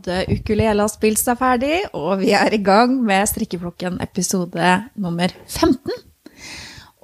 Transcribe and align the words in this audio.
Hadde 0.00 0.32
Ukulele 0.32 0.86
spilt 0.88 1.20
seg 1.20 1.36
ferdig, 1.36 1.74
og 1.92 2.22
vi 2.22 2.30
er 2.32 2.54
i 2.56 2.60
gang 2.64 2.94
med 3.04 3.26
Strikkeflokken 3.28 3.98
episode 4.00 4.68
nummer 4.96 5.32
15. 5.44 5.92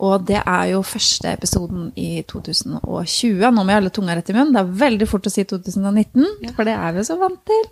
Og 0.07 0.25
det 0.29 0.39
er 0.41 0.71
jo 0.71 0.79
første 0.85 1.35
episoden 1.37 1.91
i 2.01 2.23
2020. 2.25 3.43
Nå 3.53 3.65
må 3.65 3.69
jeg 3.69 3.81
holde 3.83 3.93
tunga 3.99 4.17
rett 4.17 4.33
i 4.33 4.37
munnen. 4.37 4.55
Det 4.57 4.63
er 4.63 4.79
veldig 4.81 5.09
fort 5.11 5.29
å 5.29 5.33
si 5.33 5.45
2019, 5.45 6.25
for 6.57 6.69
det 6.69 6.77
er 6.77 6.97
vi 6.97 7.05
så 7.05 7.19
vant 7.21 7.43
til. 7.49 7.69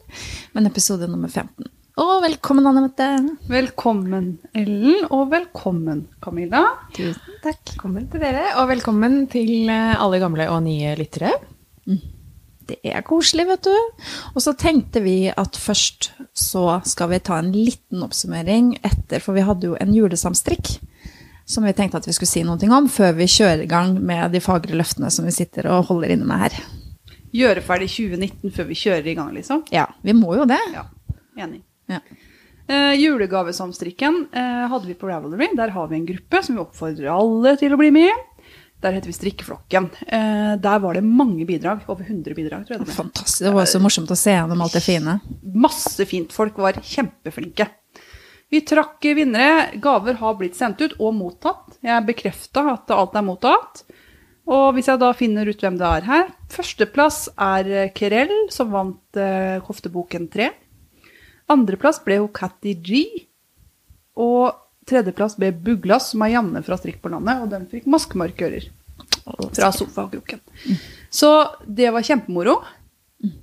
Men 0.53 0.69
episode 0.69 1.09
nummer 1.09 1.33
15. 1.33 1.73
Og 2.05 2.15
velkommen, 2.27 2.69
Anne 2.69 2.83
Mette. 2.85 3.09
Velkommen, 3.49 4.27
Ellen, 4.53 5.07
og 5.09 5.31
velkommen, 5.33 6.03
Camilla. 6.21 6.67
Tusen 6.99 7.41
takk. 7.45 7.63
Velkommen 7.71 8.11
til 8.13 8.27
dere, 8.27 8.51
og 8.61 8.69
velkommen 8.75 9.23
til 9.33 9.73
eh, 9.73 9.95
alle 9.97 10.21
gamle 10.21 10.51
og 10.53 10.61
nye 10.69 10.93
lyttere. 11.01 11.33
Det 12.69 12.79
er 12.87 13.05
koselig, 13.05 13.47
vet 13.49 13.67
du. 13.67 13.75
Og 14.35 14.41
så 14.43 14.55
tenkte 14.59 15.03
vi 15.05 15.29
at 15.29 15.59
først 15.61 16.13
så 16.33 16.81
skal 16.89 17.11
vi 17.13 17.21
ta 17.25 17.39
en 17.41 17.53
liten 17.55 18.05
oppsummering 18.07 18.75
etter, 18.83 19.21
for 19.21 19.37
vi 19.37 19.45
hadde 19.45 19.71
jo 19.71 19.79
en 19.81 19.95
julesamstrikk 19.95 20.79
som 21.45 21.65
vi 21.67 21.75
tenkte 21.77 22.01
at 22.01 22.09
vi 22.09 22.15
skulle 22.17 22.31
si 22.31 22.43
noe 22.47 22.71
om 22.73 22.89
før 22.89 23.13
vi 23.19 23.29
kjører 23.29 23.67
i 23.67 23.71
gang 23.71 23.99
med 24.01 24.33
de 24.33 24.41
fagre 24.41 24.77
løftene 24.79 25.11
som 25.13 25.27
vi 25.29 25.35
sitter 25.35 25.69
og 25.69 25.91
holder 25.91 26.15
inne 26.17 26.29
med 26.29 26.47
her. 26.47 26.59
Gjøre 27.35 27.65
ferdig 27.67 27.91
2019 27.93 28.55
før 28.55 28.69
vi 28.71 28.79
kjører 28.79 29.11
i 29.11 29.17
gang, 29.19 29.33
liksom. 29.35 29.65
Ja, 29.75 29.89
vi 30.07 30.15
må 30.17 30.37
jo 30.39 30.47
det. 30.49 30.61
Ja, 30.73 30.87
enig. 31.37 31.61
Ja. 31.91 32.01
Eh, 32.65 32.95
julegavesamstrikken 32.97 34.23
eh, 34.33 34.63
hadde 34.71 34.89
vi 34.89 34.95
på 34.97 35.11
Ravelry. 35.11 35.51
Der 35.59 35.75
har 35.75 35.89
vi 35.91 35.99
en 35.99 36.07
gruppe 36.09 36.41
som 36.47 36.57
vi 36.57 36.63
oppfordrer 36.63 37.11
alle 37.13 37.57
til 37.61 37.75
å 37.75 37.81
bli 37.81 37.91
med 37.93 38.09
i. 38.09 38.15
Der 38.85 38.93
heter 38.93 39.09
vi 39.09 39.17
Strikkeflokken. 39.17 39.87
Eh, 40.07 40.55
der 40.61 40.83
var 40.83 40.95
det 40.95 41.05
mange 41.05 41.47
bidrag. 41.49 41.87
Over 41.89 42.05
100 42.05 42.35
bidrag, 42.37 42.67
tror 42.67 42.77
jeg 42.77 42.85
det. 42.85 42.97
Fantastisk. 42.99 43.47
Det 43.47 43.53
var 43.55 43.69
så 43.71 43.81
morsomt 43.81 44.13
å 44.13 44.19
se 44.19 44.35
gjennom 44.35 44.61
alt 44.61 44.77
det 44.77 44.83
fine. 44.85 45.15
Masse 45.57 46.05
fint. 46.11 46.35
Folk 46.37 46.59
var 46.61 46.77
kjempeflinke. 46.85 47.71
Vi 48.53 48.61
trakk 48.69 49.09
vinnere. 49.17 49.71
Gaver 49.81 50.19
har 50.21 50.37
blitt 50.37 50.59
sendt 50.59 50.85
ut 50.85 50.99
og 50.99 51.15
mottatt. 51.17 51.79
Jeg 51.85 52.05
bekrefta 52.11 52.67
at 52.75 52.93
alt 52.93 53.17
er 53.17 53.25
mottatt. 53.25 53.87
Og 54.45 54.75
hvis 54.77 54.91
jeg 54.93 55.01
da 55.01 55.09
finner 55.17 55.49
ut 55.49 55.63
hvem 55.65 55.79
det 55.81 55.87
er 55.89 56.05
her 56.05 56.27
Førsteplass 56.53 57.31
er 57.41 57.89
Kerel, 57.97 58.35
som 58.53 58.75
vant 58.75 59.17
eh, 59.17 59.57
Kofteboken 59.65 60.29
3. 60.29 60.51
Andreplass 61.55 62.03
ble 62.05 62.21
hun 62.21 62.29
Catty 62.37 62.77
G. 62.85 63.01
Og 64.21 64.53
tredjeplass 64.89 65.37
ble 65.41 65.51
Buglas, 65.53 66.11
som 66.13 66.25
er 66.25 66.35
Janne 66.37 66.63
fra 66.67 66.79
Strikk 66.81 67.01
på 67.03 67.13
landet, 67.13 67.43
og 67.43 67.53
den 67.53 67.69
fikk 67.71 67.89
maskemarkører 67.91 68.69
fra 69.25 69.71
sofakroken. 69.73 70.41
Så 71.11 71.31
det 71.67 71.91
var 71.91 72.03
kjempemoro. 72.07 72.59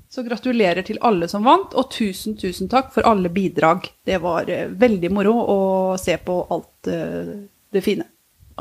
Så 0.10 0.22
gratulerer 0.24 0.84
til 0.86 1.00
alle 1.02 1.28
som 1.32 1.46
vant, 1.48 1.74
og 1.74 1.90
tusen, 1.94 2.36
tusen 2.38 2.70
takk 2.70 2.92
for 2.94 3.08
alle 3.08 3.32
bidrag. 3.34 3.88
Det 4.06 4.20
var 4.22 4.50
eh, 4.52 4.68
veldig 4.70 5.10
moro 5.10 5.34
å 5.40 5.60
se 5.98 6.18
på 6.22 6.36
alt 6.54 6.90
eh, 6.92 7.32
det 7.74 7.82
fine. 7.82 8.06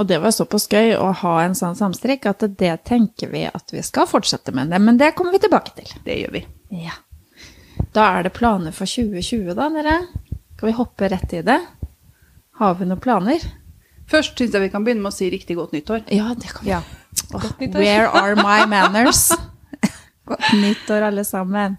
Og 0.01 0.07
det 0.07 0.21
var 0.23 0.33
såpass 0.33 0.69
gøy 0.71 0.95
å 0.97 1.11
ha 1.21 1.35
en 1.43 1.57
sånn 1.59 1.77
samstrikk 1.77 2.29
at 2.31 2.47
det 2.57 2.73
tenker 2.89 3.29
vi 3.35 3.43
at 3.51 3.75
vi 3.75 3.83
skal 3.85 4.09
fortsette 4.09 4.55
med. 4.57 4.71
Det, 4.73 4.79
men 4.81 4.97
det 5.01 5.13
kommer 5.19 5.35
vi 5.35 5.43
tilbake 5.43 5.75
til. 5.77 5.91
Det 6.07 6.17
gjør 6.23 6.37
vi. 6.39 6.45
Ja. 6.87 6.95
Da 7.93 8.07
er 8.15 8.25
det 8.25 8.33
planer 8.39 8.73
for 8.73 8.89
2020, 8.89 9.51
da, 9.59 9.69
dere. 9.75 9.99
Skal 10.57 10.71
vi 10.71 10.77
hoppe 10.79 11.11
rett 11.11 11.35
i 11.37 11.43
det? 11.45 11.59
Har 12.61 12.77
vi 12.77 12.87
noen 12.89 13.01
planer? 13.01 13.45
Først 14.11 14.37
syns 14.37 14.53
jeg 14.53 14.67
vi 14.67 14.73
kan 14.73 14.85
begynne 14.85 15.01
med 15.05 15.13
å 15.13 15.17
si 15.17 15.31
riktig 15.33 15.57
godt 15.57 15.73
nyttår. 15.73 16.03
Ja, 16.13 16.35
det 16.37 16.51
kan 16.53 16.67
vi. 16.67 16.73
Ja. 16.73 16.81
Oh, 17.33 17.47
where 17.73 18.09
are 18.11 18.35
my 18.37 18.67
manners? 18.69 19.31
Godt 20.31 20.51
nyttår, 20.61 21.07
alle 21.09 21.25
sammen. 21.27 21.79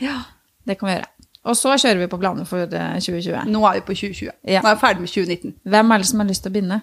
Ja, 0.00 0.22
det 0.66 0.78
kan 0.80 0.88
vi 0.88 0.94
gjøre. 0.96 1.10
Og 1.44 1.58
så 1.58 1.74
kjører 1.76 2.00
vi 2.00 2.08
på 2.10 2.18
planer 2.22 2.48
for 2.48 2.64
eh, 2.64 2.94
2020. 3.04 3.50
Nå 3.52 3.60
er 3.68 3.76
vi 3.78 3.84
på 3.84 3.96
2020. 4.00 4.32
Ja. 4.48 4.62
Nå 4.64 4.70
er 4.70 4.78
vi 4.78 4.82
ferdig 4.86 5.04
med 5.04 5.12
2019. 5.12 5.54
Hvem 5.74 5.92
er 5.92 6.02
det 6.02 6.08
som 6.08 6.22
har 6.22 6.30
lyst 6.30 6.44
til 6.46 6.50
å 6.50 6.54
begynne? 6.56 6.80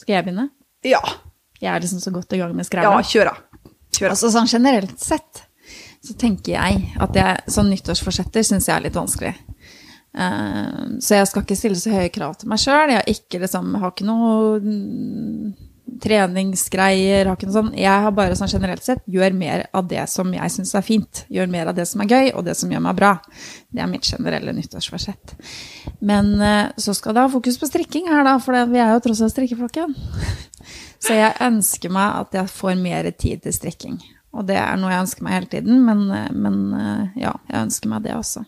Skal 0.00 0.16
jeg 0.16 0.26
begynne? 0.26 0.48
Ja, 0.88 1.00
Jeg 1.62 1.70
er 1.70 1.84
liksom 1.84 2.02
så 2.02 2.10
godt 2.10 2.32
i 2.34 2.40
gang 2.40 2.56
med 2.58 2.66
ja 2.74 2.90
kjør 3.06 3.30
da. 3.30 3.34
Kjør 3.94 4.08
av. 4.08 4.16
Altså 4.16 4.32
sånn 4.34 4.50
generelt 4.50 4.98
sett 4.98 5.44
så 6.02 6.16
tenker 6.18 6.56
jeg 6.56 6.80
at 6.98 7.14
jeg, 7.14 7.42
sånn 7.54 7.70
nyttårsforsetter 7.70 8.42
syns 8.42 8.66
jeg 8.66 8.74
er 8.74 8.88
litt 8.88 8.98
vanskelig. 8.98 9.36
Eh, 10.12 10.98
så 11.00 11.18
jeg 11.20 11.28
skal 11.30 11.44
ikke 11.44 11.56
stille 11.56 11.80
så 11.80 11.92
høye 11.94 12.12
krav 12.12 12.36
til 12.38 12.50
meg 12.52 12.60
sjøl. 12.60 12.92
Jeg 12.92 13.00
har 13.00 13.12
ikke, 13.12 13.40
liksom, 13.42 13.76
ikke 13.88 14.08
noe 14.08 14.58
mm, 14.62 15.52
treningsgreier. 16.02 17.28
Har 17.28 17.38
ikke 17.38 17.48
noe 17.48 17.56
sånn. 17.56 17.72
Jeg 17.78 18.06
har 18.06 18.14
bare 18.16 18.36
sånn 18.38 18.52
generelt 18.52 18.84
sett 18.84 19.02
gjør 19.10 19.36
mer 19.36 19.66
av 19.76 19.88
det 19.90 20.04
som 20.12 20.32
jeg 20.34 20.54
syns 20.54 20.74
er 20.78 20.86
fint. 20.86 21.24
Gjør 21.32 21.50
mer 21.52 21.72
av 21.72 21.78
det 21.78 21.88
som 21.90 22.04
er 22.04 22.12
gøy, 22.12 22.32
og 22.36 22.46
det 22.48 22.56
som 22.58 22.72
gjør 22.72 22.84
meg 22.84 22.98
bra. 23.00 23.14
Det 23.72 23.82
er 23.82 23.90
mitt 23.90 24.08
generelle 24.08 24.54
nyttårsforsett. 24.56 25.36
Men 26.04 26.34
eh, 26.40 26.72
så 26.76 26.96
skal 26.96 27.16
det 27.16 27.26
ha 27.26 27.32
fokus 27.32 27.60
på 27.60 27.70
strikking 27.70 28.10
her, 28.12 28.24
da, 28.28 28.38
for 28.42 28.56
vi 28.72 28.82
er 28.82 28.94
jo 28.94 29.04
tross 29.06 29.24
alt 29.24 29.36
strikkeflokken. 29.36 29.96
Så 31.02 31.16
jeg 31.16 31.34
ønsker 31.42 31.90
meg 31.90 32.20
at 32.20 32.36
jeg 32.36 32.50
får 32.54 32.76
mer 32.78 33.08
tid 33.18 33.40
til 33.42 33.54
strikking. 33.56 33.96
Og 34.38 34.46
det 34.46 34.54
er 34.54 34.76
noe 34.78 34.92
jeg 34.92 35.02
ønsker 35.02 35.26
meg 35.26 35.34
hele 35.34 35.48
tiden, 35.50 35.80
men, 35.82 36.04
men 36.30 36.60
eh, 36.78 37.22
ja, 37.24 37.32
jeg 37.50 37.66
ønsker 37.66 37.90
meg 37.90 38.04
det 38.06 38.14
også. 38.14 38.44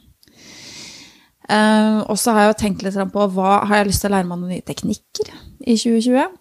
Eh, 1.44 1.98
og 2.08 2.16
så 2.20 2.32
har 2.32 2.44
jeg 2.44 2.52
jo 2.52 2.60
tenkt 2.62 2.84
litt 2.86 2.96
på 3.12 3.26
hva 3.36 3.58
har 3.68 3.82
jeg 3.82 3.90
lyst 3.90 4.04
til 4.04 4.12
å 4.12 4.16
lære 4.16 4.28
meg 4.28 4.40
noen 4.40 4.54
nye 4.54 4.64
teknikker 4.64 5.32
i 5.60 5.76
2020. 5.76 6.36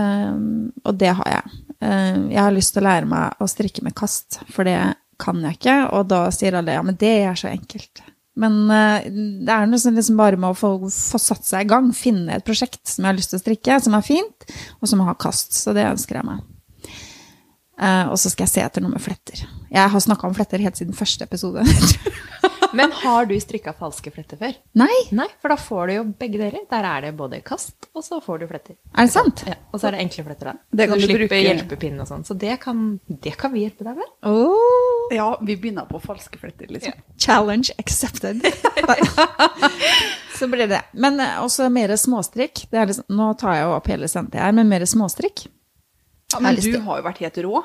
Eh, 0.00 0.38
og 0.84 1.00
det 1.00 1.12
har 1.20 1.34
jeg. 1.36 1.58
Uh, 1.80 2.28
jeg 2.28 2.40
har 2.42 2.52
lyst 2.52 2.74
til 2.74 2.82
å 2.82 2.90
lære 2.90 3.08
meg 3.08 3.40
å 3.40 3.46
strikke 3.48 3.80
med 3.86 3.96
kast, 3.96 4.42
for 4.52 4.68
det 4.68 4.76
kan 5.20 5.38
jeg 5.46 5.56
ikke. 5.56 5.76
Og 5.96 6.10
da 6.10 6.26
sier 6.34 6.58
alle 6.58 6.76
ja, 6.76 6.84
men 6.84 6.98
det 7.00 7.12
er 7.22 7.38
så 7.40 7.48
enkelt. 7.48 8.02
Men 8.40 8.58
uh, 8.68 9.00
det 9.08 9.54
er 9.54 9.80
sånn 9.80 9.96
liksom 9.96 10.20
bare 10.20 10.36
med 10.36 10.52
å 10.52 10.58
få, 10.58 10.74
få 10.92 11.20
satt 11.20 11.48
seg 11.48 11.64
i 11.64 11.70
gang, 11.72 11.88
finne 11.96 12.36
et 12.36 12.44
prosjekt 12.44 12.82
som 12.84 13.06
jeg 13.06 13.14
har 13.14 13.16
lyst 13.16 13.32
til 13.32 13.40
å 13.40 13.44
strikke, 13.46 13.80
som 13.80 13.96
er 13.96 14.04
fint, 14.04 14.48
og 14.76 14.92
som 14.92 15.04
har 15.06 15.16
kast. 15.20 15.56
Så 15.56 15.72
det 15.76 15.88
ønsker 15.88 16.20
jeg 16.20 16.28
meg. 16.28 16.44
Og 18.12 18.18
så 18.20 18.28
skal 18.28 18.44
jeg 18.44 18.52
se 18.52 18.60
etter 18.60 18.84
noe 18.84 18.92
med 18.92 19.00
fletter. 19.00 19.40
Jeg 19.72 19.88
har 19.88 20.02
snakka 20.04 20.28
om 20.28 20.34
fletter 20.36 20.60
helt 20.60 20.76
siden 20.76 20.92
første 20.92 21.24
episode. 21.24 21.64
Men 22.76 22.92
har 22.92 23.26
du 23.26 23.34
strikka 23.40 23.72
falske 23.76 24.12
fletter 24.14 24.38
før? 24.40 24.54
Nei, 24.78 24.96
Nei, 25.16 25.26
for 25.42 25.48
da 25.52 25.56
får 25.58 25.86
du 25.88 25.92
jo 25.94 26.04
begge 26.20 26.38
deler. 26.38 26.64
Der 26.70 26.84
er 26.86 27.00
det 27.06 27.12
både 27.18 27.40
kast, 27.44 27.88
og 27.94 28.04
så 28.06 28.20
får 28.22 28.40
du 28.40 28.46
fletter. 28.50 28.76
er 28.94 29.06
det 29.08 29.12
sant? 29.14 29.42
Ja, 29.46 29.54
og 29.72 29.80
så 29.80 29.88
er 29.88 29.96
det 29.96 30.00
enkle 30.04 30.24
fletter, 30.28 30.52
da. 30.52 30.54
Det 30.72 30.88
kan 30.88 30.98
du, 30.98 31.02
du 31.02 31.06
slipper 31.08 31.26
bruke- 31.26 31.40
hjelpepinn 31.46 32.00
og 32.00 32.08
sånn. 32.08 32.24
Så 32.28 32.36
det 32.38 32.58
kan, 32.62 32.84
det 33.08 33.36
kan 33.40 33.52
vi 33.52 33.64
hjelpe 33.66 33.84
deg 33.88 33.96
med. 33.98 34.10
Oh, 34.30 35.08
Ja, 35.14 35.32
vi 35.42 35.56
begynner 35.56 35.88
på 35.90 35.98
falske 36.04 36.38
fletter, 36.38 36.68
liksom. 36.70 36.92
challenge 37.18 37.70
accepted. 37.78 38.44
så 40.38 40.48
blir 40.48 40.66
det. 40.70 40.82
Men 40.92 41.20
eh, 41.20 41.40
også 41.42 41.68
mer 41.72 41.92
småstrikk. 41.98 42.66
Det 42.70 42.78
er 42.80 42.86
liksom, 42.90 43.06
nå 43.16 43.32
tar 43.40 43.56
jeg 43.58 43.66
jo 43.66 43.74
opp 43.76 43.90
hele 43.90 44.08
senter 44.10 44.42
her, 44.44 44.54
men 44.56 44.68
mer 44.70 44.84
småstrikk. 44.88 45.46
Ja, 46.32 46.38
men 46.44 46.54
du 46.62 46.70
har 46.86 47.00
jo 47.00 47.06
vært 47.08 47.18
helt 47.24 47.40
rå. 47.44 47.62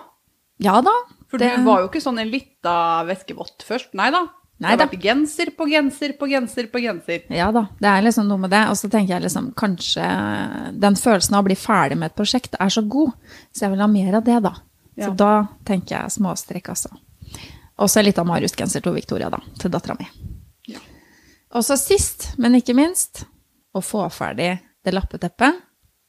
Ja 0.63 0.79
da. 0.81 0.93
For 1.29 1.37
det- 1.41 1.51
du 1.59 1.65
var 1.67 1.83
jo 1.83 1.89
ikke 1.91 2.01
sånn 2.01 2.19
en 2.21 2.31
lita 2.31 3.03
væskevott 3.05 3.63
først. 3.67 3.93
Nei 3.93 4.09
da. 4.15 4.25
Nei 4.63 4.71
det 4.71 4.79
da. 4.79 4.85
har 4.85 4.91
vært 4.93 5.03
genser 5.03 5.49
på 5.57 5.65
genser 5.67 6.13
på 6.15 6.29
genser 6.31 6.69
på 6.71 6.79
genser. 6.79 7.25
Ja 7.33 7.49
da, 7.55 7.65
det 7.81 7.89
er 7.91 8.05
liksom 8.05 8.29
noe 8.29 8.39
med 8.45 8.53
det. 8.55 8.61
Og 8.71 8.77
så 8.79 8.87
tenker 8.91 9.17
jeg 9.17 9.25
liksom 9.25 9.49
kanskje 9.59 10.05
den 10.85 10.95
følelsen 10.99 11.35
av 11.35 11.43
å 11.43 11.47
bli 11.49 11.57
ferdig 11.59 11.97
med 11.99 12.13
et 12.13 12.17
prosjekt 12.17 12.55
er 12.59 12.71
så 12.71 12.85
god, 12.87 13.11
så 13.51 13.65
jeg 13.65 13.73
vil 13.73 13.83
ha 13.83 13.89
mer 13.91 14.19
av 14.21 14.23
det, 14.27 14.37
da. 14.45 14.53
Så 14.95 15.11
da 15.19 15.33
tenker 15.67 15.97
jeg 15.97 16.15
småstrekk, 16.15 16.71
altså. 16.71 16.93
Og 17.83 17.91
så 17.91 17.99
litt 17.99 18.19
av 18.21 18.27
Marius-genser 18.29 18.83
til 18.83 18.95
Victoria, 18.95 19.27
da, 19.33 19.41
til 19.59 19.73
dattera 19.73 19.97
mi. 19.99 20.07
Ja. 20.71 20.79
Og 21.51 21.65
så 21.67 21.75
sist, 21.79 22.31
men 22.39 22.55
ikke 22.55 22.77
minst, 22.77 23.25
å 23.75 23.83
få 23.83 24.05
ferdig 24.13 24.53
det 24.85 24.93
lappeteppet 24.95 25.59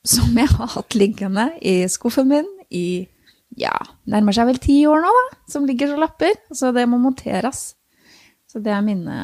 som 0.07 0.37
jeg 0.39 0.53
har 0.53 0.71
hatt 0.77 0.95
liggende 0.95 1.49
i 1.59 1.81
skuffen 1.91 2.29
min 2.31 2.47
i 2.71 3.09
ja, 3.57 3.75
nærmer 4.11 4.35
seg 4.37 4.49
vel 4.51 4.59
ti 4.63 4.77
år 4.87 5.03
nå, 5.03 5.11
da, 5.11 5.39
som 5.51 5.67
ligger 5.67 5.91
som 5.91 6.03
lapper. 6.03 6.35
Så 6.55 6.73
det 6.77 6.85
må 6.91 6.99
monteres. 7.01 7.76
Så 8.57 8.63
det 8.65 8.73
er 8.73 8.81
mine 8.81 9.15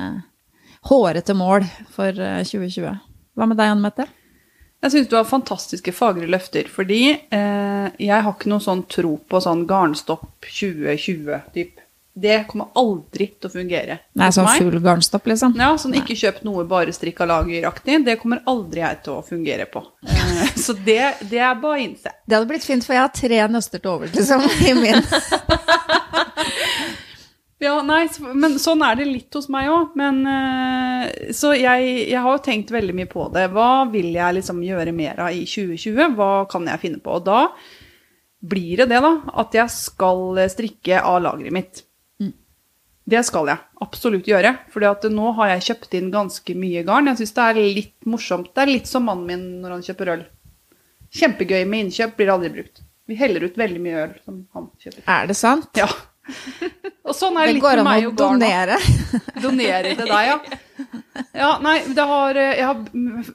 hårete 0.90 1.32
mål 1.32 1.64
for 1.94 2.12
eh, 2.12 2.42
2020. 2.44 2.98
Hva 3.32 3.46
med 3.48 3.56
deg, 3.56 3.70
Anne 3.72 3.80
Mette? 3.80 4.04
Jeg 4.84 4.92
syns 4.92 5.08
du 5.08 5.14
har 5.16 5.24
fantastiske 5.24 5.94
fagre 5.96 6.28
løfter, 6.28 6.68
fordi 6.68 7.14
eh, 7.16 7.86
jeg 7.96 8.26
har 8.26 8.34
ikke 8.34 8.50
noen 8.52 8.60
sånn 8.60 8.82
tro 8.92 9.14
på 9.24 9.40
sånn 9.40 9.62
garnstopp 9.70 10.26
2020-typ. 10.44 11.80
Det 12.12 12.42
kommer 12.50 12.76
aldri 12.76 13.30
til 13.38 13.48
å 13.48 13.54
fungere. 13.54 13.98
Nei, 14.20 14.28
sånn 14.36 14.50
full 14.52 14.76
garnstopp, 14.84 15.32
liksom? 15.32 15.56
Ja, 15.56 15.70
sånn 15.80 15.96
ikke 15.96 16.18
kjøp 16.26 16.42
noe 16.44 16.66
bare 16.68 16.92
strikka 16.92 17.24
lageraktig. 17.24 18.02
Det 18.04 18.18
kommer 18.20 18.44
aldri 18.52 18.84
jeg 18.84 19.00
til 19.06 19.16
å 19.16 19.24
fungere 19.24 19.64
på. 19.72 19.86
Eh, 20.04 20.44
så 20.66 20.76
det, 20.76 21.00
det 21.32 21.40
er 21.40 21.56
bare 21.56 21.78
å 21.78 21.84
innse. 21.88 22.12
Det 22.28 22.36
hadde 22.36 22.52
blitt 22.52 22.68
fint, 22.68 22.84
for 22.84 22.98
jeg 22.98 23.06
har 23.06 23.16
tre 23.16 23.40
nøster 23.48 23.80
til 23.80 23.94
overs, 23.96 24.12
liksom, 24.18 24.44
i 24.60 24.76
min. 24.76 25.00
Ja, 27.62 27.76
nei, 27.86 28.08
men 28.34 28.56
sånn 28.58 28.82
er 28.82 28.96
det 28.98 29.06
litt 29.06 29.36
hos 29.38 29.46
meg 29.52 29.68
òg. 29.70 29.92
Eh, 30.02 31.30
Så 31.36 31.52
jeg, 31.54 31.92
jeg 32.10 32.18
har 32.24 32.34
jo 32.36 32.42
tenkt 32.42 32.72
veldig 32.74 32.96
mye 32.98 33.10
på 33.10 33.28
det. 33.34 33.46
Hva 33.54 33.84
vil 33.92 34.10
jeg 34.16 34.38
liksom 34.40 34.64
gjøre 34.66 34.94
mer 34.96 35.20
av 35.28 35.36
i 35.36 35.44
2020? 35.46 36.16
Hva 36.18 36.32
kan 36.50 36.66
jeg 36.66 36.82
finne 36.82 36.98
på? 37.02 37.14
Og 37.20 37.24
da 37.28 37.44
blir 38.42 38.82
det 38.82 38.88
det, 38.90 38.98
da. 39.04 39.14
At 39.38 39.54
jeg 39.54 39.70
skal 39.70 40.42
strikke 40.50 40.98
av 41.06 41.22
lageret 41.22 41.54
mitt. 41.54 41.84
Det 43.02 43.18
skal 43.26 43.48
jeg 43.50 43.58
absolutt 43.82 44.28
gjøre. 44.30 44.52
For 44.70 45.10
nå 45.10 45.32
har 45.38 45.54
jeg 45.56 45.66
kjøpt 45.70 45.96
inn 45.98 46.12
ganske 46.14 46.54
mye 46.58 46.84
garn. 46.86 47.10
Jeg 47.10 47.22
syns 47.22 47.34
det 47.38 47.46
er 47.48 47.58
litt 47.78 48.06
morsomt. 48.06 48.52
Det 48.54 48.62
er 48.62 48.70
litt 48.70 48.86
som 48.90 49.06
mannen 49.06 49.26
min 49.26 49.44
når 49.62 49.76
han 49.76 49.82
kjøper 49.86 50.12
øl. 50.14 50.22
Kjempegøy 51.12 51.66
med 51.68 51.86
innkjøp, 51.88 52.14
blir 52.16 52.30
aldri 52.32 52.52
brukt. 52.54 52.82
Vi 53.10 53.18
heller 53.18 53.44
ut 53.44 53.58
veldig 53.58 53.82
mye 53.82 54.04
øl 54.06 54.14
som 54.24 54.38
han 54.54 54.70
kjøper. 54.80 55.02
Er 55.10 55.26
det 55.28 55.36
sant? 55.36 55.68
Ja. 55.76 55.88
Og 57.08 57.14
sånn 57.18 57.34
er 57.36 57.48
det 57.48 57.52
Det 57.52 57.54
litt 57.56 57.64
går 57.64 57.80
meg 57.82 58.06
og 58.06 58.14
barna. 58.14 58.14
å 58.14 58.16
går 58.16 58.26
an 58.26 58.34
å 58.34 58.38
donere. 58.38 58.76
Donere 59.44 59.94
til 59.98 60.06
deg, 60.06 60.28
ja. 60.28 60.58
Ja, 61.36 61.48
nei, 61.62 61.74
det 61.96 62.04
har, 62.08 62.38
eh, 62.38 62.52
jeg 62.60 62.66
har, 62.68 62.78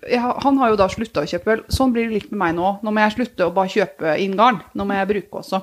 jeg 0.07 0.21
har 0.23 0.39
Han 0.43 0.57
har 0.61 0.71
jo 0.71 0.77
da 0.79 0.87
slutta 0.91 1.23
å 1.25 1.27
kjøpe 1.29 1.53
øl. 1.57 1.63
Sånn 1.73 1.91
blir 1.95 2.07
det 2.07 2.15
litt 2.15 2.31
med 2.31 2.39
meg 2.45 2.55
nå. 2.57 2.71
Nå 2.83 2.93
må 2.95 3.03
jeg 3.03 3.15
slutte 3.17 3.47
å 3.49 3.53
bare 3.55 3.73
kjøpe 3.73 4.15
inn 4.23 4.37
garn. 4.39 4.61
Nå 4.73 4.87
må 4.87 4.95
jeg 4.97 5.09
bruke 5.11 5.41
også. 5.43 5.61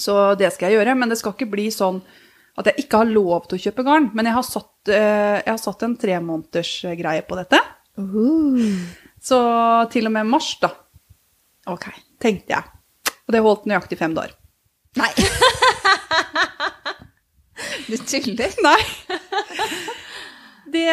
Så 0.00 0.14
det 0.40 0.50
skal 0.54 0.70
jeg 0.72 0.78
gjøre. 0.80 0.96
Men 0.98 1.12
det 1.12 1.18
skal 1.20 1.34
ikke 1.36 1.50
bli 1.54 1.68
sånn 1.74 2.02
at 2.58 2.68
jeg 2.70 2.84
ikke 2.84 3.00
har 3.02 3.10
lov 3.10 3.46
til 3.50 3.58
å 3.58 3.62
kjøpe 3.68 3.84
garn. 3.86 4.10
Men 4.14 4.26
jeg 4.30 4.34
har 4.36 4.46
satt, 4.46 4.72
eh, 4.90 5.38
jeg 5.40 5.52
har 5.54 5.62
satt 5.62 5.82
en 5.86 5.96
tremånedersgreie 6.02 7.24
på 7.28 7.38
dette. 7.40 7.60
Så 9.24 9.38
til 9.94 10.06
og 10.10 10.12
med 10.18 10.26
mars, 10.28 10.50
da, 10.60 10.70
Ok. 11.70 11.86
tenkte 12.20 12.56
jeg. 12.58 12.64
Og 13.24 13.32
det 13.32 13.40
holdt 13.42 13.64
nøyaktig 13.70 13.96
fem 13.98 14.14
dager. 14.14 14.34
Nei. 15.00 15.10
Du 17.90 17.96
tuller. 18.00 18.54
Nei. 18.66 18.80
Det 20.74 20.84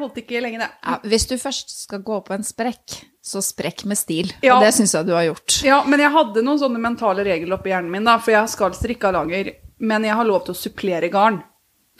holdt 0.00 0.20
ikke 0.22 0.40
lenge, 0.40 0.62
det. 0.62 0.68
Ja, 0.86 0.96
hvis 1.10 1.26
du 1.28 1.34
først 1.40 1.72
skal 1.82 2.02
gå 2.06 2.20
på 2.24 2.34
en 2.36 2.46
sprekk, 2.46 3.00
så 3.20 3.42
sprekk 3.44 3.84
med 3.90 3.98
stil. 4.00 4.30
Ja. 4.40 4.56
Og 4.56 4.64
det 4.64 4.72
syns 4.76 4.94
jeg 4.96 5.08
du 5.08 5.12
har 5.16 5.26
gjort. 5.26 5.58
Ja, 5.66 5.82
men 5.84 6.00
jeg 6.00 6.12
hadde 6.14 6.44
noen 6.46 6.60
sånne 6.62 6.80
mentale 6.80 7.26
regler 7.26 7.58
oppi 7.58 7.74
hjernen 7.74 7.92
min, 7.92 8.06
da, 8.08 8.16
for 8.22 8.32
jeg 8.32 8.52
skal 8.52 8.76
strikke 8.78 9.10
av 9.10 9.18
lager, 9.18 9.52
men 9.84 10.06
jeg 10.08 10.16
har 10.16 10.28
lov 10.28 10.46
til 10.46 10.56
å 10.56 10.60
supplere 10.60 11.12
garn. 11.12 11.42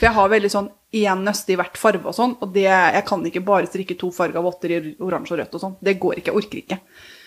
For 0.01 0.09
jeg 0.09 0.17
har 0.17 0.33
veldig 0.33 0.53
sånn 0.53 0.71
én 0.97 1.25
nøste 1.27 1.53
i 1.53 1.59
hvert 1.61 1.77
farve 1.79 2.09
og 2.09 2.17
sånn, 2.17 2.33
og 2.41 2.55
det, 2.55 2.65
jeg 2.71 3.05
kan 3.07 3.27
ikke 3.27 3.45
bare 3.47 3.69
strikke 3.69 3.99
to 4.01 4.09
farger 4.15 4.41
av 4.41 4.47
votter 4.49 4.73
i 4.73 4.81
oransje 5.05 5.37
og 5.37 5.43
rødt 5.43 5.59
og 5.59 5.65
sånn. 5.67 5.77
Det 5.85 5.99
går 6.01 6.23
ikke, 6.23 6.33
jeg 6.33 6.41
orker 6.41 6.63
ikke. 6.63 6.81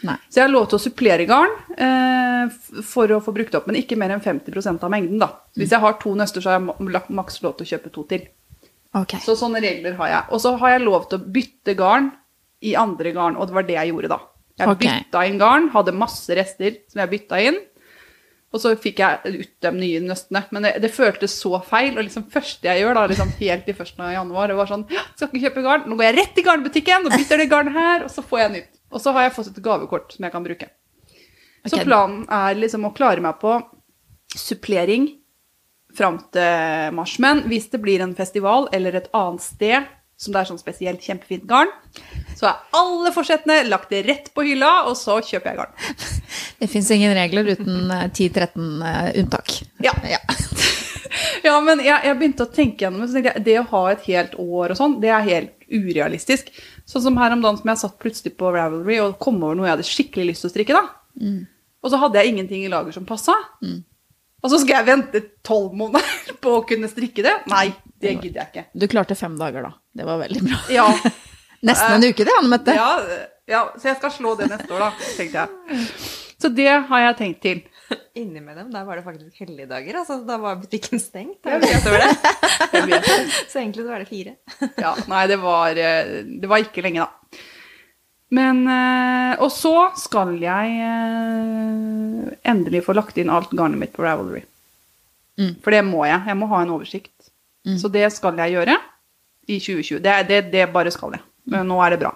Nei. 0.03 0.17
Så 0.27 0.41
jeg 0.41 0.47
har 0.47 0.51
lov 0.51 0.67
til 0.69 0.79
å 0.79 0.83
supplere 0.83 1.25
garn 1.29 1.53
eh, 1.79 2.53
for 2.83 3.11
å 3.15 3.21
få 3.23 3.33
brukt 3.35 3.55
opp, 3.55 3.69
men 3.69 3.79
ikke 3.79 3.97
mer 3.99 4.11
enn 4.15 4.23
50% 4.23 4.83
av 4.83 4.91
mengden, 4.91 5.21
da. 5.21 5.29
Så 5.53 5.63
hvis 5.63 5.75
jeg 5.75 5.83
har 5.83 5.95
to 6.01 6.13
nøster, 6.19 6.43
så 6.43 6.51
har 6.51 6.59
jeg 6.59 7.03
maks 7.15 7.39
lov 7.45 7.55
til 7.57 7.67
å 7.67 7.71
kjøpe 7.71 7.93
to 7.93 8.03
til. 8.09 8.27
Okay. 8.93 9.23
Så 9.23 9.37
sånne 9.39 9.63
regler 9.63 9.95
har 9.97 10.11
jeg. 10.11 10.29
Og 10.35 10.43
så 10.43 10.53
har 10.61 10.75
jeg 10.75 10.85
lov 10.85 11.07
til 11.09 11.21
å 11.21 11.33
bytte 11.37 11.75
garn 11.79 12.11
i 12.63 12.75
andre 12.79 13.13
garn, 13.15 13.37
og 13.39 13.49
det 13.49 13.57
var 13.57 13.67
det 13.67 13.77
jeg 13.79 13.93
gjorde 13.93 14.11
da. 14.11 14.19
Jeg 14.59 14.69
okay. 14.69 14.99
bytta 15.01 15.23
inn 15.27 15.39
garn, 15.41 15.69
hadde 15.73 15.95
masse 15.97 16.35
rester 16.37 16.83
som 16.91 17.01
jeg 17.01 17.13
bytta 17.15 17.39
inn. 17.41 17.63
Og 18.53 18.61
så 18.61 18.75
fikk 18.77 18.99
jeg 19.01 19.39
ut 19.39 19.53
de 19.65 19.71
nye 19.73 20.01
nøstene. 20.05 20.43
Men 20.53 20.67
det, 20.67 20.75
det 20.83 20.91
føltes 20.93 21.33
så 21.41 21.57
feil. 21.65 21.95
Og 21.95 22.05
liksom 22.05 22.27
første 22.29 22.69
jeg 22.69 22.83
gjør, 22.83 22.99
da, 22.99 23.07
liksom 23.09 23.31
helt 23.39 23.71
i 23.71 23.73
1. 23.73 24.03
januar, 24.13 24.51
det 24.51 24.57
var 24.59 24.69
sånn 24.69 24.85
«Ja, 24.93 25.01
Skal 25.15 25.31
ikke 25.31 25.47
kjøpe 25.47 25.63
garn. 25.65 25.87
Nå 25.89 25.97
går 25.97 26.11
jeg 26.11 26.17
rett 26.19 26.37
i 26.37 26.45
garnbutikken 26.45 27.09
og 27.09 27.15
bytter 27.17 27.41
det 27.41 27.49
garnet 27.49 27.79
her, 27.79 28.05
og 28.05 28.13
så 28.13 28.21
får 28.21 28.43
jeg 28.43 28.53
nytt. 28.59 28.71
Og 28.93 29.01
så 29.01 29.13
har 29.15 29.27
jeg 29.27 29.35
fått 29.35 29.51
et 29.51 29.63
gavekort 29.65 30.13
som 30.15 30.27
jeg 30.27 30.33
kan 30.33 30.45
bruke. 30.45 30.69
Så 31.65 31.79
planen 31.83 32.25
er 32.31 32.57
liksom 32.59 32.85
å 32.87 32.93
klare 32.95 33.23
meg 33.23 33.39
på 33.41 33.55
supplering 34.35 35.07
fram 35.97 36.19
til 36.33 36.93
mars. 36.97 37.17
Men 37.23 37.43
hvis 37.49 37.69
det 37.71 37.81
blir 37.83 38.03
en 38.03 38.15
festival 38.17 38.67
eller 38.73 38.97
et 38.99 39.11
annet 39.15 39.45
sted 39.45 39.91
som 40.23 40.33
det 40.33 40.43
er 40.43 40.47
sånn 40.47 40.61
spesielt 40.61 41.03
kjempefint 41.03 41.45
garn, 41.49 41.71
så 42.37 42.47
er 42.49 42.77
alle 42.77 43.11
forsettene 43.15 43.63
lagt 43.67 43.91
rett 44.05 44.29
på 44.35 44.45
hylla, 44.45 44.85
og 44.87 44.95
så 44.97 45.17
kjøper 45.25 45.51
jeg 45.51 45.59
garn. 45.59 45.73
Det 46.63 46.69
fins 46.71 46.91
ingen 46.95 47.11
regler 47.17 47.49
uten 47.57 47.91
eh, 47.91 48.05
10-13 48.07 48.85
eh, 48.87 49.09
unntak. 49.23 49.57
Ja. 49.83 49.95
Ja. 50.07 50.21
Ja, 51.43 51.57
men 51.61 51.81
jeg, 51.83 51.93
jeg 52.07 52.17
begynte 52.17 52.45
å 52.47 52.49
tenke 52.49 52.85
gjennom 52.85 53.03
det. 53.05 53.35
Det 53.45 53.57
å 53.59 53.65
ha 53.69 53.81
et 53.91 54.05
helt 54.07 54.31
år 54.39 54.71
og 54.73 54.79
sånn, 54.79 54.95
det 55.03 55.11
er 55.13 55.25
helt 55.27 55.67
urealistisk. 55.69 56.49
Sånn 56.89 57.05
som 57.05 57.17
her 57.17 57.31
om 57.35 57.41
dagen 57.43 57.57
som 57.61 57.69
jeg 57.71 57.79
satt 57.79 57.97
plutselig 58.01 58.33
på 58.39 58.49
Ravelry 58.51 58.97
og 59.03 59.17
kom 59.23 59.37
over 59.43 59.55
noe 59.55 59.67
jeg 59.69 59.75
hadde 59.77 59.87
skikkelig 59.87 60.25
lyst 60.33 60.43
til 60.43 60.49
å 60.49 60.53
strikke. 60.53 60.75
da. 60.75 60.83
Og 61.83 61.91
så 61.91 61.99
hadde 61.99 62.19
jeg 62.21 62.33
ingenting 62.33 62.63
i 62.65 62.71
lager 62.71 62.95
som 62.95 63.05
passa. 63.07 63.35
Og 64.43 64.51
så 64.51 64.59
skal 64.59 64.81
jeg 64.81 64.87
vente 64.89 65.21
tolv 65.47 65.75
måneder 65.79 66.33
på 66.43 66.57
å 66.59 66.63
kunne 66.67 66.89
strikke 66.91 67.23
det? 67.23 67.35
Nei, 67.51 67.69
det 68.03 68.17
gidder 68.17 68.41
jeg 68.43 68.49
ikke. 68.51 68.65
Du 68.75 68.87
klarte 68.91 69.15
fem 69.15 69.37
dager, 69.39 69.63
da. 69.69 69.71
Det 69.95 70.07
var 70.07 70.19
veldig 70.25 70.41
bra. 70.49 70.59
Ja, 70.73 70.89
Nesten 71.67 71.95
en 71.95 72.03
uke, 72.09 72.25
det, 72.27 72.33
Anne 72.41 72.49
Mette. 72.51 72.73
ja, 72.75 72.89
ja, 73.47 73.61
så 73.79 73.87
jeg 73.93 73.99
skal 74.01 74.11
slå 74.11 74.33
det 74.39 74.49
neste 74.51 74.67
år, 74.75 74.83
da, 74.83 75.07
tenkte 75.15 75.45
jeg. 75.45 75.87
Så 76.43 76.49
det 76.51 76.67
har 76.89 76.99
jeg 77.05 77.15
tenkt 77.21 77.39
til. 77.45 77.59
Innimellom 78.19 78.69
der 78.73 78.85
var 78.87 78.99
det 78.99 79.05
faktisk 79.05 79.39
helligdager. 79.43 79.97
Altså, 80.01 80.19
da 80.27 80.37
var 80.41 80.59
butikken 80.61 81.01
stengt. 81.01 81.41
Jeg 81.49 81.61
vet 81.63 81.87
det. 81.87 83.17
Så 83.49 83.59
egentlig 83.61 83.83
så 83.83 83.89
var 83.89 84.03
det 84.03 84.09
fire. 84.11 84.35
Ja, 84.83 84.93
nei, 85.11 85.25
det 85.31 85.39
var, 85.41 85.77
eh, 85.77 86.13
det 86.25 86.49
var 86.49 86.63
ikke 86.63 86.83
lenge, 86.85 87.05
da. 87.05 87.41
Men 88.33 88.63
eh, 88.65 89.41
Og 89.45 89.51
så 89.53 89.91
skal 89.99 90.31
jeg 90.41 90.77
eh, 90.81 92.31
endelig 92.49 92.81
få 92.87 92.95
lagt 92.97 93.19
inn 93.21 93.29
alt 93.29 93.53
garnet 93.53 93.77
mitt 93.81 93.93
på 93.93 94.05
Ravelry. 94.05 94.41
Mm. 95.37 95.53
For 95.65 95.73
det 95.73 95.83
må 95.85 96.05
jeg. 96.07 96.23
Jeg 96.29 96.39
må 96.39 96.49
ha 96.49 96.63
en 96.63 96.73
oversikt. 96.73 97.13
Så 97.79 97.87
det 97.87 98.09
skal 98.11 98.35
jeg 98.41 98.57
gjøre 98.57 98.73
i 99.47 99.55
2020. 99.55 100.01
Det, 100.03 100.15
det, 100.27 100.39
det 100.51 100.65
bare 100.73 100.91
skal 100.91 101.15
jeg. 101.15 101.23
Men 101.53 101.69
nå 101.71 101.77
er 101.83 101.93
det 101.93 102.01
bra. 102.01 102.11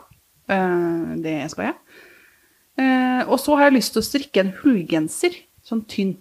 Eh, 0.52 1.14
det 1.24 1.38
skal 1.54 1.70
jeg. 1.70 1.78
Eh, 2.78 3.22
og 3.26 3.40
så 3.42 3.56
har 3.58 3.68
jeg 3.68 3.78
lyst 3.80 3.96
til 3.96 4.04
å 4.04 4.08
strikke 4.08 4.44
en 4.44 4.54
hullgenser. 4.62 5.38
Sånn 5.68 5.84
tynn. 5.90 6.16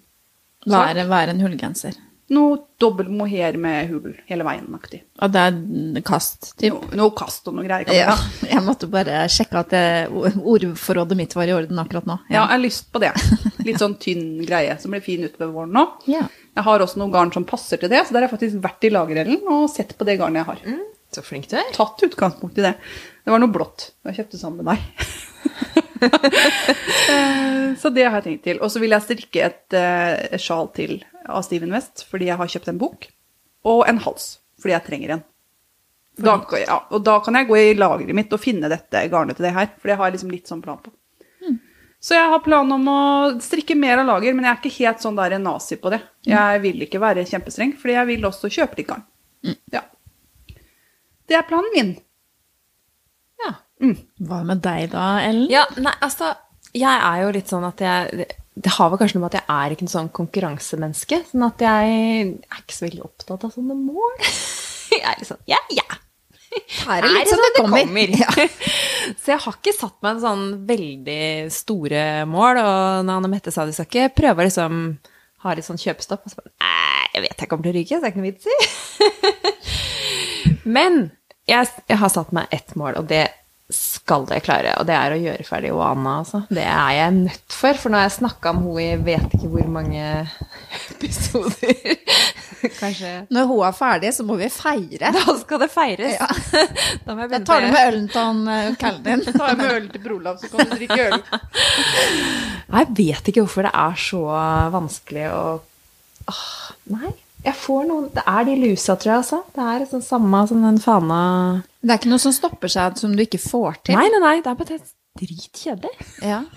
Være, 0.67 1.07
være 1.07 1.35
en 1.37 1.45
hullgenser. 1.45 1.95
Noe 2.35 2.57
dobbel 2.83 3.07
mohair 3.15 3.55
med 3.63 3.87
hull 3.93 4.17
hele 4.27 4.43
veien-aktig. 4.43 4.99
Og 5.23 5.31
det 5.31 5.43
er 5.47 6.01
kast, 6.07 6.49
typ. 6.59 6.75
Noe, 6.75 6.97
noe 6.99 7.13
kast 7.15 7.47
og 7.47 7.55
noe 7.55 7.63
greier. 7.69 7.87
kan 7.87 7.95
Ja, 7.95 8.17
jeg 8.51 8.65
måtte 8.67 8.89
bare 8.91 9.21
sjekke 9.31 9.61
at 9.61 9.71
det, 9.71 9.83
ordforrådet 10.11 11.19
mitt 11.21 11.37
var 11.39 11.47
i 11.47 11.55
orden 11.55 11.79
akkurat 11.79 12.09
nå. 12.11 12.17
Ja, 12.27 12.41
jeg 12.41 12.57
har 12.57 12.63
lyst 12.65 12.91
på 12.91 13.03
det. 13.05 13.13
Litt 13.63 13.79
sånn 13.79 13.95
tynn 14.03 14.41
greie 14.49 14.75
som 14.83 14.97
blir 14.97 15.05
fin 15.07 15.23
utover 15.23 15.53
våren 15.55 15.79
nå. 15.79 15.85
Ja. 16.11 16.25
Jeg 16.57 16.67
har 16.67 16.83
også 16.83 16.99
noe 16.99 17.15
garn 17.15 17.31
som 17.37 17.47
passer 17.47 17.79
til 17.79 17.93
det, 17.95 18.03
så 18.09 18.17
der 18.17 18.25
har 18.25 18.27
jeg 18.27 18.35
faktisk 18.35 18.59
vært 18.65 18.89
i 18.89 18.91
lagerellen 18.91 19.47
og 19.47 19.71
sett 19.71 19.95
på 19.95 20.09
det 20.09 20.19
garnet 20.19 20.43
jeg 20.43 20.51
har. 20.51 20.83
Så 21.15 21.23
flink 21.23 21.47
du 21.53 21.55
er. 21.61 21.71
Tatt 21.79 22.03
utgangspunkt 22.09 22.59
i 22.59 22.67
det. 22.67 22.75
Det 23.23 23.31
var 23.31 23.39
noe 23.39 23.55
blått 23.55 23.93
jeg 24.09 24.19
kjøpte 24.19 24.43
sammen 24.43 24.67
med 24.67 24.75
deg. 24.75 25.07
Så 27.81 27.91
det 27.93 28.07
har 28.07 28.19
jeg 28.19 28.27
tenkt 28.27 28.45
til. 28.47 28.61
Og 28.63 28.73
så 28.73 28.81
vil 28.83 28.95
jeg 28.95 29.05
strikke 29.05 29.47
et, 29.47 29.65
eh, 29.77 30.13
et 30.37 30.43
sjal 30.43 30.71
til 30.77 30.99
av 31.27 31.45
Steven 31.47 31.75
West, 31.75 32.07
fordi 32.11 32.31
jeg 32.31 32.41
har 32.41 32.53
kjøpt 32.53 32.71
en 32.73 32.81
bok. 32.81 33.09
Og 33.67 33.83
en 33.91 34.01
hals, 34.05 34.37
fordi 34.63 34.75
jeg 34.77 34.87
trenger 34.87 35.17
en. 35.17 35.25
Da, 36.17 36.39
ja, 36.57 36.79
og 36.89 37.03
da 37.05 37.19
kan 37.21 37.37
jeg 37.37 37.49
gå 37.51 37.59
i 37.61 37.75
lageret 37.77 38.17
mitt 38.17 38.33
og 38.33 38.41
finne 38.41 38.71
dette 38.73 39.03
garnet 39.13 39.37
til 39.37 39.45
det 39.49 39.57
her, 39.57 39.69
for 39.77 39.91
det 39.91 39.99
har 39.99 40.09
jeg 40.09 40.17
liksom 40.17 40.33
litt 40.33 40.49
sånn 40.49 40.63
plan 40.65 40.81
på. 40.81 40.95
Så 42.07 42.15
jeg 42.15 42.29
har 42.31 42.43
plan 42.45 42.71
om 42.71 42.89
å 42.93 43.01
strikke 43.43 43.75
mer 43.75 43.99
av 43.99 44.07
lager, 44.07 44.35
men 44.37 44.45
jeg 44.47 44.53
er 44.53 44.59
ikke 44.61 44.85
helt 44.85 45.03
sånn 45.03 45.17
der 45.19 45.33
nazi 45.43 45.79
på 45.81 45.91
det. 45.91 45.99
Jeg 46.29 46.61
vil 46.63 46.85
ikke 46.87 47.01
være 47.03 47.25
kjempestreng, 47.27 47.73
fordi 47.81 47.97
jeg 47.97 48.09
vil 48.13 48.27
også 48.29 48.51
kjøpe 48.53 48.79
litt 48.79 48.91
garn. 48.91 49.03
Ja. 49.75 49.83
Det 51.27 51.35
er 51.39 51.47
planen 51.49 51.73
min. 51.75 51.91
Ja. 53.81 53.93
Hva 54.29 54.39
med 54.49 54.63
deg 54.65 54.91
da, 54.95 55.07
Ellen? 55.27 55.51
Ja, 55.53 55.67
nei, 55.77 55.93
altså, 56.01 56.31
jeg 56.77 56.97
er 56.97 57.23
jo 57.23 57.33
litt 57.37 57.49
sånn 57.53 57.67
at 57.69 57.81
jeg 57.85 58.11
det- 58.23 58.37
Det 58.57 58.71
har 58.73 58.89
vel 58.89 58.99
kanskje 58.99 59.19
noe 59.19 59.27
med 59.27 59.35
at 59.35 59.43
jeg 59.43 59.49
er 59.53 59.71
ikke 59.75 59.83
en 59.85 59.93
sånn 59.93 60.09
konkurransemenneske. 60.17 61.19
Sånn 61.29 61.45
at 61.45 61.59
jeg 61.61 61.91
er 62.41 62.57
ikke 62.63 62.73
så 62.73 62.87
veldig 62.89 63.03
opptatt 63.05 63.45
av 63.45 63.53
sånne 63.53 63.75
mål. 63.77 64.17
Jeg 64.97 65.03
er 65.03 65.17
litt 65.19 65.29
sånn 65.29 65.43
ja, 65.51 65.59
ja. 65.77 65.83
Her 66.87 67.03
er 67.05 67.11
litt 67.13 67.29
som 67.29 67.43
det 67.43 67.51
kommer. 67.59 68.09
Ja. 68.17 68.31
Så 69.21 69.27
jeg 69.35 69.41
har 69.45 69.53
ikke 69.59 69.75
satt 69.77 69.99
meg 70.01 70.15
en 70.15 70.23
sånn 70.23 70.45
veldig 70.67 71.51
store 71.53 72.25
mål. 72.25 72.57
Og 72.63 73.05
når 73.05 73.17
Anne 73.19 73.29
Mette 73.29 73.53
sa 73.53 73.67
de 73.67 73.73
skal 73.77 73.85
ikke 73.91 74.15
prøve 74.23 74.41
å 74.41 74.47
liksom 74.49 74.79
ha 75.45 75.53
litt 75.55 75.67
sånn 75.69 75.77
kjøpestopp, 75.83 76.25
og 76.25 76.33
så 76.33 76.41
bare 76.41 76.55
Nei, 76.65 77.07
jeg 77.13 77.23
vet 77.27 77.37
jeg 77.45 77.49
kommer 77.51 77.67
til 77.67 77.75
å 77.75 77.77
ryke, 77.77 77.93
så 77.93 78.01
det 78.01 78.09
er 78.09 78.15
ikke 78.15 78.25
noe 78.25 78.33
vits 78.33 78.47
i. 78.49 78.57
Men 80.77 81.11
jeg, 81.47 81.69
jeg 81.93 81.99
har 82.01 82.09
satt 82.15 82.33
meg 82.35 82.49
ett 82.57 82.73
mål, 82.79 82.97
og 83.03 83.09
det 83.13 83.27
skal 84.07 84.27
jeg 84.31 84.45
klare. 84.47 84.73
Og 84.79 84.87
det 84.87 84.95
er 84.95 85.15
å 85.15 85.19
gjøre 85.19 85.45
ferdig 85.47 85.73
Oana, 85.75 86.21
altså. 86.23 86.45
Det 86.47 86.63
er 86.63 86.93
jeg 86.95 87.15
nødt 87.17 87.57
for, 87.57 87.79
for 87.81 87.91
nå 87.91 87.99
har 87.99 88.07
jeg 88.07 88.15
snakka 88.21 88.53
om 88.53 88.61
henne 88.63 88.85
i 88.85 89.01
vet 89.09 89.35
ikke 89.35 89.51
hvor 89.51 89.73
mange 89.77 90.05
episoder. 90.93 91.75
Kanskje 92.81 93.11
Når 93.35 93.51
hun 93.51 93.65
er 93.67 93.75
ferdig, 93.77 94.13
så 94.15 94.25
må 94.27 94.39
vi 94.39 94.49
feire. 94.53 95.11
Da 95.17 95.37
skal 95.41 95.63
det 95.65 95.71
feires. 95.75 96.17
Ja. 96.21 96.31
Da 97.07 97.15
jeg 97.19 97.33
Da 97.35 97.43
tar 97.47 97.63
du 97.63 97.69
med 97.73 97.83
ølen 97.83 98.09
til 98.11 98.23
han 98.23 98.41
eh, 98.51 98.73
kallen 98.81 99.05
din. 99.07 99.27
Ta 99.41 99.53
med 99.59 99.75
øl 99.75 99.91
til 99.93 100.03
Brolav, 100.07 100.41
så 100.41 100.51
kan 100.53 100.71
du 100.71 100.75
drikke 100.79 101.03
øl. 101.11 101.21
Jeg 102.71 102.91
vet 103.03 103.31
ikke 103.31 103.45
hvorfor 103.45 103.67
det 103.67 103.75
er 103.75 104.03
så 104.07 104.25
vanskelig 104.75 105.31
å 105.35 105.45
Åh, 106.27 106.47
Nei. 106.91 107.13
Jeg 107.47 107.55
får 107.55 107.85
noen 107.87 108.07
Det 108.15 108.25
er 108.27 108.47
de 108.49 108.55
lusa, 108.59 108.97
tror 108.99 109.13
jeg, 109.13 109.23
altså. 109.23 109.43
Det 109.55 109.67
er 109.71 109.85
sånn 109.91 110.03
samme 110.03 110.41
som 110.51 110.65
den 110.65 110.81
fana 110.83 111.21
Det 111.87 111.95
er 111.95 112.01
ikke 112.01 112.11
noe 112.11 112.23
som 112.23 112.35
stopper 112.35 112.71
seg 112.73 112.97
som 112.99 113.13
du 113.15 113.23
ikke 113.23 113.39
får 113.39 113.77
til. 113.87 113.95
Nei, 113.95 114.09
nei, 114.11 114.19
nei. 114.25 114.35
Det 114.43 114.51
er 114.51 114.59
bare 114.59 114.75
helt 114.75 114.93
dritkjedelig. 115.21 116.09
Ja. 116.27 116.43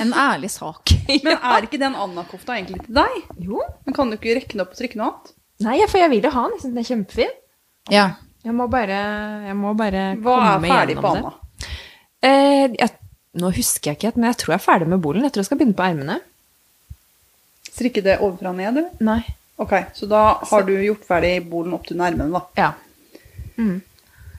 En 0.00 0.12
ærlig 0.16 0.50
sak. 0.52 0.90
Men 1.24 1.36
er 1.36 1.64
ikke 1.66 1.78
den 1.80 1.94
Anna-kofta 1.98 2.54
egentlig 2.56 2.82
til 2.84 2.96
deg? 2.96 3.14
Jo. 3.42 3.60
Men 3.86 3.96
kan 3.96 4.10
du 4.10 4.16
ikke 4.16 4.34
rekke 4.38 4.54
den 4.54 4.62
opp 4.64 4.74
og 4.74 4.78
trykke 4.78 4.98
noe 5.00 5.08
annet? 5.08 5.32
Nei, 5.64 5.76
for 5.88 6.00
jeg 6.00 6.10
vil 6.12 6.26
jo 6.26 6.32
ha 6.34 6.42
den. 6.46 6.56
Jeg 6.56 6.62
syns 6.62 6.74
den 6.74 6.82
er 6.82 6.88
kjempefin. 6.88 7.32
Ja. 7.92 8.04
Jeg 8.42 8.56
må 8.58 8.66
bare, 8.70 8.98
jeg 9.46 9.56
må 9.58 9.72
bare 9.78 10.04
Hva 10.22 10.36
er 10.36 10.46
komme 10.56 10.72
ferdig 10.72 10.96
på 10.98 11.12
det. 11.14 11.22
Anna? 11.22 11.32
Eh, 12.22 12.76
jeg, 12.78 12.90
nå 13.42 13.50
husker 13.56 13.92
jeg 13.92 13.98
ikke 14.00 14.12
men 14.18 14.28
jeg 14.30 14.40
tror 14.42 14.54
jeg 14.54 14.60
er 14.60 14.66
ferdig 14.66 14.90
med 14.92 15.02
bolen. 15.04 15.26
Jeg 15.26 15.34
tror 15.34 15.44
jeg 15.44 15.50
skal 15.50 15.60
begynne 15.60 15.78
på 15.78 15.86
ermene. 15.86 16.18
Strikke 17.72 18.04
det 18.04 18.18
ovenfra 18.20 18.52
og 18.52 18.58
ned, 18.60 18.70
eller? 18.72 18.88
Nei. 19.12 19.20
Ok, 19.62 19.76
så 19.96 20.08
da 20.10 20.22
har 20.50 20.64
du 20.66 20.72
gjort 20.74 21.04
ferdig 21.06 21.36
bolen 21.48 21.76
opp 21.76 21.86
til 21.88 22.00
nærmene, 22.00 22.32
da. 22.34 22.42
Ja. 22.58 22.72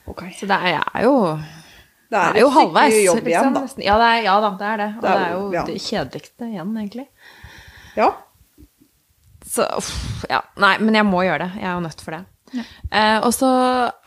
Ok. 0.06 0.22
Så 0.38 0.46
det 0.50 0.56
er, 0.58 0.66
jeg 0.74 0.84
er 0.94 1.02
jo 1.06 1.14
Det 1.34 2.10
Det 2.10 2.18
er, 2.20 2.34
er 2.36 2.40
jo 2.40 2.50
halvveis. 2.50 2.94
jobb 3.04 3.24
liksom, 3.24 3.28
igjen, 3.32 3.54
da. 3.54 3.62
Ja, 3.84 3.94
det 3.98 4.08
er, 4.10 4.22
ja 4.26 4.34
da, 4.44 4.50
det 4.60 4.66
er 4.72 4.76
det. 4.82 4.90
Og 4.96 5.02
Det 5.02 5.10
er 5.10 5.24
er 5.24 5.32
jo- 5.32 5.52
ja. 5.52 5.64
det 5.64 5.78
kjedeligste 5.82 6.50
igjen, 6.52 6.76
egentlig. 6.76 7.06
Ja. 7.96 8.10
Så 9.54 9.66
uff, 9.78 10.24
ja. 10.30 10.40
Nei, 10.58 10.76
men 10.82 10.94
jeg 10.94 11.06
må 11.06 11.22
gjøre 11.24 11.38
det. 11.46 11.50
Jeg 11.60 11.68
er 11.70 11.74
jo 11.78 11.80
nødt 11.86 12.00
for 12.04 12.10
det. 12.16 12.24
Eh, 12.92 13.18
og 13.26 13.32
så 13.34 13.48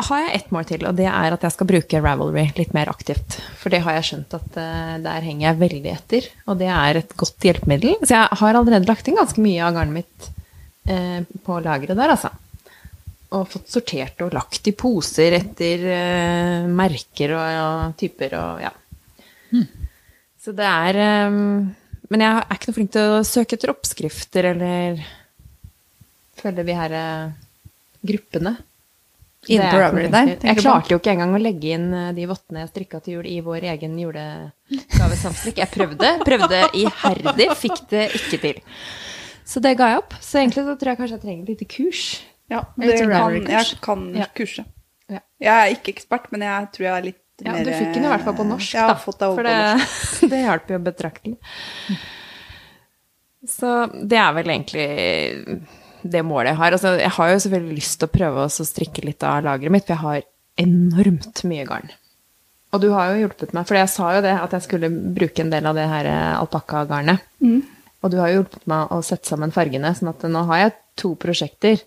har 0.08 0.20
jeg 0.24 0.36
ett 0.38 0.52
mål 0.56 0.66
til, 0.70 0.86
og 0.88 0.96
det 0.96 1.06
er 1.10 1.34
at 1.36 1.42
jeg 1.44 1.52
skal 1.52 1.68
bruke 1.68 2.00
Ravelry 2.02 2.46
litt 2.56 2.74
mer 2.74 2.88
aktivt. 2.88 3.42
For 3.60 3.70
det 3.74 3.82
har 3.84 3.98
jeg 3.98 4.04
skjønt 4.08 4.34
at 4.38 4.58
eh, 4.62 4.98
der 5.04 5.22
henger 5.26 5.50
jeg 5.50 5.60
veldig 5.60 5.92
etter, 5.92 6.30
og 6.48 6.58
det 6.62 6.70
er 6.72 7.02
et 7.02 7.12
godt 7.20 7.44
hjelpemiddel. 7.44 7.98
Så 8.06 8.14
jeg 8.16 8.40
har 8.40 8.56
allerede 8.56 8.88
lagt 8.88 9.08
inn 9.12 9.18
ganske 9.20 9.44
mye 9.44 9.64
av 9.68 9.74
garnet 9.76 9.98
mitt 10.00 10.30
eh, 10.88 11.26
på 11.44 11.60
lageret 11.66 11.98
der, 12.00 12.14
altså. 12.16 12.32
Og 13.36 13.48
fått 13.52 13.68
sortert 13.68 14.22
og 14.24 14.32
lagt 14.36 14.70
i 14.70 14.74
poser 14.78 15.36
etter 15.36 15.82
uh, 15.84 16.68
merker 16.72 17.34
og, 17.36 17.58
og 17.64 17.98
typer 18.00 18.38
og 18.40 18.62
ja. 18.64 18.72
Så 20.44 20.54
det 20.56 20.68
er 20.68 21.28
um, 21.28 21.68
Men 22.08 22.24
jeg 22.24 22.38
er 22.40 22.56
ikke 22.56 22.70
noe 22.70 22.78
flink 22.78 22.94
til 22.96 23.18
å 23.18 23.26
søke 23.28 23.58
etter 23.58 23.74
oppskrifter 23.74 24.48
eller 24.54 25.02
følge 26.40 26.64
de 26.64 26.78
her 26.78 26.96
uh, 26.96 27.36
gruppene. 28.08 28.56
Inn 29.48 29.62
Det 29.64 29.68
er 29.68 29.92
på 29.92 30.00
ikke 30.02 30.14
der, 30.14 30.32
Jeg 30.48 30.60
klarte 30.62 30.94
jo 30.94 31.00
ikke 31.02 31.12
engang 31.14 31.36
å 31.36 31.42
legge 31.42 31.76
inn 31.76 31.92
de 32.16 32.30
vottene 32.30 32.64
jeg 32.64 32.72
strikka 32.72 33.00
til 33.04 33.18
jul 33.18 33.28
i 33.28 33.38
vår 33.44 33.68
egen 33.74 34.00
julegavesamstrikk. 34.02 35.62
Jeg 35.62 35.72
prøvde, 35.72 36.14
prøvde 36.28 36.64
iherdig, 36.76 37.48
fikk 37.60 37.84
det 37.92 38.08
ikke 38.18 38.42
til. 38.44 38.64
Så 39.48 39.64
det 39.64 39.78
ga 39.80 39.94
jeg 39.94 40.02
opp. 40.02 40.18
Så 40.20 40.42
egentlig 40.42 40.66
så 40.68 40.76
tror 40.76 40.92
jeg 40.92 41.00
kanskje 41.00 41.16
jeg 41.16 41.24
trenger 41.24 41.46
et 41.46 41.54
lite 41.54 41.70
kurs. 41.72 42.02
Ja 42.50 42.62
det 42.80 42.98
kan, 43.12 43.38
jeg 43.48 43.80
kan 43.84 44.04
Ja. 44.16 44.28
kurset. 44.36 44.66
Ja. 45.10 45.20
Jeg 45.40 45.54
er 45.56 45.74
ikke 45.76 45.94
ekspert, 45.96 46.32
men 46.32 46.42
jeg 46.48 46.70
tror 46.76 46.86
jeg 46.88 46.94
er 46.98 47.06
litt 47.12 47.24
Ja, 47.46 47.52
mer 47.54 47.64
du 47.68 47.72
fikk 47.72 47.94
den 47.94 48.06
i 48.08 48.10
hvert 48.12 48.24
fall 48.26 48.34
på 48.40 48.46
norsk, 48.50 48.74
Jeg 48.74 48.82
har 48.82 48.96
da. 48.96 49.02
for 49.04 49.12
på 49.14 49.44
det, 49.46 49.58
norsk. 49.78 50.30
det 50.32 50.40
hjalp 50.42 50.72
jo 50.74 50.80
betraktelig. 50.88 51.38
Så 53.48 53.70
det 54.10 54.18
er 54.18 54.34
vel 54.36 54.50
egentlig 54.52 54.88
det 56.08 56.24
målet 56.26 56.52
jeg 56.54 56.60
har. 56.60 56.76
Altså, 56.76 56.96
jeg 57.00 57.14
har 57.18 57.30
jo 57.32 57.38
selvfølgelig 57.44 57.78
lyst 57.78 58.00
til 58.02 58.08
å 58.10 58.16
prøve 58.18 58.44
å 58.48 58.50
strikke 58.72 59.06
litt 59.06 59.24
av 59.28 59.44
lageret 59.46 59.74
mitt, 59.74 59.86
for 59.88 59.94
jeg 59.96 60.04
har 60.04 60.28
enormt 60.66 61.44
mye 61.48 61.66
garn. 61.70 61.92
Og 62.76 62.82
du 62.84 62.90
har 62.92 63.14
jo 63.14 63.22
hjulpet 63.22 63.54
meg, 63.56 63.68
for 63.70 63.78
jeg 63.80 63.90
sa 63.94 64.10
jo 64.18 64.24
det, 64.26 64.34
at 64.44 64.52
jeg 64.58 64.66
skulle 64.66 64.90
bruke 64.92 65.40
en 65.46 65.54
del 65.54 65.70
av 65.70 65.78
det 65.78 65.86
her 65.88 66.10
alpakkagarnet. 66.42 67.22
Mm. 67.40 67.62
Og 68.04 68.12
du 68.12 68.18
har 68.20 68.32
jo 68.34 68.42
hjulpet 68.42 68.66
meg 68.70 68.92
å 68.94 69.00
sette 69.06 69.30
sammen 69.30 69.54
fargene, 69.56 69.94
sånn 69.96 70.12
at 70.12 70.26
nå 70.28 70.44
har 70.50 70.66
jeg 70.66 70.76
to 71.00 71.14
prosjekter. 71.22 71.80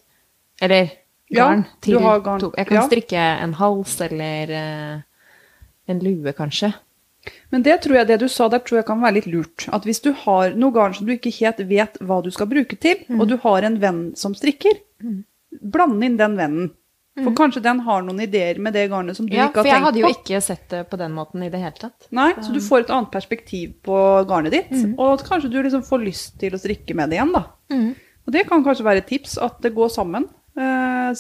Eller 0.61 0.91
garn. 1.33 1.65
ja, 1.65 1.79
til 1.81 1.99
garn, 1.99 2.41
To. 2.41 2.53
Jeg 2.57 2.67
kan 2.67 2.77
ja. 2.77 2.87
strikke 2.89 3.25
en 3.45 3.53
hals 3.55 4.01
eller 4.01 4.51
eh, 4.51 5.01
en 5.89 6.01
lue, 6.05 6.33
kanskje. 6.37 6.73
Men 7.53 7.63
det 7.63 7.83
tror 7.83 7.97
jeg, 7.99 8.07
det 8.09 8.19
du 8.23 8.29
sa 8.33 8.49
der, 8.49 8.59
tror 8.65 8.79
jeg 8.81 8.87
kan 8.87 9.01
være 9.03 9.15
litt 9.19 9.27
lurt. 9.27 9.67
At 9.73 9.85
hvis 9.85 10.01
du 10.01 10.13
har 10.25 10.55
noe 10.57 10.73
garn 10.73 10.95
som 10.97 11.07
du 11.07 11.13
ikke 11.13 11.33
helt 11.41 11.59
vet 11.69 11.99
hva 12.01 12.23
du 12.25 12.31
skal 12.31 12.47
bruke 12.49 12.79
til, 12.81 12.97
Mm. 13.09 13.21
og 13.21 13.29
du 13.29 13.37
har 13.43 13.63
en 13.63 13.77
venn 13.83 14.17
som 14.17 14.33
strikker, 14.35 14.79
bland 15.61 16.05
inn 16.05 16.17
den 16.17 16.37
vennen. 16.39 16.71
For 17.21 17.35
kanskje 17.37 17.61
den 17.61 17.81
har 17.85 18.01
noen 18.07 18.21
ideer 18.23 18.57
med 18.63 18.73
det 18.73 18.87
garnet 18.89 19.17
som 19.19 19.27
du 19.27 19.35
Mm. 19.35 19.37
Ja, 19.37 19.49
ikke 19.51 19.61
for 19.61 19.69
jeg 19.69 19.83
hadde 19.83 19.99
jo 20.01 20.07
på. 20.07 20.15
ikke 20.17 20.41
sett 20.43 20.69
det 20.71 20.89
på 20.89 20.97
den 20.97 21.13
måten 21.13 21.43
i 21.45 21.51
det 21.51 21.61
hele 21.61 21.77
tatt. 21.77 22.07
Nei, 22.11 22.33
så 22.41 22.53
du 22.55 22.61
får 22.61 22.81
et 22.87 22.91
annet 22.91 23.11
perspektiv 23.11 23.75
på 23.83 24.25
garnet 24.27 24.53
ditt, 24.53 24.71
Mm. 24.71 24.95
og 24.99 25.19
kanskje 25.21 25.51
du 25.51 25.63
liksom 25.63 25.83
får 25.83 26.05
lyst 26.05 26.39
til 26.39 26.53
å 26.53 26.59
strikke 26.59 26.95
med 26.95 27.11
det 27.11 27.19
igjen, 27.19 27.33
da. 27.33 27.45
Og 28.27 28.33
det 28.33 28.47
kan 28.49 28.65
kanskje 28.65 28.85
være 28.85 28.99
et 28.99 29.07
tips, 29.09 29.37
at 29.39 29.61
det 29.61 29.75
går 29.75 29.91
sammen. 29.91 30.29
Eh, 30.59 31.11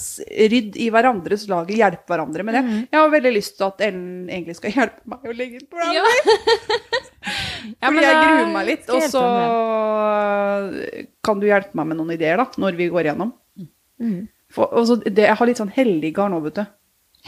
rydd 0.50 0.74
i 0.80 0.88
hverandres 0.90 1.46
lag, 1.50 1.68
hjelp 1.70 2.08
hverandre 2.10 2.44
med 2.46 2.56
det. 2.58 2.62
Mm. 2.66 2.80
Jeg 2.90 2.98
har 2.98 3.12
veldig 3.12 3.32
lyst 3.36 3.56
til 3.58 3.66
at 3.68 3.84
Ellen 3.86 4.26
egentlig 4.26 4.56
skal 4.58 4.74
hjelpe 4.78 5.12
meg 5.12 5.30
å 5.30 5.36
legge 5.36 5.62
ut 5.62 5.68
på 5.70 5.92
Ja. 5.94 6.04
Fordi 7.80 8.02
jeg 8.02 8.18
gruer 8.24 8.50
meg 8.50 8.66
litt, 8.70 8.90
og 8.90 9.02
så 9.12 9.22
kan 11.26 11.40
du 11.40 11.46
hjelpe 11.46 11.76
meg 11.76 11.90
med 11.90 11.98
noen 12.00 12.14
ideer 12.16 12.40
da, 12.40 12.46
når 12.60 12.78
vi 12.78 12.88
går 12.90 13.06
igjennom. 13.06 13.34
Mm. 14.00 14.20
For, 14.50 14.72
og 14.72 15.04
det, 15.04 15.26
jeg 15.28 15.36
har 15.38 15.46
litt 15.50 15.60
sånn 15.60 15.74
hellige 15.74 16.16
garn 16.16 16.34
òg, 16.34 16.48
vet 16.48 16.62
du. 16.62 16.64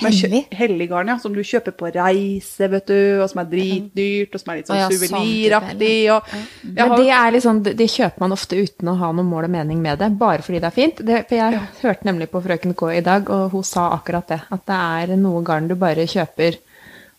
Hellig? 0.01 0.47
Hellig 0.57 0.89
garn, 0.89 1.11
ja. 1.13 1.19
Som 1.21 1.35
du 1.37 1.43
kjøper 1.45 1.75
på 1.77 1.91
reise, 1.93 2.69
vet 2.73 2.89
du, 2.89 2.99
og 3.21 3.27
som 3.31 3.43
er 3.43 3.49
dritdyrt, 3.51 4.33
og 4.33 4.41
som 4.41 4.53
er 4.53 4.59
litt 4.59 4.71
sånn 4.71 4.81
ja, 4.81 4.89
sånn 4.89 5.03
suveniraktig. 5.03 5.97
Og 6.15 6.33
ja. 6.33 6.87
Men 6.89 6.95
det 6.97 7.11
er 7.13 7.35
liksom, 7.37 7.61
det 7.67 7.89
kjøper 7.93 8.25
man 8.25 8.35
ofte 8.37 8.59
uten 8.59 8.93
å 8.93 8.97
ha 9.03 9.11
noe 9.13 9.29
mål 9.29 9.49
og 9.51 9.55
mening 9.55 9.83
med 9.85 10.01
det, 10.01 10.09
bare 10.21 10.45
fordi 10.45 10.63
det 10.63 10.71
er 10.71 10.77
fint. 10.77 11.03
Det, 11.05 11.23
for 11.29 11.39
jeg 11.39 11.61
hørte 11.83 12.09
nemlig 12.09 12.31
på 12.33 12.43
Frøken 12.47 12.77
K 12.79 12.89
i 12.97 13.05
dag, 13.05 13.29
og 13.33 13.53
hun 13.53 13.67
sa 13.69 13.91
akkurat 13.99 14.33
det. 14.33 14.41
At 14.57 14.65
det 14.71 14.81
er 14.81 15.15
noe 15.21 15.45
garn 15.47 15.69
du 15.71 15.77
bare 15.81 16.09
kjøper, 16.09 16.59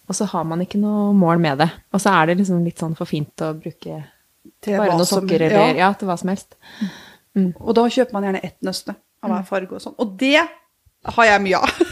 og 0.10 0.18
så 0.18 0.28
har 0.34 0.50
man 0.50 0.66
ikke 0.66 0.82
noe 0.82 1.14
mål 1.16 1.46
med 1.46 1.62
det. 1.64 1.70
Og 1.94 2.02
så 2.02 2.18
er 2.18 2.32
det 2.32 2.40
liksom 2.42 2.66
litt 2.66 2.82
sånn 2.82 2.98
for 2.98 3.10
fint 3.10 3.46
å 3.46 3.54
bruke 3.56 4.02
til 4.64 4.80
bare 4.80 4.98
noen 4.98 5.08
sokker 5.08 5.46
eller 5.48 5.80
ja. 5.80 5.94
til 5.96 6.10
hva 6.10 6.18
som 6.20 6.34
helst. 6.34 6.58
Og 7.38 7.72
da 7.78 7.86
kjøper 7.90 8.18
man 8.18 8.28
gjerne 8.28 8.44
ett 8.44 8.60
nøste 8.66 8.98
av 9.24 9.32
hver 9.32 9.48
farge 9.48 9.78
og 9.78 9.86
sånn. 9.86 9.96
Og 10.02 10.18
det 10.20 10.42
har 11.14 11.28
jeg 11.28 11.44
mye 11.44 11.60
av. 11.60 11.83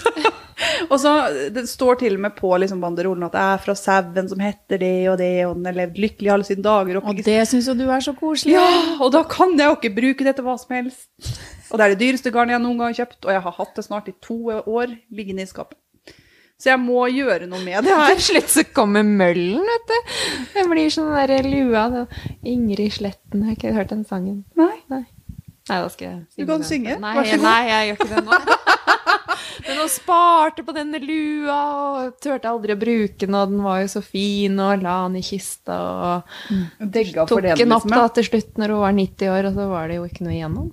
og 0.90 0.98
så 1.00 1.12
Det 1.54 1.64
står 1.70 2.00
til 2.00 2.16
og 2.18 2.24
med 2.26 2.36
på 2.38 2.52
liksom 2.64 2.82
banderollen 2.82 3.24
at 3.28 3.36
det 3.36 3.42
er 3.42 3.58
fra 3.66 3.76
sauen 3.76 4.30
som 4.32 4.40
heter 4.42 4.80
det 4.82 4.94
og 5.12 5.18
det, 5.22 5.32
og 5.48 5.56
den 5.58 5.66
har 5.70 5.78
levd 5.82 6.00
lykkelig 6.02 6.32
alle 6.34 6.48
sine 6.48 6.64
dager. 6.66 6.98
Og, 7.02 7.08
Og 7.12 7.22
det 7.26 7.40
syns 7.50 7.68
jo 7.68 7.76
du 7.78 7.86
er 7.90 8.00
så 8.04 8.14
koselig. 8.18 8.54
ja, 8.56 8.66
og 9.00 9.12
da 9.14 9.24
kan 9.30 9.54
jeg 9.58 9.68
jo 9.70 9.76
ikke 9.78 9.96
bruke 10.02 10.24
det 10.28 10.36
til 10.40 10.46
hva 10.48 10.58
som 10.60 10.76
helst. 10.76 11.08
Og 11.72 11.78
det 11.80 11.86
er 11.86 11.94
det 11.96 12.02
dyreste 12.02 12.32
garnet 12.36 12.58
jeg 12.58 12.64
noen 12.66 12.78
gang 12.82 12.92
har 12.94 13.00
kjøpt, 13.06 13.26
og 13.26 13.32
jeg 13.32 13.42
har 13.46 13.58
hatt 13.62 13.76
det 13.76 13.86
snart 13.86 14.10
i 14.12 14.16
to 14.22 14.40
år 14.66 14.98
liggende 15.12 15.46
i 15.46 15.52
skapet. 15.52 15.78
Så 16.62 16.70
jeg 16.70 16.78
må 16.84 17.08
gjøre 17.10 17.48
noe 17.50 17.64
med 17.66 17.84
det 17.88 17.96
her. 17.96 18.12
Til 18.20 18.22
slutt 18.28 18.52
så 18.54 18.64
kommer 18.76 19.02
møllen, 19.08 19.64
vet 19.66 19.88
du. 19.90 19.96
Det 20.54 20.66
blir 20.70 20.92
sånn 20.94 21.10
der 21.16 21.48
lua. 21.48 22.06
Ingrid 22.46 22.92
Sletten, 23.00 23.48
har 23.48 23.56
ikke 23.56 23.72
hørt 23.74 23.90
den 23.90 24.04
sangen? 24.06 24.44
Nei. 24.60 24.76
Nei. 24.94 25.02
Nei, 25.70 25.78
da 25.82 25.88
skal 25.94 26.06
jeg 26.08 26.20
Du 26.38 26.46
kan 26.46 26.60
den. 26.60 26.68
synge. 26.68 27.00
Nei, 27.00 27.16
Vær 27.16 27.26
så 27.32 27.38
god. 27.40 27.44
nei, 27.48 27.60
jeg 27.70 27.88
gjør 27.88 27.98
ikke 27.98 28.10
det 28.14 28.24
nå. 28.28 28.40
Hun 29.82 29.90
sparte 29.90 30.62
på 30.66 30.76
denne 30.76 31.00
lua 31.02 31.58
og 31.74 32.20
turte 32.22 32.50
aldri 32.50 32.76
å 32.76 32.80
bruke 32.80 33.26
den, 33.26 33.38
og 33.38 33.50
den 33.50 33.64
var 33.66 33.80
jo 33.82 33.90
så 33.96 34.04
fin, 34.06 34.60
og 34.62 34.84
la 34.86 34.98
den 35.08 35.18
i 35.18 35.26
kista 35.26 35.78
og 35.82 36.54
Degga 36.78 37.26
for 37.26 37.42
tok 37.42 37.58
den 37.58 37.74
opp 37.74 37.88
liksom, 37.88 37.96
ja. 37.98 38.04
da 38.06 38.14
til 38.18 38.28
slutt 38.30 38.62
når 38.62 38.76
hun 38.76 38.84
var 38.84 38.96
90 39.00 39.34
år, 39.34 39.50
og 39.50 39.58
så 39.58 39.68
var 39.72 39.90
det 39.90 39.98
jo 39.98 40.08
ikke 40.08 40.26
noe 40.28 40.36
igjennom. 40.36 40.72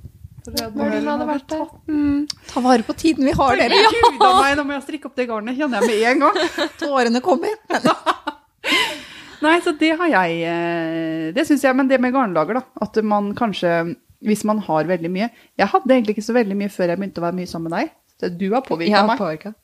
Når 0.48 0.94
den 0.94 1.08
hadde 1.08 1.26
vært 1.28 1.48
der. 1.52 1.64
Mm. 1.88 2.20
Ta 2.48 2.62
vare 2.64 2.84
på 2.86 2.96
tiden 2.96 3.28
vi 3.28 3.34
har, 3.36 3.58
dere. 3.60 3.80
Gud 3.92 4.22
a 4.24 4.30
meg, 4.38 4.54
nå 4.56 4.64
må 4.68 4.76
jeg 4.76 4.84
strikke 4.86 5.10
opp 5.10 5.18
det 5.18 5.28
garnet, 5.28 5.58
kjenner 5.58 5.84
jeg 5.84 5.90
med 5.90 6.04
en 6.12 6.24
gang. 6.24 6.52
Tårene 6.82 7.22
kommer. 7.24 7.56
Nei, 9.44 9.54
så 9.62 9.70
det 9.78 9.92
har 10.00 10.08
jeg 10.10 10.38
eh, 10.50 11.28
Det 11.36 11.44
syns 11.46 11.62
jeg, 11.62 11.76
men 11.78 11.88
det 11.88 12.00
med 12.02 12.12
garnlager, 12.12 12.58
da. 12.58 12.64
At 12.84 12.96
man 13.06 13.30
kanskje, 13.38 13.94
hvis 14.26 14.42
man 14.48 14.58
har 14.66 14.88
veldig 14.88 15.10
mye 15.14 15.28
Jeg 15.30 15.70
hadde 15.70 15.94
egentlig 15.94 16.16
ikke 16.16 16.26
så 16.26 16.34
veldig 16.34 16.56
mye 16.58 16.72
før 16.74 16.90
jeg 16.90 16.98
begynte 16.98 17.22
å 17.22 17.26
være 17.28 17.38
mye 17.38 17.50
sammen 17.50 17.70
med 17.70 17.78
deg. 17.78 17.92
Så 18.20 18.28
du 18.38 18.48
har 18.52 18.62
påvirka 18.66 18.90
Ja, 18.90 19.06
meg. 19.06 19.18
påvirka. 19.18 19.54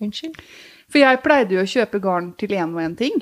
Unnskyld. 0.00 0.36
For 0.92 0.98
jeg 1.00 1.22
pleide 1.24 1.56
jo 1.56 1.62
å 1.62 1.66
kjøpe 1.68 2.00
garn 2.04 2.32
til 2.38 2.48
én 2.54 2.74
og 2.74 2.80
én 2.82 2.96
ting, 2.96 3.14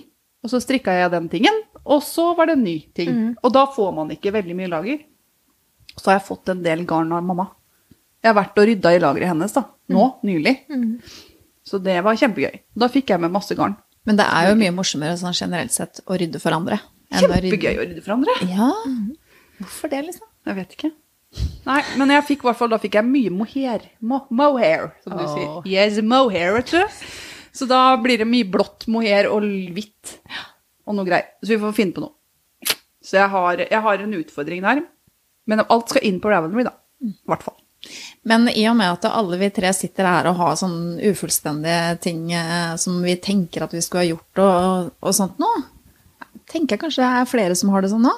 og 0.44 0.50
så 0.50 0.60
strikka 0.60 0.92
jeg 0.92 1.10
den 1.14 1.28
tingen, 1.32 1.62
og 1.86 2.02
så 2.02 2.34
var 2.36 2.46
det 2.46 2.56
en 2.58 2.64
ny 2.64 2.78
ting. 2.94 3.36
Og 3.42 3.52
da 3.52 3.66
får 3.66 3.94
man 3.94 4.10
ikke 4.10 4.32
veldig 4.34 4.56
mye 4.58 4.68
lager. 4.72 4.98
Så 5.96 6.10
har 6.10 6.18
jeg 6.18 6.26
fått 6.26 6.48
en 6.50 6.62
del 6.62 6.84
garn 6.84 7.12
av 7.12 7.22
mamma. 7.22 7.46
Jeg 8.24 8.32
har 8.34 8.42
vært 8.42 8.58
og 8.58 8.66
rydda 8.66 8.92
i 8.96 8.98
lageret 9.00 9.28
hennes 9.30 9.52
da, 9.52 9.62
nå, 9.92 10.04
nylig. 10.24 10.56
Så 11.64 11.78
det 11.82 12.02
var 12.04 12.16
kjempegøy. 12.16 12.58
Da 12.76 12.88
fikk 12.88 13.10
jeg 13.14 13.20
med 13.20 13.30
masse 13.32 13.54
garn. 13.56 13.76
Men 14.04 14.16
det 14.16 14.26
er 14.26 14.50
jo 14.50 14.56
mye 14.60 14.72
morsommere 14.74 15.16
sånn 15.16 15.32
generelt 15.36 15.72
sett 15.72 16.00
å 16.06 16.18
rydde 16.20 16.40
for 16.42 16.52
andre. 16.56 16.80
Kjempegøy 17.14 17.78
å 17.78 17.86
rydde 17.86 18.02
for 18.04 18.16
andre. 18.18 18.34
Ja. 18.50 18.72
Hvorfor 19.60 19.88
det, 19.92 20.02
liksom? 20.10 20.26
Jeg 20.44 20.56
vet 20.58 20.72
ikke. 20.76 20.90
Nei, 21.64 21.80
men 21.98 22.12
jeg 22.12 22.26
fikk, 22.28 22.44
hvert 22.46 22.58
fall, 22.58 22.72
da 22.72 22.80
fikk 22.82 22.98
jeg 22.98 23.08
mye 23.08 23.32
mohair. 23.32 23.86
Mo 24.04 24.20
mohair, 24.34 24.90
som 25.04 25.16
du 25.16 25.24
oh. 25.24 25.32
sier. 25.32 25.54
Yes, 25.70 26.00
mohair, 26.04 26.52
vet 26.58 26.74
du. 26.74 27.00
Så 27.54 27.68
da 27.70 27.80
blir 28.02 28.20
det 28.20 28.28
mye 28.28 28.46
blått 28.50 28.88
mohair 28.90 29.30
og 29.30 29.46
hvitt 29.74 30.16
og 30.84 30.98
noe 30.98 31.06
greier. 31.08 31.32
Så 31.42 31.54
vi 31.54 31.60
får 31.62 31.76
finne 31.76 31.96
på 31.96 32.04
noe. 32.04 32.14
Så 33.04 33.18
jeg 33.20 33.30
har, 33.32 33.60
jeg 33.62 33.82
har 33.84 34.00
en 34.04 34.16
utfordring 34.18 34.64
der. 34.64 34.82
Men 35.48 35.62
alt 35.68 35.92
skal 35.92 36.06
inn 36.08 36.20
på 36.24 36.32
Ravenry, 36.32 36.64
da. 36.66 36.74
I 37.04 37.14
hvert 37.28 37.44
fall. 37.44 37.58
Men 38.24 38.48
i 38.48 38.64
og 38.70 38.78
med 38.78 38.94
at 38.94 39.06
alle 39.10 39.38
vi 39.40 39.50
tre 39.52 39.72
sitter 39.76 40.08
her 40.08 40.28
og 40.30 40.38
har 40.40 40.54
sånn 40.56 40.96
ufullstendige 41.04 41.98
ting 42.04 42.30
eh, 42.32 42.72
som 42.80 42.96
vi 43.04 43.16
tenker 43.20 43.66
at 43.66 43.74
vi 43.76 43.82
skulle 43.84 44.06
ha 44.06 44.08
gjort 44.08 44.40
og, 44.40 44.94
og 45.04 45.16
sånt 45.16 45.36
nå, 45.42 45.50
tenker 46.48 46.78
jeg 46.78 46.84
kanskje 46.86 47.02
det 47.04 47.10
er 47.20 47.28
flere 47.28 47.58
som 47.58 47.74
har 47.74 47.84
det 47.84 47.92
sånn 47.92 48.06
nå? 48.06 48.14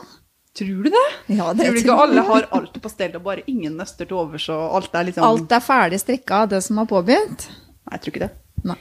Tror 0.56 0.86
du 0.86 0.90
det? 0.90 1.06
Ja, 1.26 1.52
det 1.52 1.66
tror 1.66 1.74
du 1.74 1.80
tror 1.80 1.82
ikke 1.82 1.96
alle 2.06 2.22
har 2.30 2.46
alt 2.56 2.78
på 2.82 2.88
stell 2.88 3.16
og 3.18 3.26
bare 3.26 3.44
ingen 3.50 3.74
nøster 3.76 4.08
til 4.08 4.16
overs 4.16 4.46
og 4.54 4.78
alt 4.78 4.94
er 4.96 5.10
liksom 5.10 5.26
Alt 5.26 5.52
er 5.52 5.64
ferdig 5.64 6.00
strikka 6.00 6.44
av 6.44 6.54
det 6.54 6.62
som 6.64 6.80
har 6.80 6.88
påbegynt. 6.88 7.44
Nei, 7.86 7.98
jeg 7.98 8.04
tror 8.04 8.14
ikke 8.14 8.24
det. 8.24 8.32
Nei. 8.70 8.78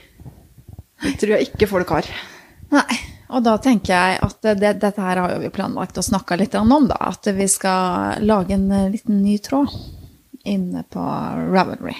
Det 1.02 1.12
tror 1.20 1.34
jeg 1.34 1.50
ikke 1.50 1.68
folk 1.74 1.92
har. 1.98 2.08
Nei. 2.72 3.02
Og 3.26 3.42
da 3.42 3.56
tenker 3.58 3.90
jeg 3.90 4.18
at 4.22 4.36
det, 4.46 4.72
dette 4.80 5.02
her 5.02 5.18
har 5.18 5.32
jo 5.34 5.40
vi 5.42 5.50
planlagt 5.52 5.98
og 5.98 6.06
snakka 6.06 6.38
litt 6.38 6.54
om, 6.58 6.70
da. 6.86 6.98
At 7.10 7.26
vi 7.34 7.48
skal 7.50 8.22
lage 8.22 8.54
en 8.54 8.68
eh, 8.70 8.90
liten 8.92 9.18
ny 9.24 9.36
tråd 9.42 9.72
inne 10.46 10.84
på 10.90 11.02
Ravelry. 11.50 11.96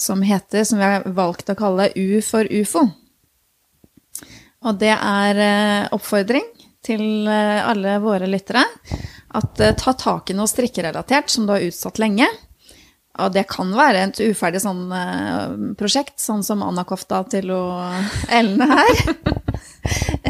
Som 0.00 0.24
heter, 0.24 0.64
som 0.64 0.80
vi 0.80 0.88
har 0.88 1.04
valgt 1.04 1.52
å 1.52 1.58
kalle 1.58 1.90
U 1.94 2.22
for 2.24 2.48
ufo. 2.48 2.86
Og 4.64 4.80
det 4.80 4.94
er 4.96 5.42
eh, 5.44 5.88
oppfordring 5.92 6.48
til 6.84 7.28
eh, 7.28 7.60
alle 7.60 7.98
våre 8.00 8.28
lyttere 8.28 8.64
at 9.36 9.60
eh, 9.60 9.74
ta 9.78 9.92
tak 9.92 10.30
i 10.30 10.36
noe 10.36 10.50
strikkerelatert 10.50 11.30
som 11.30 11.46
du 11.46 11.54
har 11.54 11.66
utsatt 11.66 12.00
lenge. 12.02 12.28
Og 13.20 13.32
det 13.34 13.44
kan 13.50 13.72
være 13.74 14.04
et 14.06 14.20
uferdig 14.30 14.62
sånn 14.62 14.90
eh, 14.94 15.54
prosjekt, 15.78 16.18
sånn 16.22 16.44
som 16.46 16.62
Anna-kofta 16.64 17.22
til 17.32 17.52
å 17.54 17.62
Ellen 18.38 18.62
her. 18.70 19.02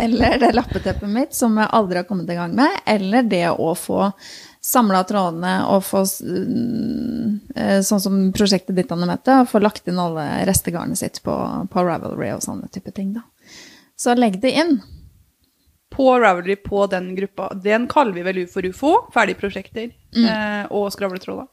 eller 0.05 0.39
det 0.41 0.53
lappeteppet 0.55 1.11
mitt 1.11 1.35
som 1.37 1.59
jeg 1.61 1.71
aldri 1.77 2.01
har 2.01 2.09
kommet 2.09 2.31
i 2.31 2.39
gang 2.39 2.55
med. 2.57 2.81
Eller 2.89 3.27
det 3.29 3.47
å 3.53 3.75
få 3.79 4.11
samla 4.61 5.03
trådene 5.09 5.55
og 5.73 5.85
få 5.89 6.05
eh, 6.05 7.81
Sånn 7.85 8.03
som 8.03 8.23
prosjektet 8.37 8.77
ditt, 8.77 8.93
Anne 8.93 9.09
Mette, 9.09 9.43
få 9.49 9.63
lagt 9.63 9.89
inn 9.89 10.01
alle 10.01 10.27
restegarnet 10.49 11.01
sitt 11.01 11.23
på, 11.25 11.37
på 11.73 11.85
Ravelry 11.87 12.33
og 12.35 12.45
sånne 12.45 12.69
type 12.73 12.93
ting, 12.97 13.15
da. 13.17 13.25
Så 14.01 14.17
legg 14.17 14.41
det 14.41 14.53
inn. 14.57 14.79
På 16.01 16.15
Ravelry, 16.17 16.57
på 16.65 16.87
den 16.89 17.13
gruppa. 17.19 17.51
Den 17.61 17.85
kaller 17.93 18.17
vi 18.17 18.25
vel 18.25 18.43
UFO 18.47 18.65
ufo. 18.65 18.93
Ferdige 19.13 19.37
prosjekter. 19.43 19.91
Eh, 20.17 20.65
og 20.73 20.89
skravletråder. 20.95 21.51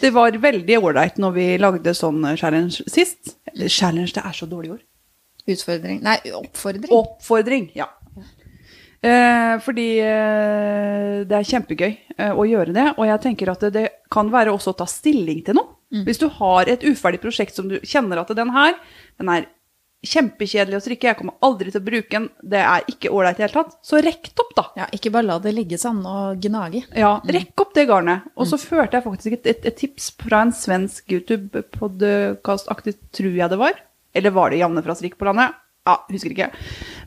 Det 0.00 0.10
var 0.14 0.36
veldig 0.40 0.78
ålreit 0.78 1.18
når 1.20 1.34
vi 1.34 1.46
lagde 1.60 1.92
sånn 1.98 2.22
challenge 2.38 2.86
sist. 2.86 3.34
Challenge, 3.66 4.12
det 4.14 4.22
er 4.22 4.36
så 4.36 4.46
dårlig 4.48 4.76
ord. 4.76 4.84
Utfordring 5.44 5.98
Nei, 6.04 6.16
oppfordring. 6.32 6.88
Oppfordring, 6.94 7.66
ja. 7.76 7.90
Eh, 9.04 9.58
fordi 9.60 9.88
eh, 10.00 11.18
det 11.28 11.36
er 11.36 11.48
kjempegøy 11.50 11.90
eh, 11.90 12.30
å 12.32 12.46
gjøre 12.48 12.72
det. 12.72 12.86
Og 12.96 13.04
jeg 13.10 13.20
tenker 13.26 13.52
at 13.52 13.66
det, 13.66 13.72
det 13.74 13.88
kan 14.12 14.30
være 14.32 14.54
også 14.54 14.72
å 14.72 14.78
ta 14.78 14.86
stilling 14.88 15.42
til 15.44 15.58
noe. 15.60 15.72
Hvis 15.94 16.18
du 16.18 16.24
har 16.40 16.66
et 16.66 16.82
uferdig 16.82 17.20
prosjekt 17.22 17.54
som 17.54 17.68
du 17.70 17.76
kjenner 17.86 18.18
at 18.18 18.32
den 18.34 18.48
her, 18.50 18.72
den 19.20 19.28
er 19.30 19.44
kjempekjedelig 20.08 20.78
å 20.78 20.82
strikke, 20.84 21.08
jeg 21.10 21.18
kommer 21.18 21.36
aldri 21.44 21.72
til 21.72 21.80
å 21.82 21.86
bruke 21.86 22.12
den, 22.12 22.28
det 22.42 22.60
er 22.62 22.86
ikke 22.90 23.12
ålreit 23.14 23.38
i 23.38 23.42
det 23.42 23.46
hele 23.48 23.62
tatt, 23.62 23.76
så 23.84 24.00
rekk 24.04 24.30
opp, 24.42 24.52
da. 24.58 24.64
Ja, 24.82 24.88
ikke 24.96 25.12
bare 25.14 25.28
la 25.28 25.38
det 25.42 25.54
ligge 25.56 25.78
sånn 25.80 26.02
og 26.06 26.40
gnage. 26.44 26.84
Ja, 26.96 27.16
rekk 27.24 27.64
opp 27.64 27.74
det 27.76 27.86
garnet. 27.90 28.28
Og 28.36 28.48
så 28.50 28.58
førte 28.60 28.98
jeg 28.98 29.06
faktisk 29.06 29.38
et, 29.38 29.50
et, 29.54 29.68
et 29.70 29.78
tips 29.80 30.10
fra 30.20 30.44
en 30.46 30.54
svensk 30.54 31.14
YouTube-podkastaktig, 31.16 32.96
tror 33.14 33.38
jeg 33.40 33.52
det 33.52 33.60
var. 33.60 33.78
Eller 34.14 34.34
var 34.34 34.52
det 34.52 34.60
Janne 34.62 34.82
fra 34.86 34.94
Strikk 34.98 35.18
på 35.18 35.26
landet? 35.28 35.56
Ja, 35.84 35.98
husker 36.08 36.32
ikke. 36.32 36.50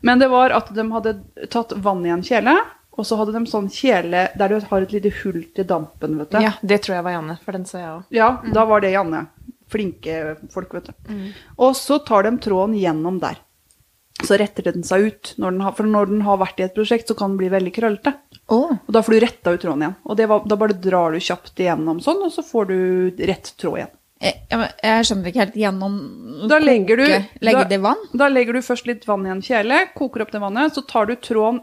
Men 0.05 0.19
det 0.21 0.27
var 0.29 0.53
at 0.53 0.67
de 0.75 0.83
hadde 0.91 1.15
tatt 1.53 1.71
vann 1.81 2.03
i 2.05 2.11
en 2.13 2.25
kjele, 2.25 2.53
og 2.97 3.05
så 3.05 3.17
hadde 3.19 3.33
de 3.35 3.45
sånn 3.49 3.69
kjele 3.73 4.27
der 4.37 4.53
du 4.53 4.67
har 4.69 4.83
et 4.83 4.93
lite 4.93 5.11
hull 5.21 5.43
til 5.55 5.65
dampen, 5.69 6.17
vet 6.21 6.33
du. 6.33 6.39
Ja, 6.41 6.55
det 6.61 6.81
tror 6.85 6.97
jeg 6.97 7.05
var 7.05 7.13
Janne, 7.17 7.37
for 7.45 7.57
den 7.57 7.65
så 7.69 7.79
jeg 7.79 7.89
òg. 7.93 8.05
Ja, 8.13 8.29
da 8.53 8.65
var 8.69 8.81
det 8.81 8.93
Janne. 8.93 9.27
Flinke 9.71 10.37
folk, 10.53 10.73
vet 10.77 10.89
du. 10.89 11.17
Og 11.59 11.75
så 11.77 11.99
tar 12.07 12.27
de 12.27 12.37
tråden 12.43 12.77
gjennom 12.79 13.19
der. 13.23 13.41
Så 14.23 14.37
retter 14.39 14.65
den 14.71 14.85
seg 14.87 15.09
ut. 15.11 15.33
Når 15.37 15.53
den 15.53 15.61
har, 15.65 15.75
for 15.77 15.89
når 15.89 16.09
den 16.09 16.23
har 16.25 16.39
vært 16.41 16.61
i 16.61 16.65
et 16.65 16.77
prosjekt, 16.77 17.09
så 17.09 17.17
kan 17.17 17.33
den 17.33 17.41
bli 17.41 17.51
veldig 17.53 17.73
krøllete. 17.75 18.15
Oh. 18.47 18.71
Og 18.73 18.89
da 18.95 19.03
får 19.03 19.13
du 19.13 19.21
retta 19.21 19.53
ut 19.53 19.61
tråden 19.61 19.85
igjen. 19.85 19.97
Og 20.07 20.17
det 20.17 20.27
var, 20.31 20.47
da 20.47 20.57
bare 20.59 20.77
drar 20.81 21.13
du 21.13 21.21
kjapt 21.21 21.61
igjennom 21.61 22.01
sånn, 22.03 22.23
og 22.25 22.33
så 22.33 22.45
får 22.45 22.69
du 22.71 22.79
rett 23.29 23.51
tråd 23.59 23.81
igjen. 23.81 23.93
Jeg, 24.17 24.39
jeg, 24.49 25.05
skjønner 25.05 25.29
ikke 25.29 25.41
helt 25.43 25.57
gjennom 25.61 25.97
Da 26.49 26.57
legger 26.57 26.97
du, 26.97 27.03
legger 27.45 27.67
da, 27.67 27.69
det 27.69 27.77
vann? 27.83 27.99
Da 28.17 28.31
legger 28.31 28.57
du 28.57 28.63
først 28.65 28.87
litt 28.89 29.03
vann 29.05 29.27
i 29.27 29.29
en 29.29 29.43
kjele, 29.45 29.83
koker 29.93 30.23
opp 30.25 30.31
det 30.33 30.41
vannet, 30.41 30.73
så 30.73 30.81
tar 30.89 31.05
du 31.05 31.13
tråden 31.21 31.59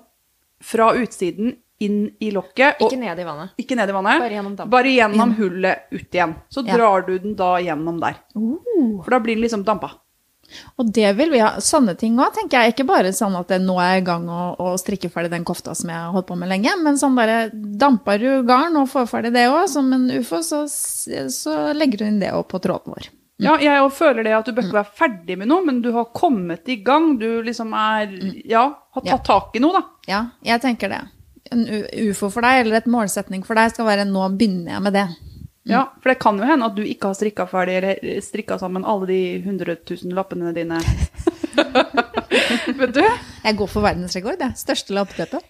fra 0.62 0.92
utsiden 0.94 1.56
inn 1.86 1.98
i 2.20 2.30
lokket. 2.34 2.80
og- 2.80 2.90
Ikke 2.92 2.98
ned 3.00 3.18
i 3.18 3.24
vannet. 3.28 3.50
Ikke 3.60 3.76
ned 3.76 3.88
i 3.88 3.96
vannet. 3.96 4.20
Bare 4.24 4.30
gjennom 4.36 4.56
dampen. 4.56 4.70
Bare 4.70 4.94
gjennom 4.96 5.34
hullet 5.38 5.78
ut 5.92 6.10
igjen. 6.10 6.34
Så 6.50 6.64
Ja. 6.66 6.76
drar 6.76 7.06
du 7.06 7.18
den 7.18 7.34
da 7.34 7.56
gjennom 7.60 8.00
der. 8.00 8.16
For 9.04 9.10
da 9.10 9.18
blir 9.20 9.34
den 9.36 9.42
liksom 9.44 9.64
dampa. 9.64 9.90
Og 10.78 10.92
det 10.92 11.16
vil 11.16 11.30
vi 11.32 11.38
ha. 11.40 11.54
Sånne 11.58 11.96
ting 11.98 12.16
òg, 12.20 12.32
tenker 12.36 12.60
jeg. 12.62 12.74
Ikke 12.74 12.86
bare 12.86 13.10
sånn 13.16 13.34
at 13.38 13.48
nå 13.48 13.74
er 13.80 13.94
jeg 13.94 14.02
i 14.02 14.06
gang 14.06 14.26
å, 14.28 14.54
å 14.60 14.74
strikke 14.78 15.10
ferdig 15.10 15.30
den 15.30 15.44
kofta 15.44 15.74
som 15.74 15.88
jeg 15.90 15.96
har 15.98 16.12
holdt 16.12 16.26
på 16.28 16.36
med 16.38 16.48
lenge, 16.52 16.70
men 16.82 16.94
sånn 17.00 17.16
bare 17.16 17.50
damper 17.50 18.18
du 18.20 18.42
garn 18.46 18.76
og 18.76 18.86
får 18.92 19.08
ferdig 19.08 19.32
det 19.32 19.48
òg, 19.48 19.66
som 19.68 19.90
en 19.92 20.04
ufo, 20.10 20.42
så, 20.44 20.64
så 20.68 21.74
legger 21.74 21.98
du 21.98 22.04
inn 22.04 22.20
det 22.20 22.30
òg 22.36 22.46
på 22.52 22.60
tråden 22.60 22.92
vår. 22.94 23.08
Ja, 23.42 23.56
jeg 23.58 23.80
òg 23.82 23.90
føler 23.90 24.22
det 24.22 24.32
at 24.36 24.44
du 24.46 24.52
bør 24.52 24.62
ikke 24.68 24.78
være 24.84 24.94
ferdig 25.00 25.38
med 25.40 25.48
noe, 25.50 25.64
men 25.64 25.80
du 25.82 25.90
har 25.96 26.04
kommet 26.14 26.68
i 26.70 26.76
gang. 26.86 27.16
Du 27.18 27.42
liksom 27.42 27.72
er 27.74 28.12
Ja, 28.46 28.68
har 28.94 29.02
Ja. 29.02 29.16
tatt 29.16 29.24
tak 29.26 29.56
i 29.56 29.58
noe, 29.64 29.72
da. 29.72 29.82
Ja, 30.06 30.26
jeg 30.44 30.60
tenker 30.62 30.88
det. 30.88 31.00
En 31.54 31.62
ufo 32.10 32.32
for 32.34 32.42
deg, 32.42 32.64
eller 32.64 32.80
et 32.80 32.90
målsetning 32.90 33.44
for 33.46 33.54
deg, 33.58 33.70
skal 33.70 33.86
være 33.86 34.08
'nå 34.08 34.26
begynner 34.34 34.74
jeg 34.74 34.82
med 34.82 34.98
det'. 34.98 35.14
Ja, 35.64 35.86
For 36.02 36.12
det 36.12 36.18
kan 36.20 36.36
jo 36.36 36.44
hende 36.44 36.66
at 36.66 36.74
du 36.76 36.82
ikke 36.84 37.08
har 37.08 37.14
strikka 37.16 37.46
ferdig, 37.48 37.78
eller 37.78 38.20
strikka 38.20 38.58
sammen 38.60 38.84
alle 38.84 39.06
de 39.08 39.20
100 39.40 39.78
000 39.88 40.12
lappene 40.12 40.52
dine. 40.52 40.76
Vet 42.80 42.92
du? 42.94 43.00
Jeg 43.44 43.56
går 43.56 43.70
for 43.72 43.80
verdensrekord, 43.80 44.40
jeg. 44.40 44.52
Største 44.60 44.92
lappeteppe. 44.96 45.40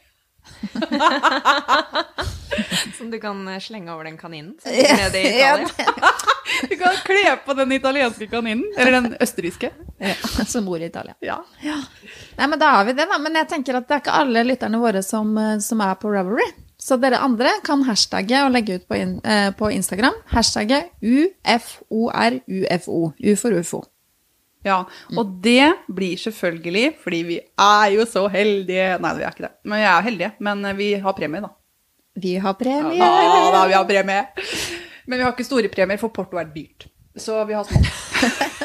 Som 2.98 3.10
du 3.10 3.20
kan 3.20 3.48
eh, 3.48 3.60
slenge 3.60 3.94
over 3.94 4.04
den 4.04 4.18
kaninen 4.18 4.54
som 4.62 4.72
er 4.72 4.96
nede 4.96 5.18
i 5.20 5.40
Ja. 5.40 5.58
Du 6.68 6.76
kan 6.76 6.92
kle 7.04 7.36
på 7.44 7.54
den 7.54 7.72
italienske 7.72 8.26
kaninen. 8.30 8.64
Eller 8.78 8.92
den 8.92 9.16
østerrikske. 9.20 9.70
Ja, 9.98 10.14
som 10.46 10.64
bor 10.64 10.80
i 10.80 10.84
Italia. 10.86 11.14
Ja. 11.20 11.44
Nei, 12.36 12.46
men 12.46 12.58
da 12.60 12.66
har 12.76 12.84
vi 12.84 12.92
det, 12.92 13.06
da. 13.10 13.18
Men 13.18 13.34
jeg 13.40 13.48
tenker 13.50 13.74
at 13.80 13.88
det 13.88 13.94
er 13.96 14.00
ikke 14.04 14.18
alle 14.20 14.44
lytterne 14.46 14.78
våre 14.78 15.02
som, 15.02 15.38
eh, 15.38 15.58
som 15.64 15.80
er 15.82 15.94
på 15.98 16.10
Ravelry. 16.12 16.46
Så 16.78 16.96
dere 17.00 17.18
andre 17.24 17.50
kan 17.64 17.82
hashtagge 17.88 18.44
og 18.44 18.52
legge 18.54 18.74
ut 18.78 18.88
på, 18.88 18.94
in, 19.00 19.20
eh, 19.24 19.50
på 19.56 19.70
Instagram. 19.72 20.14
Hashtagget 20.30 20.84
UFORUFO. 21.02 23.00
U 23.18 23.36
for 23.40 23.52
ufo. 23.58 23.82
Ja. 24.64 24.78
Og 25.16 25.34
det 25.44 25.72
blir 25.92 26.20
selvfølgelig 26.20 26.94
fordi 27.02 27.20
vi 27.28 27.38
er 27.40 27.92
jo 27.94 28.06
så 28.08 28.24
heldige 28.32 28.94
Nei, 29.02 29.12
vi 29.18 29.26
er 29.26 29.34
ikke 29.34 29.46
det. 29.46 29.52
Men 29.64 29.78
vi 29.80 29.86
er 29.90 30.08
heldige. 30.08 30.32
Men 30.40 30.64
vi 30.78 30.90
har 31.04 31.16
premie, 31.16 31.44
da. 31.44 31.52
Vi 32.24 32.34
har 32.38 32.56
premie! 32.58 32.98
Ja, 32.98 33.50
da, 33.52 33.66
vi 33.68 33.76
har 33.76 33.86
premie. 33.88 34.26
Men 35.06 35.18
vi 35.18 35.24
har 35.24 35.34
ikke 35.34 35.46
store 35.46 35.68
premier, 35.72 35.98
for 36.00 36.14
porto 36.14 36.38
er 36.40 36.48
dyrt. 36.54 36.86
Så 37.16 37.44
vi 37.44 37.54
har 37.54 37.66
små. 37.68 37.82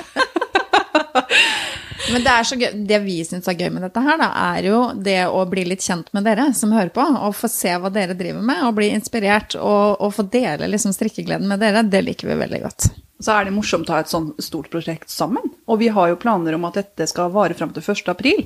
Men 2.09 2.23
det, 2.25 2.31
er 2.33 2.47
så 2.47 2.57
gøy, 2.57 2.69
det 2.89 2.99
vi 3.03 3.17
syns 3.27 3.47
er 3.49 3.57
gøy 3.59 3.69
med 3.73 3.83
dette 3.85 4.01
her, 4.03 4.17
da, 4.21 4.29
er 4.55 4.69
jo 4.69 4.79
det 4.97 5.19
å 5.29 5.43
bli 5.49 5.65
litt 5.67 5.85
kjent 5.85 6.09
med 6.15 6.25
dere 6.25 6.49
som 6.57 6.73
hører 6.73 6.91
på, 6.95 7.03
og 7.03 7.35
få 7.37 7.49
se 7.51 7.75
hva 7.77 7.91
dere 7.93 8.17
driver 8.17 8.41
med, 8.45 8.63
og 8.65 8.77
bli 8.79 8.89
inspirert, 8.95 9.57
og, 9.59 9.99
og 10.01 10.15
få 10.15 10.25
dele 10.33 10.69
liksom 10.71 10.95
strikkegleden 10.95 11.49
med 11.49 11.61
dere. 11.61 11.85
Det 11.85 12.01
liker 12.05 12.31
vi 12.31 12.39
veldig 12.41 12.61
godt. 12.65 12.89
Så 13.19 13.35
er 13.35 13.45
det 13.45 13.55
morsomt 13.55 13.89
å 13.91 13.97
ha 13.97 14.03
et 14.03 14.11
sånn 14.11 14.31
stort 14.41 14.69
prosjekt 14.71 15.11
sammen. 15.11 15.51
Og 15.69 15.81
vi 15.81 15.89
har 15.93 16.11
jo 16.11 16.19
planer 16.21 16.55
om 16.55 16.65
at 16.69 16.79
dette 16.79 17.09
skal 17.11 17.33
vare 17.35 17.57
fram 17.57 17.73
til 17.75 17.83
1. 17.83 18.07
april. 18.13 18.45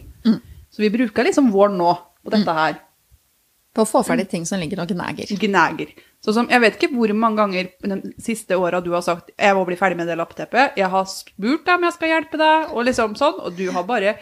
Så 0.73 0.82
vi 0.82 0.89
bruker 0.93 1.28
liksom 1.28 1.52
våren 1.54 1.78
nå 1.78 1.93
på 2.26 2.34
dette 2.34 2.56
her. 2.58 2.80
På 3.74 3.82
å 3.82 3.90
få 3.90 4.04
ferdig 4.06 4.28
ting 4.30 4.44
som 4.46 4.60
ligger 4.62 4.84
og 4.84 4.88
gnager. 4.94 5.26
Gnager. 5.42 5.88
Så 6.24 6.32
som, 6.36 6.48
jeg 6.48 6.62
vet 6.62 6.76
ikke 6.78 6.94
hvor 6.94 7.12
mange 7.18 7.38
ganger 7.42 7.70
de 7.82 8.14
siste 8.22 8.56
åra 8.56 8.80
du 8.84 8.92
har 8.94 9.02
sagt 9.02 9.32
'jeg 9.38 9.56
må 9.56 9.66
bli 9.66 9.76
ferdig 9.76 9.98
med 9.98 10.08
det 10.08 10.16
lappeteppet'. 10.18 10.78
Jeg 10.78 10.90
har 10.90 11.06
spurt 11.06 11.66
deg 11.66 11.76
om 11.76 11.84
jeg 11.84 11.94
skal 11.94 12.10
hjelpe 12.10 12.38
deg, 12.38 12.72
og 12.72 12.86
liksom 12.86 13.16
sånn, 13.18 13.40
og 13.42 13.58
du 13.58 13.72
har 13.72 13.84
bare 13.84 14.16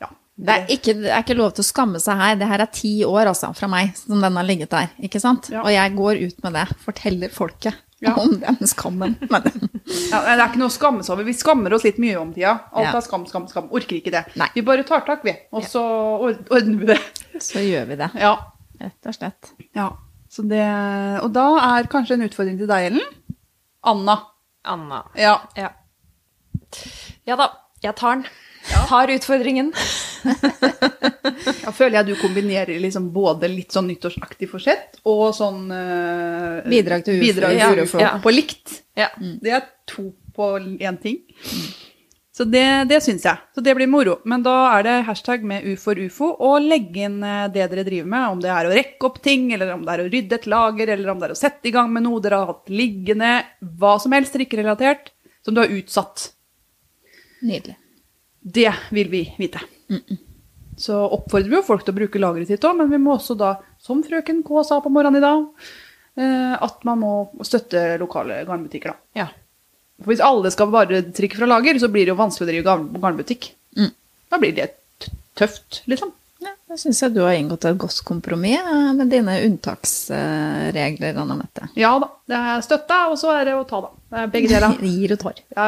Ja. 0.00 0.08
Det 0.38 0.48
er, 0.48 0.66
ikke, 0.68 0.94
det 1.02 1.10
er 1.12 1.22
ikke 1.22 1.36
lov 1.36 1.52
til 1.54 1.62
å 1.62 1.68
skamme 1.72 2.00
seg 2.00 2.16
her. 2.16 2.34
Det 2.36 2.48
her 2.48 2.60
er 2.60 2.66
ti 2.72 3.04
år 3.04 3.26
altså, 3.28 3.54
fra 3.54 3.68
meg 3.68 3.94
som 3.96 4.20
den 4.20 4.36
har 4.36 4.44
ligget 4.44 4.70
der. 4.70 4.88
ikke 5.02 5.20
sant? 5.20 5.50
Ja. 5.50 5.62
Og 5.62 5.70
jeg 5.70 5.94
går 5.96 6.26
ut 6.26 6.42
med 6.42 6.52
det. 6.54 6.68
Forteller 6.84 7.28
folket 7.30 7.74
Ja. 8.02 8.14
om 8.16 8.40
den 8.40 8.56
skammen. 8.66 9.16
Men, 9.30 9.42
Ja, 10.10 10.20
det 10.36 10.40
er 10.40 10.48
ikke 10.48 10.58
noe 10.58 10.68
å 10.68 10.78
skamme 10.78 11.02
seg 11.04 11.12
over. 11.12 11.24
Vi 11.24 11.32
skammer 11.34 11.72
oss 11.74 11.84
litt 11.84 11.98
mye 11.98 12.16
om 12.20 12.32
tida. 12.32 12.60
Alt 12.72 12.86
Ja. 12.86 12.96
er 12.96 13.00
skam, 13.02 13.26
skam, 13.26 13.46
skam. 13.48 13.68
Orker 13.70 13.96
ikke 14.00 14.10
det. 14.10 14.24
Nei. 14.36 14.48
Vi 14.54 14.62
bare 14.62 14.82
tar 14.84 15.00
tak, 15.04 15.22
vi. 15.24 15.36
Og 15.52 15.62
så 15.64 15.80
ordner 16.50 16.78
vi 16.78 16.86
det. 16.86 16.98
så 17.40 17.58
gjør 17.60 17.86
vi 17.88 17.96
det. 17.96 18.10
Ja. 18.18 18.36
Rett 18.80 19.10
og 19.10 19.16
slett. 19.16 19.52
ja. 19.76 19.90
Så 20.30 20.44
det, 20.46 20.62
og 21.24 21.32
da 21.34 21.44
er 21.58 21.88
kanskje 21.90 22.14
en 22.14 22.22
utfordring 22.22 22.54
til 22.60 22.68
deg, 22.70 22.92
Ellen. 22.92 23.38
Anna. 23.82 24.14
Anna. 24.62 25.00
Ja. 25.18 25.40
Ja. 25.58 25.72
ja 27.26 27.38
da, 27.40 27.48
jeg 27.82 27.96
tar 27.98 28.20
den. 28.20 28.28
Tar 28.86 29.10
utfordringen. 29.10 29.72
Da 31.64 31.72
føler 31.74 32.00
jeg 32.00 32.10
du 32.10 32.14
kombinerer 32.20 32.80
liksom 32.82 33.10
både 33.14 33.50
litt 33.50 33.74
sånn 33.74 33.88
nyttårsaktig 33.90 34.48
forsett 34.50 35.00
og 35.08 35.30
sånn 35.36 35.66
uh, 35.72 36.60
Bidrag 36.68 37.06
til 37.06 37.20
ufo. 37.20 37.50
Ja. 37.56 37.70
Ja. 38.02 38.14
på 38.22 38.32
likt. 38.34 38.80
Ja. 38.98 39.10
Det 39.18 39.54
er 39.60 39.66
to 39.88 40.10
på 40.36 40.52
én 40.60 40.98
ting. 41.02 41.22
Så 42.32 42.44
det, 42.46 42.84
det 42.90 43.00
syns 43.02 43.24
jeg. 43.26 43.42
Så 43.54 43.62
det 43.64 43.74
blir 43.74 43.90
moro. 43.90 44.20
Men 44.24 44.44
da 44.46 44.54
er 44.76 44.84
det 44.86 44.96
hashtag 45.08 45.42
med 45.46 45.66
U 45.66 45.74
for 45.80 45.98
ufo, 45.98 46.30
og 46.38 46.62
legge 46.62 47.04
inn 47.08 47.18
eh, 47.26 47.48
det 47.50 47.66
dere 47.72 47.84
driver 47.86 48.12
med. 48.12 48.26
Om 48.36 48.42
det 48.44 48.52
er 48.54 48.68
å 48.68 48.74
rekke 48.74 49.08
opp 49.08 49.18
ting, 49.24 49.48
eller 49.56 49.74
om 49.74 49.82
det 49.86 49.96
er 49.96 50.04
å 50.04 50.10
rydde 50.12 50.38
et 50.38 50.48
lager, 50.50 50.94
eller 50.94 51.10
om 51.10 51.20
det 51.20 51.30
er 51.30 51.34
å 51.34 51.40
sette 51.40 51.70
i 51.70 51.74
gang 51.74 51.90
med 51.92 52.06
noe 52.06 52.22
dere 52.22 52.38
har 52.42 52.52
hatt 52.52 52.70
liggende. 52.70 53.32
Hva 53.80 53.96
som 54.02 54.14
helst 54.14 54.36
strikkerelatert 54.36 55.10
som 55.44 55.56
du 55.56 55.62
har 55.64 55.74
utsatt. 55.74 56.30
Nydelig. 57.42 57.76
Det 58.40 58.72
vil 58.94 59.10
vi 59.12 59.24
vite. 59.38 59.60
Så 60.80 60.96
oppfordrer 60.96 61.50
vi 61.50 61.58
jo 61.58 61.66
folk 61.66 61.82
til 61.84 61.92
å 61.92 61.98
bruke 61.98 62.20
lageret 62.22 62.48
sitt 62.48 62.64
òg, 62.64 62.78
men 62.78 62.88
vi 62.92 63.00
må 63.02 63.18
også 63.18 63.36
da, 63.36 63.56
som 63.82 64.00
frøken 64.04 64.40
K 64.46 64.62
sa 64.64 64.78
på 64.80 64.92
morgenen 64.92 65.20
i 65.20 65.24
dag, 65.24 65.68
eh, 66.16 66.54
at 66.56 66.86
man 66.88 67.02
må 67.02 67.12
støtte 67.44 67.98
lokale 68.00 68.38
garnbutikker, 68.48 68.94
da. 68.94 69.24
Ja. 69.24 69.26
For 70.00 70.12
hvis 70.14 70.22
alle 70.24 70.50
skal 70.54 70.70
bare 70.72 71.02
trykke 71.16 71.36
fra 71.40 71.48
lager, 71.50 71.78
så 71.82 71.88
blir 71.92 72.06
det 72.08 72.14
jo 72.14 72.20
vanskelig 72.20 72.46
å 72.48 72.50
drive 72.52 72.66
garn- 72.70 72.88
garnbutikk. 73.02 73.50
Mm. 73.76 73.90
Da 74.30 74.38
blir 74.40 74.56
det 74.56 74.70
tøft, 75.38 75.82
liksom. 75.90 76.10
Ja, 76.40 76.54
da 76.70 76.76
syns 76.80 77.02
jeg 77.04 77.12
du 77.12 77.18
har 77.20 77.34
inngått 77.36 77.66
et 77.68 77.76
godt 77.76 77.98
kompromiss 78.08 78.62
eh, 78.64 78.92
med 78.96 79.10
dine 79.12 79.34
unntaksregler, 79.44 81.16
Anna 81.20 81.36
Mette. 81.36 81.68
Ja 81.76 81.90
da, 82.00 82.08
det 82.30 82.38
er 82.38 82.62
støtte, 82.64 82.96
og 83.12 83.18
så 83.20 83.32
er 83.34 83.44
det 83.50 83.56
å 83.58 83.64
ta, 83.68 83.80
da. 83.84 83.90
Det 84.10 84.22
er 84.24 84.30
begge 84.32 84.50
deler. 84.50 84.78
Gir 84.94 85.12
og 85.14 85.20
tar. 85.22 85.42
Ja, 85.56 85.66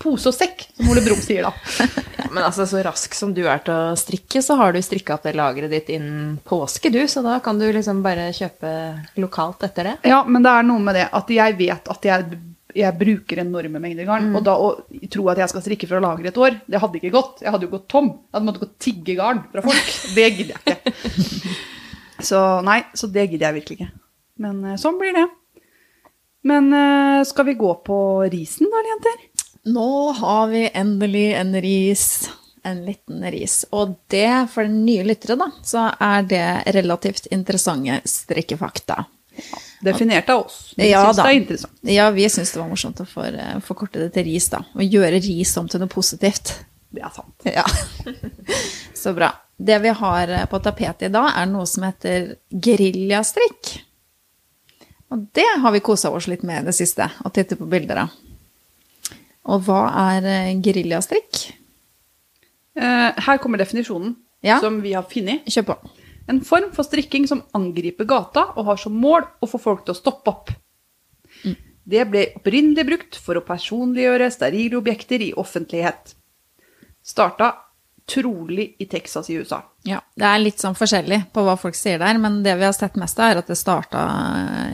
pose 0.00 0.30
og 0.30 0.36
sekk, 0.36 0.66
som 0.78 0.92
Ole 0.92 1.02
Brumm 1.04 1.20
sier 1.24 1.48
da. 1.48 1.52
Men 2.34 2.44
altså, 2.46 2.66
så 2.70 2.80
rask 2.86 3.14
som 3.18 3.34
du 3.36 3.42
er 3.46 3.60
til 3.66 3.74
å 3.74 3.98
strikke, 3.98 4.40
så 4.42 4.56
har 4.60 4.72
du 4.74 4.80
strikka 4.82 5.18
opp 5.18 5.26
det 5.26 5.34
lageret 5.38 5.74
ditt 5.74 5.90
innen 5.96 6.36
påske, 6.46 6.90
du. 6.94 7.02
Så 7.10 7.22
da 7.26 7.36
kan 7.44 7.58
du 7.60 7.66
liksom 7.74 8.00
bare 8.06 8.30
kjøpe 8.34 8.72
lokalt 9.22 9.66
etter 9.66 9.90
det. 9.90 9.96
Ja, 10.14 10.22
men 10.26 10.46
det 10.46 10.54
er 10.54 10.66
noe 10.66 10.82
med 10.82 10.98
det 10.98 11.08
at 11.14 11.30
jeg 11.34 11.58
vet 11.60 11.90
at 11.94 12.08
jeg, 12.10 12.40
jeg 12.74 12.98
bruker 12.98 13.40
enorme 13.42 13.80
mengder 13.82 14.08
garn. 14.08 14.32
Og 14.34 14.44
da 14.46 14.56
å 14.58 14.70
tro 15.12 15.28
at 15.32 15.40
jeg 15.42 15.52
skal 15.52 15.64
strikke 15.64 15.88
fra 15.90 16.02
lager 16.02 16.30
et 16.30 16.40
år, 16.40 16.58
det 16.66 16.80
hadde 16.82 17.00
ikke 17.00 17.14
gått. 17.14 17.44
Jeg 17.44 17.54
hadde 17.54 17.68
jo 17.68 17.74
gått 17.76 17.86
tom. 17.92 18.10
Jeg 18.26 18.36
hadde 18.36 18.48
måttet 18.48 18.64
gå 18.64 18.70
tigge 18.86 19.16
garn 19.20 19.44
fra 19.52 19.64
folk. 19.64 19.94
Det 20.16 20.26
gidder 20.30 20.58
jeg 20.58 20.78
ikke. 20.78 21.54
Så 22.24 22.40
nei, 22.64 22.78
så 22.96 23.08
det 23.10 23.26
gidder 23.26 23.50
jeg 23.50 23.56
virkelig 23.58 23.76
ikke. 23.80 23.90
Men 24.44 24.60
eh, 24.64 24.78
sånn 24.80 24.96
blir 25.00 25.12
det. 25.16 25.24
Men 26.48 26.70
eh, 26.76 27.24
skal 27.26 27.48
vi 27.50 27.56
gå 27.58 27.72
på 27.84 27.98
risen 28.32 28.70
da, 28.72 28.82
jenter? 28.88 29.18
Nå 29.74 29.90
har 30.20 30.48
vi 30.52 30.66
endelig 30.70 31.26
en 31.40 31.54
ris. 31.64 32.06
En 32.64 32.84
liten 32.86 33.24
ris. 33.32 33.58
Og 33.76 33.96
det, 34.12 34.48
for 34.52 34.68
nye 34.70 35.04
lyttere, 35.04 35.36
da, 35.40 35.50
så 35.64 35.88
er 36.00 36.24
det 36.28 36.46
relativt 36.76 37.28
interessante 37.34 38.00
strikkefakta. 38.08 39.02
Definert 39.84 40.30
av 40.32 40.44
oss. 40.46 40.58
Vi 40.76 40.88
Ja 40.90 41.02
syns 41.06 41.20
det 41.20 41.26
er 41.30 41.38
interessant. 41.38 41.78
Ja, 41.94 42.10
vi 42.14 42.28
syns 42.32 42.52
det 42.54 42.60
var 42.60 42.68
morsomt 42.70 43.00
å 43.04 43.06
eh, 43.28 43.56
forkorte 43.64 44.00
det 44.02 44.12
til 44.16 44.26
ris, 44.30 44.48
da. 44.52 44.62
Å 44.74 44.84
gjøre 44.84 45.20
ris 45.24 45.56
om 45.60 45.68
til 45.68 45.82
noe 45.84 45.92
positivt. 45.92 46.54
Det 46.94 47.02
er 47.04 47.12
sant. 47.14 47.48
Ja. 47.48 47.64
Så 48.94 49.12
bra. 49.16 49.32
Det 49.56 49.78
vi 49.84 49.92
har 50.00 50.28
eh, 50.28 50.46
på 50.50 50.60
tapetet 50.64 51.08
i 51.08 51.12
dag, 51.14 51.30
er 51.36 51.50
noe 51.50 51.66
som 51.70 51.84
heter 51.86 52.34
geriljastrikk. 52.50 53.74
Og 55.14 55.26
det 55.36 55.46
har 55.62 55.74
vi 55.74 55.82
kosa 55.84 56.10
oss 56.10 56.26
litt 56.30 56.42
med 56.46 56.62
i 56.64 56.66
det 56.70 56.74
siste, 56.74 57.06
og 57.24 57.34
titte 57.36 57.58
på 57.60 57.68
bilder 57.70 58.04
av. 58.06 58.14
Og 59.52 59.66
hva 59.66 59.82
er 60.14 60.26
eh, 60.30 60.54
geriljastrikk? 60.64 61.42
Eh, 62.80 63.10
her 63.26 63.38
kommer 63.42 63.60
definisjonen 63.60 64.16
Ja. 64.44 64.58
som 64.60 64.80
vi 64.82 64.92
har 64.92 65.04
funnet. 65.08 65.44
Kjør 65.48 65.68
på. 65.70 65.76
En 66.30 66.40
form 66.44 66.70
for 66.72 66.86
strikking 66.86 67.26
som 67.28 67.42
angriper 67.56 68.08
gata 68.08 68.46
og 68.54 68.68
har 68.70 68.80
som 68.80 68.96
mål 68.96 69.26
å 69.44 69.48
få 69.48 69.60
folk 69.60 69.84
til 69.84 69.94
å 69.94 69.98
stoppe 69.98 70.32
opp. 70.32 70.52
Det 71.84 72.06
ble 72.08 72.28
opprinnelig 72.38 72.86
brukt 72.88 73.18
for 73.20 73.36
å 73.36 73.44
personliggjøre 73.44 74.30
sterile 74.32 74.78
objekter 74.80 75.20
i 75.20 75.34
offentlighet. 75.36 76.14
Starta 77.04 77.52
trolig 78.08 78.74
i 78.78 78.86
Texas 78.88 79.28
i 79.30 79.36
USA. 79.36 79.60
Ja, 79.84 80.00
det 80.16 80.28
er 80.28 80.40
litt 80.40 80.60
sånn 80.60 80.76
forskjellig 80.76 81.26
på 81.32 81.44
hva 81.44 81.56
folk 81.60 81.76
sier 81.76 82.00
der, 82.00 82.18
men 82.20 82.42
det 82.44 82.56
vi 82.60 82.66
har 82.66 82.74
sett 82.76 82.96
mest 83.00 83.20
av, 83.20 83.32
er 83.32 83.40
at 83.40 83.52
det 83.52 83.56
starta 83.60 84.04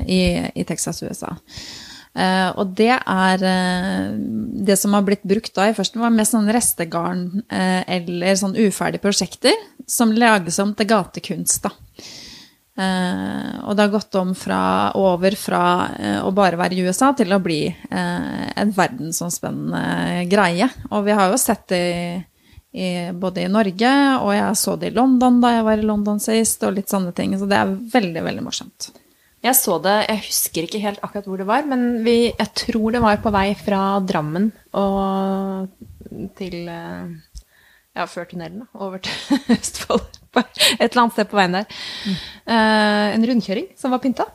i, 0.06 0.22
i 0.54 0.66
Texas, 0.66 1.02
USA. 1.02 1.34
Eh, 2.10 2.48
og 2.58 2.72
det 2.74 2.90
er 2.90 3.42
eh, 3.46 4.06
Det 4.66 4.74
som 4.74 4.96
har 4.96 5.04
blitt 5.06 5.22
brukt 5.22 5.54
da 5.54 5.68
i 5.70 5.76
første, 5.76 6.00
var 6.02 6.10
mest 6.14 6.34
sånn 6.34 6.50
restegarn 6.50 7.44
eh, 7.46 7.84
eller 7.98 8.38
sånn 8.38 8.56
uferdige 8.58 9.04
prosjekter 9.04 9.54
som 9.86 10.14
lages 10.14 10.58
om 10.62 10.74
til 10.74 10.90
gatekunst, 10.90 11.68
da. 11.68 11.74
Og 12.80 13.74
det 13.76 13.82
har 13.82 13.90
gått 13.92 14.14
om 14.16 14.30
fra, 14.38 14.60
over 14.96 15.34
fra 15.36 15.62
å 16.24 16.30
bare 16.32 16.56
være 16.56 16.78
i 16.78 16.84
USA 16.86 17.10
til 17.12 17.34
å 17.34 17.40
bli 17.42 17.66
en 17.90 18.70
verdensomspennende 18.72 20.22
greie. 20.30 20.70
Og 20.88 21.04
vi 21.04 21.16
har 21.18 21.28
jo 21.28 21.40
sett 21.42 21.66
det 21.74 21.82
i, 22.72 22.86
både 23.12 23.44
i 23.44 23.50
Norge, 23.52 23.92
og 24.22 24.32
jeg 24.32 24.56
så 24.62 24.78
det 24.80 24.94
i 24.94 24.96
London 24.96 25.42
da 25.42 25.52
jeg 25.58 25.66
var 25.66 25.82
i 25.82 25.88
London 25.90 26.22
sist, 26.24 26.64
og 26.64 26.78
litt 26.78 26.88
sånne 26.88 27.12
ting. 27.12 27.36
Så 27.36 27.50
det 27.50 27.58
er 27.58 27.76
veldig, 27.98 28.24
veldig 28.30 28.46
morsomt. 28.46 28.92
Jeg 29.40 29.56
så 29.56 29.78
det, 29.80 29.94
jeg 30.04 30.20
husker 30.26 30.66
ikke 30.66 30.82
helt 30.82 31.00
akkurat 31.04 31.28
hvor 31.30 31.40
det 31.40 31.46
var, 31.48 31.64
men 31.68 32.02
vi, 32.04 32.16
jeg 32.28 32.50
tror 32.60 32.92
det 32.92 33.00
var 33.00 33.22
på 33.24 33.32
vei 33.32 33.46
fra 33.56 33.80
Drammen 34.04 34.50
og 34.76 35.70
til 36.36 36.68
eh, 36.68 37.14
Ja, 37.96 38.04
før 38.06 38.28
tunnelen. 38.28 38.66
Over 38.76 39.00
til 39.02 39.38
Østfold. 39.56 40.20
Et 40.36 40.84
eller 40.84 41.00
annet 41.02 41.16
sted 41.16 41.30
på 41.30 41.38
veien 41.40 41.56
der. 41.56 41.80
Eh, 42.44 43.06
en 43.16 43.26
rundkjøring 43.32 43.72
som 43.80 43.94
var 43.94 44.02
pynta. 44.04 44.28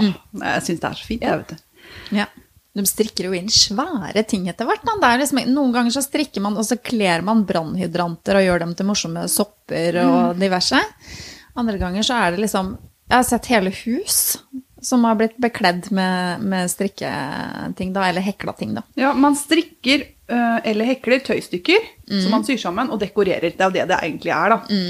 Jeg 0.00 0.62
syns 0.66 0.84
det 0.84 0.90
er 0.90 1.00
så 1.00 1.08
fint, 1.08 1.24
jeg, 1.24 1.40
vet 1.40 1.56
du. 1.56 2.20
Ja. 2.20 2.28
De 2.76 2.84
strikker 2.86 3.26
jo 3.26 3.34
inn 3.34 3.48
svære 3.50 4.22
ting 4.28 4.44
etter 4.52 4.68
hvert. 4.68 4.84
Er 4.86 5.18
liksom, 5.18 5.40
noen 5.50 5.72
ganger 5.74 5.96
så 5.96 6.04
strikker 6.04 6.44
man, 6.44 6.54
og 6.60 6.68
så 6.68 6.78
kler 6.78 7.24
man 7.26 7.42
brannhydranter 7.48 8.38
og 8.38 8.46
gjør 8.46 8.62
dem 8.62 8.76
til 8.78 8.88
morsomme 8.92 9.24
sopper 9.32 9.98
og 10.04 10.38
diverse. 10.38 10.78
Andre 11.58 11.80
ganger 11.80 12.06
så 12.06 12.20
er 12.20 12.36
det 12.36 12.44
liksom 12.44 12.76
Jeg 13.10 13.16
har 13.18 13.26
sett 13.26 13.48
hele 13.50 13.72
hus 13.84 14.38
som 14.80 15.02
har 15.04 15.16
blitt 15.18 15.34
bekledd 15.36 15.90
med, 15.92 16.40
med 16.40 16.70
strikketing, 16.72 17.90
da, 17.92 18.06
eller 18.08 18.24
hekla 18.24 18.54
ting, 18.56 18.70
da. 18.78 18.82
Ja, 18.96 19.10
man 19.12 19.34
strikker 19.36 20.06
eh, 20.06 20.58
eller 20.70 20.88
hekler 20.88 21.20
tøystykker 21.26 21.84
som 22.08 22.30
man 22.32 22.46
syr 22.48 22.56
sammen, 22.62 22.88
og 22.88 23.02
dekorerer. 23.02 23.50
Det 23.52 23.60
er 23.60 23.68
jo 23.68 23.74
det 23.76 23.84
det 23.90 23.98
egentlig 24.06 24.32
er, 24.32 24.54
da. 24.54 24.80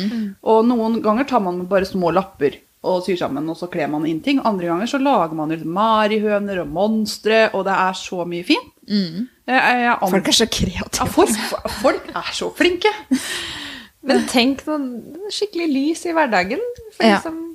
Og 0.46 0.62
noen 0.68 1.00
ganger 1.02 1.26
tar 1.32 1.42
man 1.42 1.64
bare 1.70 1.88
små 1.88 2.12
lapper 2.14 2.60
og 2.86 3.02
syr 3.04 3.18
sammen, 3.24 3.48
og 3.50 3.58
så 3.60 3.66
kler 3.72 3.90
man 3.92 4.06
inn 4.08 4.22
ting. 4.24 4.38
Andre 4.46 4.70
ganger 4.70 4.88
så 4.94 5.00
lager 5.02 5.34
man 5.36 5.50
ut 5.52 5.66
marihøner 5.66 6.62
og 6.62 6.70
monstre, 6.72 7.48
og 7.50 7.66
det 7.66 7.74
er 7.74 7.98
så 7.98 8.22
mye 8.30 8.46
fint. 8.46 8.70
Mm. 8.90 9.26
jeg 9.50 9.98
Folk 10.14 10.30
er 10.30 10.38
så 10.38 10.46
ja, 10.46 10.54
kreative. 10.54 11.10
folk, 11.18 11.36
folk 11.82 12.08
er 12.14 12.30
så 12.36 12.48
flinke. 12.56 12.94
Men 14.06 14.22
tenk 14.30 14.62
noen 14.70 14.86
skikkelig 15.34 15.66
lys 15.74 16.06
i 16.08 16.14
hverdagen 16.16 16.62
for 16.94 17.04
Ja. 17.10 17.18
de 17.18 17.22
som 17.26 17.46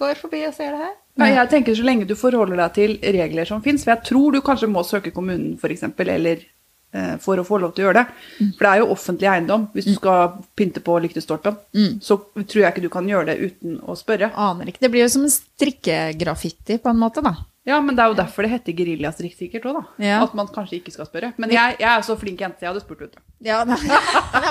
går 0.00 0.20
forbi 0.20 0.44
og 0.48 0.54
ser 0.56 0.72
det 0.74 0.80
her. 0.84 0.94
Ja, 1.20 1.26
jeg 1.42 1.50
tenker 1.52 1.76
Så 1.76 1.84
lenge 1.84 2.06
du 2.08 2.14
forholder 2.16 2.56
deg 2.62 2.72
til 2.78 2.96
regler 3.18 3.48
som 3.48 3.60
fins, 3.64 3.84
for 3.84 3.92
jeg 3.92 4.08
tror 4.08 4.32
du 4.32 4.40
kanskje 4.44 4.70
må 4.72 4.84
søke 4.86 5.12
kommunen 5.12 5.58
for 5.60 5.72
eksempel, 5.74 6.08
eller 6.08 6.40
eh, 6.94 7.16
for 7.20 7.40
å 7.40 7.44
få 7.44 7.58
lov 7.60 7.74
til 7.76 7.84
å 7.84 7.88
gjøre 7.90 8.00
det. 8.00 8.06
For 8.56 8.64
det 8.64 8.70
er 8.72 8.80
jo 8.80 8.88
offentlig 8.94 9.28
eiendom. 9.34 9.68
Hvis 9.74 9.90
du 9.90 9.94
skal 9.98 10.38
pynte 10.56 10.82
på 10.86 10.96
lyktestolpen, 11.04 11.60
så 12.00 12.18
tror 12.40 12.62
jeg 12.62 12.72
ikke 12.72 12.86
du 12.86 12.92
kan 12.92 13.08
gjøre 13.10 13.34
det 13.34 13.38
uten 13.50 13.78
å 13.84 13.98
spørre. 13.98 14.32
Aner 14.34 14.72
ikke. 14.72 14.86
Det 14.86 14.92
blir 14.94 15.04
jo 15.04 15.12
som 15.12 15.28
en 15.28 15.34
strikkegraffiti, 15.34 16.80
på 16.80 16.92
en 16.92 17.02
måte, 17.04 17.24
da. 17.26 17.36
Ja, 17.70 17.78
men 17.84 17.96
det 17.96 18.04
er 18.04 18.12
jo 18.12 18.18
derfor 18.18 18.46
det 18.46 18.52
heter 18.56 18.76
geriljastrikk 18.80 19.36
sikkert 19.38 19.68
òg, 19.70 19.78
da. 19.80 20.04
Ja. 20.04 20.20
At 20.26 20.34
man 20.38 20.50
kanskje 20.50 20.80
ikke 20.80 20.94
skal 20.94 21.08
spørre. 21.08 21.32
Men 21.40 21.54
jeg, 21.54 21.78
jeg 21.80 21.90
er 21.92 22.06
så 22.06 22.18
flink 22.18 22.42
jente, 22.42 22.64
jeg 22.64 22.72
hadde 22.72 22.82
spurt, 22.84 23.06
vet 23.06 23.14
du. 23.16 23.22
Ja, 23.46 23.62
det 23.64 23.78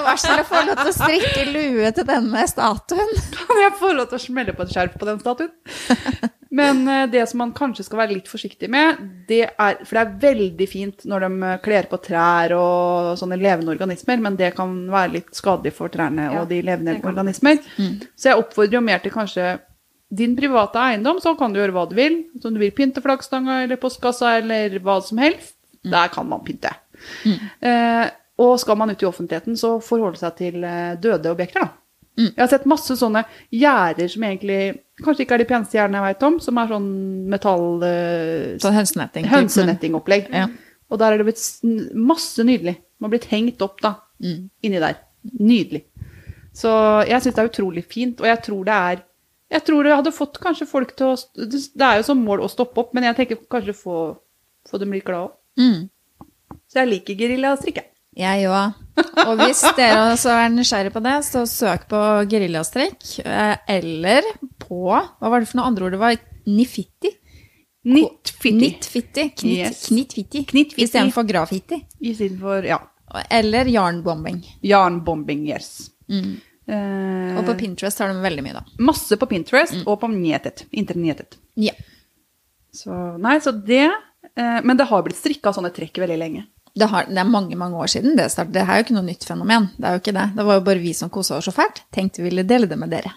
var 0.08 0.18
snill 0.18 0.42
å 0.42 0.48
få 0.50 0.64
lov 0.66 0.80
til 0.82 0.92
å 0.92 0.98
strikke 0.98 1.46
lue 1.54 1.94
til 2.00 2.08
denne 2.10 2.48
statuen. 2.50 3.16
Kan 3.38 3.64
jeg 3.66 3.78
få 3.84 3.94
lov 3.94 4.10
til 4.10 4.18
å 4.22 4.24
smelle 4.30 4.56
på 4.58 4.66
et 4.66 4.74
skjerf 4.76 4.98
på 5.00 5.10
den 5.10 5.22
statuen? 5.22 5.54
Men 6.50 6.82
eh, 6.90 7.04
det 7.14 7.28
som 7.30 7.44
man 7.44 7.52
kanskje 7.54 7.84
skal 7.86 8.00
være 8.02 8.16
litt 8.16 8.30
forsiktig 8.32 8.72
med, 8.74 8.98
det 9.30 9.44
er 9.52 9.76
For 9.86 10.00
det 10.00 10.02
er 10.02 10.16
veldig 10.24 10.68
fint 10.72 11.06
når 11.10 11.28
de 11.28 11.30
eh, 11.46 11.60
kler 11.62 11.86
på 11.92 12.00
trær 12.02 12.56
og 12.58 13.12
sånne 13.22 13.38
levende 13.38 13.70
organismer, 13.76 14.18
men 14.26 14.38
det 14.40 14.56
kan 14.58 14.74
være 14.90 15.14
litt 15.20 15.30
skadelig 15.38 15.76
for 15.78 15.94
trærne 15.94 16.32
og 16.40 16.48
de 16.50 16.64
levende 16.66 16.98
organismer. 17.06 17.62
Så 18.18 18.32
jeg 18.32 18.42
oppfordrer 18.42 18.80
jo 18.80 18.86
mer 18.88 19.04
til 19.04 19.14
kanskje 19.14 19.52
din 20.10 20.36
private 20.38 20.80
eiendom, 20.82 21.20
så 21.22 21.36
kan 21.38 21.54
du 21.54 21.60
gjøre 21.62 21.76
hva 21.76 21.84
du 21.90 21.96
vil. 21.98 22.16
Så 22.42 22.50
om 22.50 22.56
du 22.56 22.60
vil 22.64 22.74
pynte 22.76 23.02
flaggstanga 23.04 23.60
eller 23.64 23.78
postkassa 23.82 24.38
eller 24.40 24.80
hva 24.82 25.00
som 25.06 25.22
helst, 25.22 25.56
der 25.86 26.10
kan 26.14 26.28
man 26.30 26.42
pynte. 26.44 26.72
Eh, 27.62 28.08
og 28.40 28.56
skal 28.62 28.78
man 28.80 28.90
ut 28.92 29.04
i 29.04 29.08
offentligheten, 29.08 29.58
så 29.60 29.76
forholde 29.84 30.20
seg 30.22 30.36
til 30.40 30.64
eh, 30.66 30.96
døde 31.02 31.32
objekter, 31.32 31.68
da. 31.68 31.76
Jeg 32.20 32.36
har 32.42 32.50
sett 32.52 32.66
masse 32.68 32.98
sånne 33.00 33.22
gjerder 33.56 34.10
som 34.12 34.24
egentlig 34.28 34.58
kanskje 35.06 35.24
ikke 35.24 35.38
er 35.38 35.40
de 35.40 35.46
peneste 35.48 35.78
gjerdene 35.78 36.02
jeg 36.02 36.16
vet 36.18 36.26
om, 36.28 36.34
som 36.44 36.58
er 36.60 36.72
sånn 36.74 36.90
metall... 37.32 37.68
eh, 37.88 38.58
Sånn 38.60 38.76
hønsenetting. 38.76 39.30
Hønsenettingopplegg. 39.32 40.28
Ja. 40.36 40.50
Og 40.92 41.00
der 41.00 41.14
er 41.16 41.22
det 41.22 41.30
blitt 41.30 41.94
masse 41.96 42.44
nydelig. 42.44 42.74
Man 43.00 43.08
har 43.08 43.14
blitt 43.14 43.30
hengt 43.32 43.62
opp 43.64 43.80
da, 43.86 43.94
inni 44.20 44.82
der. 44.84 44.98
Nydelig. 45.40 45.86
Så 46.60 46.74
jeg 47.08 47.22
syns 47.24 47.38
det 47.38 47.44
er 47.46 47.52
utrolig 47.54 47.86
fint, 47.88 48.20
og 48.20 48.28
jeg 48.28 48.42
tror 48.50 48.68
det 48.68 48.76
er 48.92 49.04
Jeg 49.50 49.64
tror 49.66 49.84
det 49.88 49.96
hadde 49.98 50.12
fått 50.14 50.38
kanskje 50.44 50.68
folk 50.70 50.92
til 50.96 51.08
å 51.14 51.16
Det 51.36 51.86
er 51.86 51.98
jo 51.98 52.04
som 52.06 52.20
mål 52.22 52.44
å 52.46 52.50
stoppe 52.52 52.84
opp, 52.84 52.92
men 52.94 53.04
jeg 53.08 53.16
tenker 53.18 53.40
kanskje 53.50 53.74
få, 53.74 53.96
få 54.70 54.78
dem 54.82 54.92
litt 54.94 55.06
glade 55.08 55.30
òg. 55.32 55.38
Mm. 55.58 55.90
Så 56.70 56.84
jeg 56.84 56.90
liker 56.92 57.18
geriljastrikk, 57.18 57.80
Jeg 58.20 58.46
òg. 58.50 58.74
Og 59.26 59.38
hvis 59.42 59.62
dere 59.80 60.12
også 60.14 60.30
er 60.36 60.50
nysgjerrig 60.54 60.92
på 60.94 61.02
det, 61.06 61.16
så 61.26 61.46
søk 61.50 61.88
på 61.90 62.00
geriljastrikk. 62.30 63.08
eh, 63.26 63.56
Eller 63.80 64.22
på 64.60 64.84
Hva 64.92 65.30
var 65.32 65.40
det 65.42 65.50
for 65.50 65.58
noe 65.62 65.70
andre 65.72 65.86
ord 65.88 65.96
det 65.98 66.02
var? 66.04 66.20
Nifitti? 66.50 67.14
Knittfitti. 67.86 68.52
Knittfitti. 68.60 69.24
Knit, 69.40 69.58
Yes. 69.58 69.86
Knittfitti. 69.88 70.44
Knittfitti. 70.46 70.84
Istedenfor 70.84 71.24
grafitti. 71.30 71.80
Istedenfor 72.02 72.66
ja, 72.68 72.78
Eller 73.32 73.66
jarnbombing. 73.66 74.44
jarnbombing, 74.62 75.48
yes. 75.50 75.90
Mm. 76.10 76.36
Eh, 76.70 77.38
Og 77.40 77.46
på 77.48 77.56
Pinterest 77.64 78.00
har 78.04 78.12
de 78.14 78.22
veldig 78.22 78.44
mye, 78.46 78.60
da. 78.60 78.64
masse 78.86 79.18
på 79.18 79.26
Pinterest 79.32 79.80
og 79.86 79.96
på 80.02 80.10
Njetet. 80.14 80.66
Internettet. 80.72 81.40
Ja. 81.58 81.74
Så 82.76 82.94
nei, 83.18 83.40
så 83.42 83.52
det 83.66 83.88
eh, 83.90 84.60
Men 84.64 84.78
det 84.78 84.86
har 84.92 85.02
blitt 85.06 85.18
strikka 85.18 85.54
sånne 85.56 85.72
trekk 85.74 85.98
veldig 86.04 86.18
lenge. 86.22 86.44
Det, 86.78 86.86
har, 86.92 87.08
det 87.10 87.18
er 87.18 87.26
mange 87.28 87.58
mange 87.58 87.76
år 87.82 87.90
siden 87.92 88.14
det 88.16 88.28
startet. 88.32 88.54
Det 88.54 88.62
er 88.62 88.78
jo 88.78 88.86
ikke 88.86 88.94
noe 89.00 89.08
nytt 89.08 89.26
fenomen. 89.26 89.66
Det 89.76 89.88
er 89.90 89.96
jo 89.98 90.02
ikke 90.04 90.14
det. 90.20 90.28
Det 90.38 90.46
var 90.46 90.60
jo 90.60 90.66
bare 90.68 90.84
vi 90.84 90.94
som 90.94 91.10
kosa 91.10 91.40
oss 91.40 91.50
så 91.50 91.52
fælt. 91.56 91.82
Tenkte 91.96 92.22
vi 92.22 92.30
ville 92.30 92.46
dele 92.48 92.70
det 92.70 92.78
med 92.80 92.94
dere. 92.94 93.12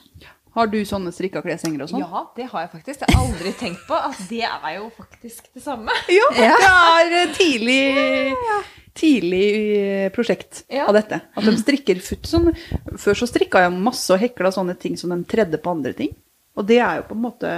Har 0.54 0.66
du 0.68 0.78
sånne 0.84 1.12
strikka 1.16 1.40
kleshenger 1.44 1.84
og 1.86 1.88
sånn? 1.92 2.02
Ja, 2.04 2.22
det 2.36 2.46
har 2.52 2.66
jeg 2.66 2.70
faktisk. 2.74 3.00
Jeg 3.06 3.14
har 3.16 3.22
aldri 3.24 3.52
tenkt 3.62 3.86
på. 3.88 3.96
At 3.96 4.18
det 4.28 4.42
er 4.44 4.74
jo 4.76 4.90
faktisk 4.96 5.46
det 5.54 5.62
samme. 5.64 5.94
Ja, 6.12 6.26
det 6.36 6.48
er 6.52 7.14
eh, 7.22 7.32
tidlig, 7.38 7.78
tidlig 8.98 9.46
eh, 9.78 10.08
prosjekt 10.12 10.64
Ja. 10.68 10.86
av 10.88 10.94
dette. 10.98 11.20
At 11.36 11.46
de 11.48 11.54
strikker 11.56 12.00
futt 12.04 12.28
sånn. 12.28 12.50
Før 13.00 13.16
så 13.22 13.28
strikka 13.30 13.64
jeg 13.64 13.72
masse 13.80 14.12
og 14.12 14.20
hekla 14.20 14.52
sånne 14.52 14.76
ting 14.80 14.98
som 15.00 15.14
de 15.14 15.22
tredde 15.28 15.60
på 15.62 15.72
andre 15.72 15.94
ting. 15.96 16.12
Og 16.52 16.66
det 16.68 16.76
er 16.84 16.98
jo 16.98 17.04
på 17.08 17.14
en 17.16 17.22
måte 17.22 17.50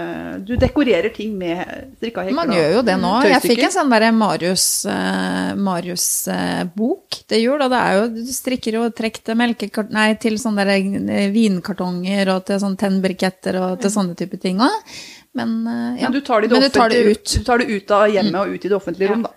Du 0.46 0.52
dekorerer 0.61 1.11
ting 1.14 1.33
med 1.38 1.62
strikka 1.98 2.22
hekler. 2.22 2.37
Man 2.37 2.52
gjør 2.54 2.76
jo 2.76 2.83
det 2.87 2.94
nå. 3.02 3.11
Jeg 3.26 3.42
fikk 3.42 3.62
en 3.66 3.74
sånn 3.74 3.90
derre 3.90 4.12
Marius, 4.14 4.66
eh, 4.87 5.50
Marius 5.59 6.07
eh, 6.30 6.62
bok 6.76 7.18
til 7.26 7.42
jul, 7.42 7.59
og 7.59 7.72
det 7.72 7.80
er 7.80 7.98
jo 7.98 8.04
Du 8.14 8.33
strikker 8.37 8.78
jo 8.78 8.85
trekk 8.94 9.18
til 9.26 9.38
melkekart... 9.40 9.90
Nei, 9.94 10.12
til 10.22 10.38
sånne 10.38 10.66
der, 10.68 10.87
eh, 11.11 11.26
vinkartonger 11.35 12.30
og 12.37 12.46
til 12.46 12.61
sånne 12.62 12.78
tennbriketter 12.85 13.59
og 13.62 13.83
til 13.83 13.94
sånne 13.96 14.14
type 14.20 14.38
ting 14.42 14.62
òg. 14.62 14.94
Men, 15.35 15.57
eh, 15.66 16.02
ja. 16.04 16.07
Men 16.07 16.14
du 16.14 16.20
tar 16.22 16.44
det, 16.44 16.52
Men 16.54 16.62
du 16.62 16.68
tar 16.70 16.94
det 16.94 17.02
ut. 17.02 17.24
Mm. 17.24 17.40
Du 17.40 17.48
tar 17.50 17.59
det 17.64 17.66
ut 17.72 17.96
av 17.98 18.07
hjemmet 18.14 18.38
og 18.44 18.54
ut 18.54 18.64
i 18.64 18.70
det 18.70 18.78
offentlige 18.78 19.11
rom, 19.11 19.26
da. 19.26 19.35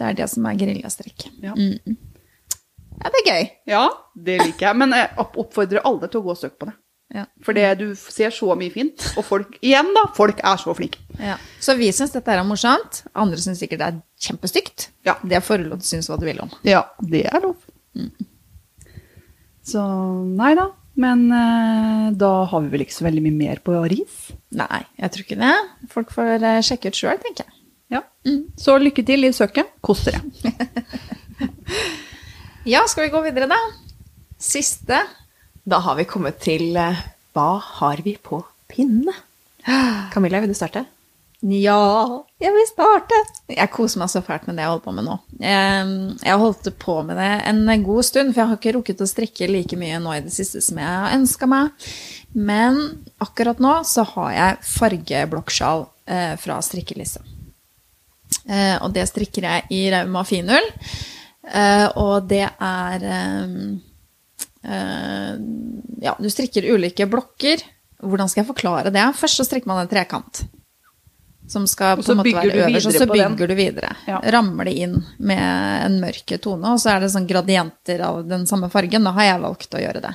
Det 0.00 0.08
er 0.08 0.16
det 0.22 0.30
som 0.32 0.48
er 0.48 0.56
geriljastrikk. 0.56 1.28
Ja. 1.44 1.52
Mm. 1.52 1.98
Ja, 3.02 3.10
det 3.10 3.20
er 3.20 3.28
gøy. 3.28 3.50
ja, 3.66 3.82
det 4.16 4.38
liker 4.40 4.70
jeg. 4.70 4.78
Men 4.80 4.94
jeg 4.96 5.10
oppfordrer 5.20 5.84
alle 5.84 6.08
til 6.08 6.22
å 6.22 6.24
gå 6.24 6.32
og 6.32 6.40
søke 6.40 6.56
på 6.62 6.70
det. 6.70 6.78
Ja. 7.12 7.26
For 7.44 7.56
det, 7.56 7.66
du 7.80 7.92
ser 7.98 8.32
så 8.32 8.54
mye 8.58 8.72
fint. 8.72 9.04
Og 9.20 9.26
folk, 9.26 9.56
igjen 9.60 9.90
da, 9.96 10.06
folk 10.16 10.40
er 10.40 10.60
så 10.60 10.72
flinke. 10.76 11.00
Ja. 11.20 11.36
Så 11.60 11.76
vi 11.76 11.90
syns 11.92 12.14
dette 12.14 12.32
er 12.32 12.44
morsomt. 12.48 13.02
Andre 13.12 13.40
syns 13.40 13.60
sikkert 13.60 13.82
det 13.82 13.88
er 13.90 13.98
kjempestygt. 14.28 14.88
Ja. 15.08 15.18
Det 15.22 15.42
får 15.44 15.60
du 15.62 15.70
lov 15.70 15.82
til 15.82 15.88
å 15.88 15.90
synes 15.92 16.08
hva 16.10 16.18
du 16.20 16.26
vil 16.28 16.40
om. 16.44 16.52
Ja, 16.66 16.86
det 17.04 17.26
er 17.28 17.44
lov. 17.44 17.58
Så 19.66 19.82
nei 20.38 20.54
da. 20.58 20.70
Men 21.02 21.24
eh, 21.32 22.08
da 22.20 22.30
har 22.50 22.64
vi 22.64 22.72
vel 22.74 22.82
ikke 22.84 22.98
så 22.98 23.06
veldig 23.06 23.22
mye 23.24 23.36
mer 23.36 23.60
på 23.64 23.76
ris. 23.88 24.26
Nei, 24.56 24.82
jeg 25.00 25.12
tror 25.14 25.24
ikke 25.24 25.38
det. 25.40 25.54
Folk 25.92 26.12
får 26.12 26.44
eh, 26.44 26.60
sjekke 26.64 26.92
ut 26.92 26.98
sjøl, 26.98 27.20
tenker 27.22 27.46
jeg. 27.48 27.58
Ja. 27.92 28.02
Så 28.60 28.76
lykke 28.80 29.04
til 29.04 29.28
i 29.28 29.32
søket. 29.36 29.72
Kos 29.84 30.04
dere. 30.08 30.20
Ja, 32.64 32.84
skal 32.86 33.08
vi 33.08 33.10
gå 33.10 33.18
videre, 33.24 33.48
da? 33.50 33.56
Siste. 34.38 35.00
Da 35.62 35.78
har 35.78 35.94
vi 35.94 36.08
kommet 36.10 36.40
til 36.42 36.74
eh, 36.76 37.04
Hva 37.36 37.60
har 37.78 38.02
vi 38.02 38.16
på 38.18 38.40
pinne? 38.70 39.14
Camilla, 40.12 40.40
vil 40.42 40.50
du 40.50 40.58
starte? 40.58 40.82
Ja, 41.42 42.22
jeg 42.38 42.54
vil 42.54 42.66
starte. 42.66 43.18
Jeg 43.50 43.70
koser 43.74 43.98
meg 44.02 44.10
så 44.10 44.22
fælt 44.22 44.46
med 44.46 44.58
det 44.58 44.62
jeg 44.62 44.70
holder 44.70 44.84
på 44.84 44.94
med 44.94 45.06
nå. 45.08 45.16
Jeg, 45.42 46.36
holdt 46.38 46.68
på 46.82 46.96
med 47.06 47.18
det 47.18 47.30
en 47.50 47.86
god 47.86 48.06
stund, 48.06 48.30
for 48.30 48.42
jeg 48.42 48.50
har 48.50 48.60
ikke 48.60 48.74
rukket 48.76 49.02
å 49.02 49.08
strikke 49.10 49.48
like 49.50 49.78
mye 49.78 49.98
nå 50.02 50.14
i 50.14 50.22
det 50.22 50.34
siste 50.34 50.62
som 50.62 50.78
jeg 50.78 50.86
har 50.86 51.16
ønska 51.16 51.48
meg. 51.50 51.88
Men 52.34 52.78
akkurat 53.22 53.62
nå 53.62 53.74
så 53.86 54.06
har 54.14 54.30
jeg 54.36 54.60
fargeblokkskjal 54.70 55.86
eh, 56.14 56.34
fra 56.42 56.60
strikkelisse. 56.62 57.22
Eh, 58.46 58.76
og 58.78 58.94
det 58.94 59.08
strikker 59.10 59.48
jeg 59.48 59.66
i 59.74 59.82
Rauma 59.94 60.22
finull. 60.26 60.70
Og 61.98 62.30
det 62.30 62.44
er 62.46 63.02
Ja, 64.62 66.16
du 66.18 66.28
strikker 66.30 66.66
ulike 66.74 67.06
blokker. 67.10 67.62
Hvordan 68.02 68.30
skal 68.30 68.42
jeg 68.42 68.50
forklare 68.50 68.90
det? 68.94 69.04
Først 69.18 69.40
så 69.40 69.46
strikker 69.46 69.70
man 69.70 69.82
en 69.82 69.90
trekant. 69.90 70.44
Som 71.50 71.66
skal 71.66 71.98
på 71.98 72.12
en 72.12 72.20
måte 72.20 72.32
være 72.36 72.64
øverst, 72.64 72.86
og 72.86 72.94
så 72.94 73.06
bygger 73.10 73.50
du 73.50 73.54
videre. 73.58 73.90
Ja. 74.06 74.20
Rammer 74.32 74.68
det 74.68 74.72
inn 74.84 74.94
med 75.18 75.42
en 75.42 75.98
mørk 76.00 76.30
tone, 76.40 76.70
og 76.70 76.80
så 76.80 76.94
er 76.94 77.02
det 77.02 77.10
sånn 77.12 77.26
gradienter 77.28 78.00
av 78.06 78.22
den 78.28 78.46
samme 78.48 78.70
fargen. 78.72 79.04
Da 79.04 79.12
har 79.18 79.26
jeg 79.26 79.42
valgt 79.42 79.74
å 79.74 79.82
gjøre 79.82 80.02
det. 80.04 80.12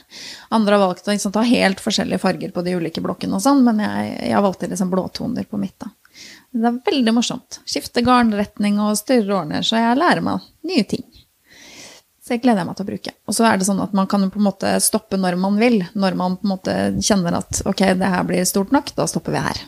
Andre 0.56 0.78
har 0.78 0.86
valgt 0.88 1.08
å 1.08 1.14
liksom, 1.14 1.36
ta 1.36 1.44
helt 1.46 1.84
forskjellige 1.84 2.24
farger 2.24 2.56
på 2.56 2.64
de 2.66 2.78
ulike 2.80 3.04
blokkene 3.04 3.38
og 3.38 3.44
sånn, 3.44 3.62
men 3.68 3.84
jeg, 3.84 4.16
jeg 4.24 4.38
har 4.38 4.46
valgt 4.48 4.66
liksom 4.66 4.92
blåtoner 4.94 5.48
på 5.52 5.60
mitt. 5.62 5.76
da. 5.84 5.92
Det 6.58 6.72
er 6.72 6.82
veldig 6.88 7.14
morsomt. 7.20 7.60
Skifte 7.68 8.02
garnretning 8.08 8.80
og 8.82 8.96
større 8.98 9.42
ordner, 9.44 9.68
så 9.68 9.84
jeg 9.84 10.00
lærer 10.00 10.24
meg 10.26 10.48
nye 10.66 10.88
ting. 10.90 11.06
Så 12.28 12.36
jeg 12.36 12.42
gleder 12.44 12.66
meg 12.68 12.76
til 12.76 12.84
å 12.84 12.90
bruke. 12.90 13.12
Og 13.24 13.36
så 13.38 13.46
er 13.48 13.56
det 13.56 13.66
sånn 13.70 13.80
at 13.80 13.94
man 13.96 14.08
kan 14.12 14.26
på 14.28 14.40
en 14.42 14.48
måte 14.50 14.74
stoppe 14.84 15.16
når 15.16 15.38
man 15.40 15.56
vil. 15.62 15.78
Når 15.96 16.18
man 16.20 16.34
på 16.36 16.44
en 16.44 16.52
måte 16.52 16.74
kjenner 17.00 17.38
at 17.40 17.62
ok, 17.64 17.86
det 17.96 18.10
her 18.12 18.26
blir 18.28 18.44
stort 18.50 18.74
nok, 18.76 18.92
da 18.98 19.06
stopper 19.08 19.38
vi 19.38 19.44
her. 19.46 19.62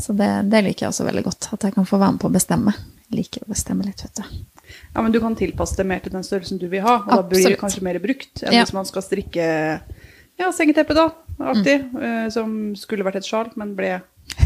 Så 0.00 0.16
det, 0.16 0.30
det 0.48 0.62
liker 0.64 0.86
jeg 0.86 0.94
også 0.94 1.04
veldig 1.04 1.24
godt. 1.26 1.50
At 1.52 1.66
jeg 1.68 1.76
kan 1.76 1.84
få 1.84 2.00
være 2.00 2.16
med 2.16 2.22
på 2.24 2.30
å 2.30 2.32
bestemme. 2.32 2.72
Jeg 3.10 3.18
liker 3.20 3.44
å 3.44 3.50
bestemme 3.52 3.84
litt, 3.84 4.00
vet 4.00 4.22
du. 4.22 4.40
Ja, 4.94 5.02
men 5.02 5.12
Du 5.12 5.20
kan 5.20 5.36
tilpasse 5.36 5.76
det 5.76 5.84
mer 5.92 6.00
til 6.00 6.14
den 6.14 6.24
størrelsen 6.24 6.58
du 6.62 6.66
vil 6.72 6.82
ha, 6.86 6.96
og 7.04 7.12
da 7.12 7.20
blir 7.28 7.50
det 7.52 7.60
kanskje 7.60 7.84
mer 7.84 8.00
brukt 8.00 8.42
enn 8.42 8.56
Ja. 8.56 8.64
hvis 8.64 8.72
man 8.72 8.88
skal 8.88 9.04
strikke 9.04 9.44
ja, 10.40 10.48
sengeteppe, 10.56 10.96
da. 10.96 11.10
Aktig. 11.52 11.76
mm. 11.92 12.30
som 12.32 12.50
skulle 12.78 13.04
vært 13.04 13.20
et 13.20 13.28
sjal, 13.28 13.52
men 13.60 13.76
ble 13.76 13.98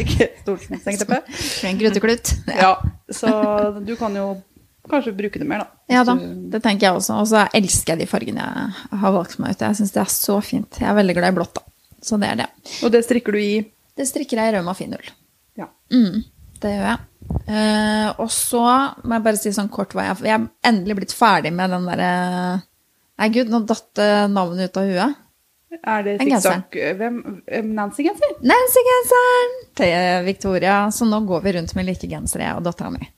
ikke 0.03 0.27
stort 0.43 0.67
sengeteppe. 0.83 1.23
En 1.71 1.79
gruteklut. 1.81 2.35
Ja, 2.51 2.75
så 3.09 3.31
du 3.79 3.95
kan 3.97 4.17
jo 4.19 4.33
kanskje 4.91 5.15
bruke 5.17 5.41
det 5.41 5.49
mer, 5.49 5.65
da. 5.65 5.83
Ja 5.93 6.05
da, 6.07 6.15
det 6.53 6.61
tenker 6.65 6.89
jeg 6.89 7.01
også. 7.01 7.19
Og 7.23 7.29
så 7.31 7.45
elsker 7.57 7.95
jeg 7.95 8.03
de 8.03 8.11
fargene 8.11 8.45
jeg 8.45 9.01
har 9.03 9.15
valgt 9.15 9.39
meg 9.43 9.57
ut. 9.57 9.67
Jeg 9.67 9.79
syns 9.81 9.95
det 9.95 10.03
er 10.05 10.13
så 10.13 10.39
fint. 10.45 10.81
Jeg 10.81 10.89
er 10.91 10.99
veldig 10.99 11.17
glad 11.19 11.35
i 11.35 11.39
blått, 11.39 11.59
da. 11.59 11.65
Så 12.05 12.19
det 12.21 12.33
er 12.33 12.43
det. 12.45 12.49
Og 12.87 12.93
det 12.95 13.03
strikker 13.07 13.35
du 13.35 13.43
i 13.43 13.53
Det 13.99 14.07
strikker 14.07 14.39
jeg 14.39 14.53
i 14.53 14.57
rød 14.57 14.69
finull. 14.79 15.09
Ja. 15.59 15.67
Mm, 15.91 16.23
det 16.63 16.75
gjør 16.77 16.91
jeg. 16.93 17.05
Uh, 17.29 18.09
og 18.23 18.29
så 18.33 18.65
må 19.05 19.19
jeg 19.19 19.25
bare 19.25 19.41
si 19.41 19.51
sånn 19.53 19.69
kort 19.69 19.93
hva 19.93 20.07
jeg 20.07 20.29
Jeg 20.31 20.33
er 20.39 20.45
endelig 20.71 20.95
blitt 20.97 21.13
ferdig 21.13 21.51
med 21.53 21.75
den 21.75 21.89
derre 21.91 22.13
Nei, 23.19 23.27
gud, 23.35 23.51
nå 23.51 23.65
datt 23.67 23.99
eh, 23.99 24.29
navnet 24.31 24.71
ut 24.71 24.79
av 24.79 24.87
huet. 24.87 25.17
Er 25.83 26.05
det 26.07 26.13
sikksakk 26.21 26.77
eh, 26.79 27.01
Nancy-genser? 27.67 28.37
Nancy-genseren 28.47 29.57
til 29.81 30.27
Victoria. 30.29 30.77
Så 30.95 31.09
nå 31.09 31.19
går 31.27 31.43
vi 31.43 31.55
rundt 31.57 31.75
med 31.75 31.89
like 31.89 32.07
gensere, 32.07 32.47
jeg 32.47 32.61
og 32.61 32.63
dattera 32.69 32.93
mi. 32.95 33.09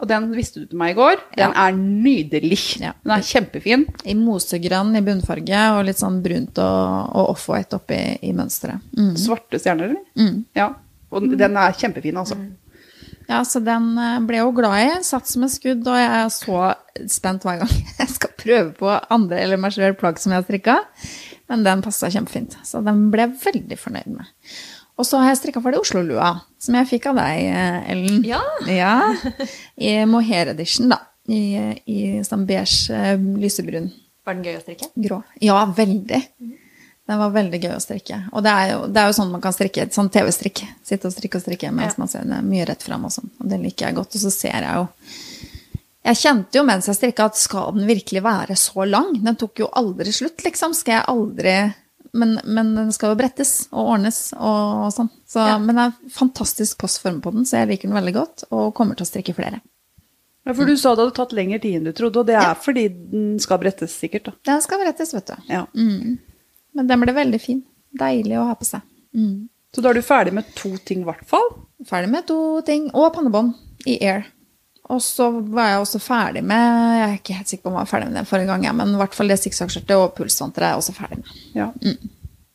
Og 0.00 0.08
den 0.08 0.30
visste 0.32 0.62
du 0.62 0.66
til 0.70 0.78
meg 0.80 0.94
i 0.94 0.98
går. 0.98 1.20
Den 1.36 1.52
Ja. 1.52 1.66
er 1.68 1.72
nydelig. 1.76 2.80
Ja. 2.80 2.92
Den 3.04 3.12
er 3.18 3.24
kjempefin. 3.26 3.84
I 4.08 4.14
mosegrønn 4.16 4.96
i 4.96 5.02
bunnfarge 5.04 5.60
og 5.76 5.84
litt 5.84 6.00
sånn 6.00 6.22
brunt 6.24 6.56
og, 6.58 7.10
og 7.14 7.34
off-white 7.34 7.76
oppi 7.76 7.98
i 8.24 8.32
mønsteret. 8.32 8.80
Mm. 8.96 9.12
Svarte 9.20 9.60
stjerner, 9.60 9.90
eller? 9.92 10.02
Mm. 10.16 10.44
Ja. 10.56 10.70
Og 11.12 11.28
den 11.36 11.56
er 11.60 11.72
kjempefin, 11.76 12.16
altså. 12.16 12.38
Ja, 13.30 13.44
så 13.46 13.60
den 13.62 13.92
eh, 13.98 14.16
ble 14.26 14.40
jeg 14.40 14.46
jo 14.48 14.54
glad 14.56 14.78
i. 14.80 15.02
Satt 15.06 15.28
som 15.30 15.44
et 15.46 15.52
skudd, 15.54 15.84
og 15.86 15.94
jeg 16.00 16.10
er 16.10 16.32
så 16.34 16.62
spent 17.12 17.44
hver 17.46 17.60
gang 17.60 17.70
jeg 18.00 18.08
skal 18.16 18.32
prøve 18.40 18.72
på 18.80 18.90
andre 19.14 19.38
eller 19.44 19.60
meg 19.60 19.76
sjøl 19.76 19.94
plagg 20.00 20.18
som 20.18 20.32
jeg 20.32 20.40
har 20.40 20.48
strikka. 20.48 20.78
Men 21.50 21.62
den 21.66 21.82
passa 21.82 22.08
kjempefint, 22.10 22.56
så 22.66 22.80
den 22.86 23.08
ble 23.12 23.26
jeg 23.28 23.36
veldig 23.44 23.78
fornøyd 23.78 24.10
med. 24.16 24.26
Og 25.00 25.06
så 25.08 25.16
har 25.22 25.30
jeg 25.32 25.38
strikka 25.40 25.62
ferdig 25.64 25.80
Oslo-lua, 25.80 26.34
som 26.60 26.76
jeg 26.76 26.88
fikk 26.90 27.06
av 27.10 27.20
deg, 27.22 27.42
eh, 27.48 27.90
Ellen. 27.94 28.20
Ja. 28.28 28.40
ja. 28.68 28.94
I 29.90 29.94
mohair 30.10 30.52
edition, 30.52 30.90
da. 30.92 31.00
I, 31.30 31.40
i 31.88 31.98
sånn 32.26 32.42
beige, 32.48 32.90
eh, 32.92 33.14
lysebrun 33.40 33.90
Var 34.26 34.34
den 34.36 34.44
gøy 34.48 34.56
å 34.58 34.62
strikke? 34.64 34.88
grå. 34.98 35.20
Ja, 35.40 35.60
veldig. 35.76 36.18
Den 37.10 37.18
var 37.18 37.32
veldig 37.34 37.58
gøy 37.62 37.72
å 37.74 37.80
strikke. 37.82 38.18
Og 38.36 38.44
det 38.46 38.50
er 38.52 38.68
jo, 38.74 38.80
det 38.92 39.00
er 39.02 39.08
jo 39.10 39.16
sånn 39.16 39.30
man 39.32 39.42
kan 39.42 39.54
strikke 39.56 39.82
et 39.86 39.96
sånn 39.96 40.10
TV-strikk. 40.14 40.60
Sitte 40.86 41.08
og 41.08 41.14
strikke 41.16 41.40
og 41.40 41.44
strikke 41.46 41.70
mens 41.74 41.96
Ja. 41.96 42.02
man 42.02 42.10
ser 42.12 42.26
det 42.28 42.38
mye 42.46 42.66
rett 42.68 42.82
fram 42.86 43.06
og 43.08 43.14
sånn. 43.14 43.30
Og 43.40 43.48
det 43.50 43.58
liker 43.62 43.88
jeg 43.88 43.96
godt. 43.98 44.14
Og 44.14 44.22
så 44.26 44.30
ser 44.34 44.58
jeg 44.60 44.74
jo 44.78 44.84
Jeg 46.06 46.16
kjente 46.16 46.56
jo 46.56 46.62
mens 46.64 46.86
jeg 46.88 46.96
strikka 46.96 47.26
at 47.28 47.36
skal 47.36 47.74
den 47.76 47.86
virkelig 47.88 48.22
være 48.24 48.54
så 48.56 48.86
lang? 48.88 49.10
Den 49.24 49.36
tok 49.36 49.58
jo 49.60 49.66
aldri 49.76 50.12
slutt, 50.16 50.40
liksom. 50.46 50.72
Skal 50.74 50.94
jeg 50.98 51.08
aldri 51.12 51.56
men, 52.12 52.38
men 52.44 52.74
den 52.74 52.92
skal 52.92 53.12
jo 53.14 53.18
brettes 53.20 53.68
og 53.70 53.92
ordnes 53.96 54.32
og 54.36 54.88
sånn. 54.94 55.10
Så, 55.28 55.42
Ja. 55.46 55.58
Men 55.62 55.76
det 55.78 55.84
er 55.88 56.14
fantastisk 56.14 56.78
postform 56.82 57.20
på 57.22 57.32
den, 57.34 57.44
så 57.46 57.60
jeg 57.60 57.68
liker 57.72 57.88
den 57.90 57.98
veldig 57.98 58.14
godt. 58.16 58.44
Og 58.50 58.72
kommer 58.74 58.98
til 58.98 59.06
å 59.06 59.10
strikke 59.10 59.34
flere. 59.36 59.60
Ja, 60.46 60.54
for 60.56 60.64
du 60.64 60.72
sa 60.80 60.94
det 60.96 61.04
hadde 61.04 61.16
tatt 61.18 61.34
lengre 61.36 61.60
tid 61.60 61.76
enn 61.78 61.84
du 61.84 61.92
trodde, 61.92 62.22
og 62.22 62.26
det 62.26 62.34
er 62.40 62.54
fordi 62.58 62.88
den 62.88 63.38
skal 63.42 63.58
brettes, 63.60 63.92
sikkert. 63.92 64.24
da. 64.30 64.32
Den 64.48 64.62
skal 64.64 64.80
brettes, 64.82 65.12
vet 65.14 65.26
du. 65.28 65.34
Ja. 65.52 65.66
Mm. 65.76 66.18
Men 66.74 66.86
den 66.88 67.00
ble 67.04 67.12
veldig 67.14 67.40
fin. 67.42 67.62
Deilig 68.00 68.38
å 68.40 68.46
ha 68.48 68.54
på 68.56 68.64
seg. 68.64 68.80
Mm. 69.14 69.48
Så 69.74 69.82
da 69.84 69.90
er 69.90 70.00
du 70.00 70.02
ferdig 70.02 70.32
med 70.34 70.48
to 70.56 70.72
ting, 70.86 71.02
i 71.04 71.08
hvert 71.08 71.26
fall. 71.28 71.46
Ferdig 71.86 72.10
med 72.10 72.26
to 72.26 72.38
ting. 72.66 72.88
Og 72.94 73.12
pannebånd 73.14 73.52
i 73.86 73.98
Air. 74.02 74.24
Og 74.90 75.02
så 75.04 75.28
var 75.30 75.70
jeg 75.70 75.82
også 75.84 76.00
ferdig 76.02 76.42
med 76.46 76.62
Jeg 76.98 77.02
er 77.06 77.18
ikke 77.18 77.36
helt 77.38 77.50
sikker 77.50 77.64
på 77.64 77.70
om 77.70 77.76
jeg 77.78 77.86
var 77.86 77.90
ferdig 77.92 78.10
med 78.10 78.18
det 78.20 78.28
forrige 78.30 78.50
gang, 78.50 78.64
men 78.76 78.94
i 78.94 79.00
hvert 79.00 79.16
fall 79.16 79.30
det 79.30 79.38
sikksakkskjørtet 79.42 79.96
og 79.96 80.14
pulsvanteret 80.16 80.66
er 80.66 80.72
jeg 80.74 80.82
også 80.82 80.96
ferdig 80.96 81.20
med. 81.20 81.34
Ja. 81.54 81.68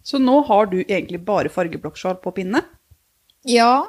Så 0.05 0.19
nå 0.21 0.41
har 0.49 0.67
du 0.71 0.79
egentlig 0.83 1.21
bare 1.25 1.51
fargeblokkskjal 1.53 2.19
på 2.21 2.33
pinne? 2.35 2.61
Ja, 3.47 3.85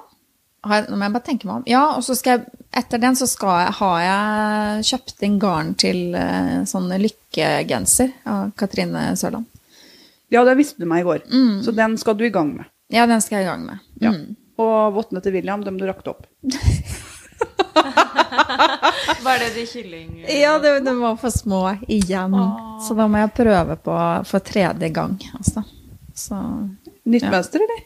jeg, 0.67 0.87
nå 0.91 0.99
må 0.99 1.07
jeg 1.07 1.15
bare 1.15 1.27
tenke 1.27 1.49
meg 1.49 1.61
om. 1.61 1.67
Ja, 1.71 1.83
og 1.97 2.05
så 2.07 2.17
skal 2.19 2.39
jeg, 2.39 2.63
etter 2.81 3.03
den 3.03 3.19
så 3.19 3.29
skal 3.31 3.61
jeg, 3.65 3.75
har 3.81 3.99
jeg 4.03 4.87
kjøpt 4.91 5.27
inn 5.27 5.37
garn 5.43 5.75
til 5.79 6.17
uh, 6.17 6.63
sånn 6.69 6.89
lykkegenser 7.03 8.15
av 8.31 8.55
Katrine 8.59 9.11
Sørland. 9.19 9.47
Ja, 10.33 10.43
det 10.47 10.57
visste 10.59 10.83
du 10.83 10.89
meg 10.91 11.05
i 11.05 11.07
går. 11.07 11.27
Så 11.63 11.75
den 11.77 11.95
skal 12.01 12.17
du 12.19 12.25
i 12.27 12.33
gang 12.35 12.51
med. 12.57 12.67
Ja, 12.91 13.07
den 13.07 13.23
skal 13.23 13.41
jeg 13.41 13.47
i 13.47 13.51
gang 13.53 13.67
med. 13.69 13.85
Ja. 14.03 14.11
Mm. 14.15 14.35
Og 14.63 14.97
vottene 14.97 15.23
til 15.23 15.37
William, 15.37 15.63
dem 15.63 15.79
du 15.79 15.87
rakte 15.87 16.15
opp. 16.15 16.27
Var 19.27 19.39
det 19.43 19.51
de 19.55 19.67
kylling... 19.67 20.25
Ja, 20.41 20.59
det, 20.59 20.81
de 20.87 20.95
var 21.01 21.17
for 21.21 21.31
små 21.35 21.61
igjen. 21.89 22.35
Så 22.87 22.95
da 22.99 23.07
må 23.11 23.19
jeg 23.25 23.35
prøve 23.37 23.77
på 23.83 23.97
for 24.29 24.39
tredje 24.47 24.89
gang, 24.95 25.19
altså. 25.39 25.65
Så 26.17 26.39
Nytt 27.07 27.23
Ja. 27.23 27.31
mønster, 27.31 27.63
eller? 27.63 27.85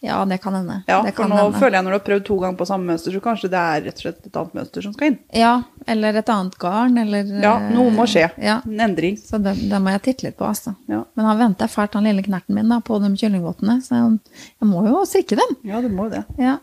ja, 0.00 0.24
det 0.30 0.36
kan 0.42 0.54
hende. 0.54 0.76
Ja, 0.86 1.00
for 1.14 1.26
nå 1.28 1.36
hende. 1.36 1.58
føler 1.58 1.76
jeg 1.78 1.84
når 1.84 1.90
du 1.90 1.96
har 1.98 2.04
prøvd 2.06 2.24
to 2.26 2.36
ganger 2.38 2.58
på 2.60 2.66
samme 2.66 2.86
mønster, 2.92 3.12
så 3.14 3.20
kanskje 3.22 3.48
det 3.50 3.58
er 3.58 3.80
rett 3.88 3.98
og 3.98 4.02
slett 4.04 4.26
et 4.28 4.36
annet 4.40 4.54
mønster 4.54 4.82
som 4.86 4.92
skal 4.94 5.10
inn. 5.12 5.16
Ja, 5.34 5.52
eller 5.90 6.18
et 6.20 6.28
annet 6.30 6.54
garn, 6.62 6.98
eller 7.02 7.32
Ja, 7.42 7.54
noe 7.74 7.90
må 7.94 8.06
skje. 8.06 8.28
Ja, 8.42 8.60
En 8.66 8.80
endring. 8.86 9.16
så 9.18 9.38
det, 9.42 9.56
det 9.70 9.80
må 9.82 9.90
jeg 9.96 10.02
titte 10.08 10.28
litt 10.28 10.38
på, 10.38 10.46
altså. 10.46 10.74
Ja. 10.90 11.02
Men 11.18 11.26
han 11.26 11.38
venter 11.42 11.66
fælt, 11.70 11.94
han 11.98 12.06
lille 12.06 12.22
knerten 12.26 12.54
min, 12.54 12.68
da, 12.70 12.78
på 12.80 12.98
de 13.02 13.10
kyllingvottene, 13.18 13.80
så 13.82 13.94
jeg, 13.98 14.18
jeg 14.62 14.68
må 14.70 14.86
jo 14.86 15.02
strikke 15.06 15.38
dem. 15.42 15.56
Ja, 15.66 15.80
du 15.82 15.88
må 15.90 16.06
jo 16.08 16.14
det. 16.14 16.24
Ja. 16.38 16.56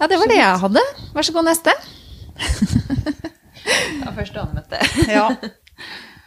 Ja, 0.00 0.06
det 0.10 0.18
var 0.20 0.30
det 0.30 0.38
jeg 0.38 0.60
hadde. 0.64 0.82
Vær 1.14 1.26
så 1.28 1.32
god, 1.36 1.48
neste. 1.50 1.74
Ja, 3.68 4.12
første 4.16 4.40
anmeldte. 4.40 4.78
Ja. 5.18 5.26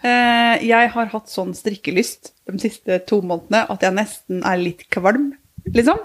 Eh, 0.01 0.63
jeg 0.65 0.89
har 0.93 1.09
hatt 1.13 1.29
sånn 1.29 1.51
strikkelyst 1.57 2.31
de 2.49 2.57
siste 2.61 2.97
to 3.09 3.19
månedene 3.25 3.63
at 3.69 3.83
jeg 3.85 3.93
nesten 3.93 4.39
er 4.45 4.57
litt 4.61 4.83
kvalm, 4.93 5.31
liksom. 5.73 5.99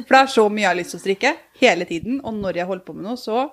For 0.00 0.14
det 0.16 0.20
er 0.24 0.30
så 0.32 0.44
mye 0.50 0.64
jeg 0.64 0.70
har 0.70 0.78
lyst 0.78 0.94
til 0.94 0.98
å 1.00 1.02
strikke 1.04 1.32
hele 1.60 1.86
tiden, 1.86 2.18
og 2.26 2.38
når 2.40 2.58
jeg 2.62 2.68
holder 2.70 2.86
på 2.86 2.94
med 2.96 3.06
noe, 3.06 3.18
så 3.20 3.44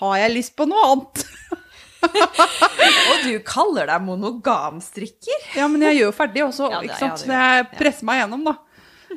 har 0.00 0.14
jeg 0.22 0.34
lyst 0.36 0.54
på 0.56 0.64
noe 0.70 0.84
annet. 0.92 1.24
Og 3.10 3.24
du 3.26 3.32
kaller 3.44 3.88
deg 3.90 4.04
monogamstrikker? 4.06 5.48
Ja, 5.58 5.66
men 5.68 5.82
jeg 5.88 5.98
gjør 5.98 6.10
jo 6.12 6.16
ferdig 6.16 6.44
også, 6.46 6.68
Ja, 6.70 6.78
det- 6.80 6.90
ikke 6.90 7.00
sant? 7.00 7.10
ja, 7.10 7.16
det 7.18 7.26
Så 7.26 7.40
jeg 7.42 7.68
presser 7.80 8.08
meg 8.08 8.20
gjennom, 8.22 8.44
da. 8.46 8.54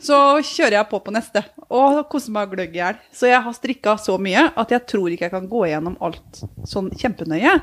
Så 0.02 0.18
kjører 0.42 0.80
jeg 0.80 0.90
på 0.90 0.98
på 1.06 1.12
neste, 1.14 1.44
og 1.70 2.00
koser 2.10 2.34
meg 2.34 2.50
gløgg 2.50 2.74
i 2.74 2.80
hjel. 2.80 2.96
Så 3.14 3.28
jeg 3.30 3.38
har 3.46 3.54
strikka 3.54 3.94
så 4.02 4.16
mye 4.22 4.48
at 4.50 4.72
jeg 4.74 4.82
tror 4.90 5.14
ikke 5.14 5.28
jeg 5.28 5.34
kan 5.36 5.50
gå 5.52 5.62
gjennom 5.70 5.94
alt 6.02 6.40
sånn 6.70 6.90
kjempenøye. 6.98 7.54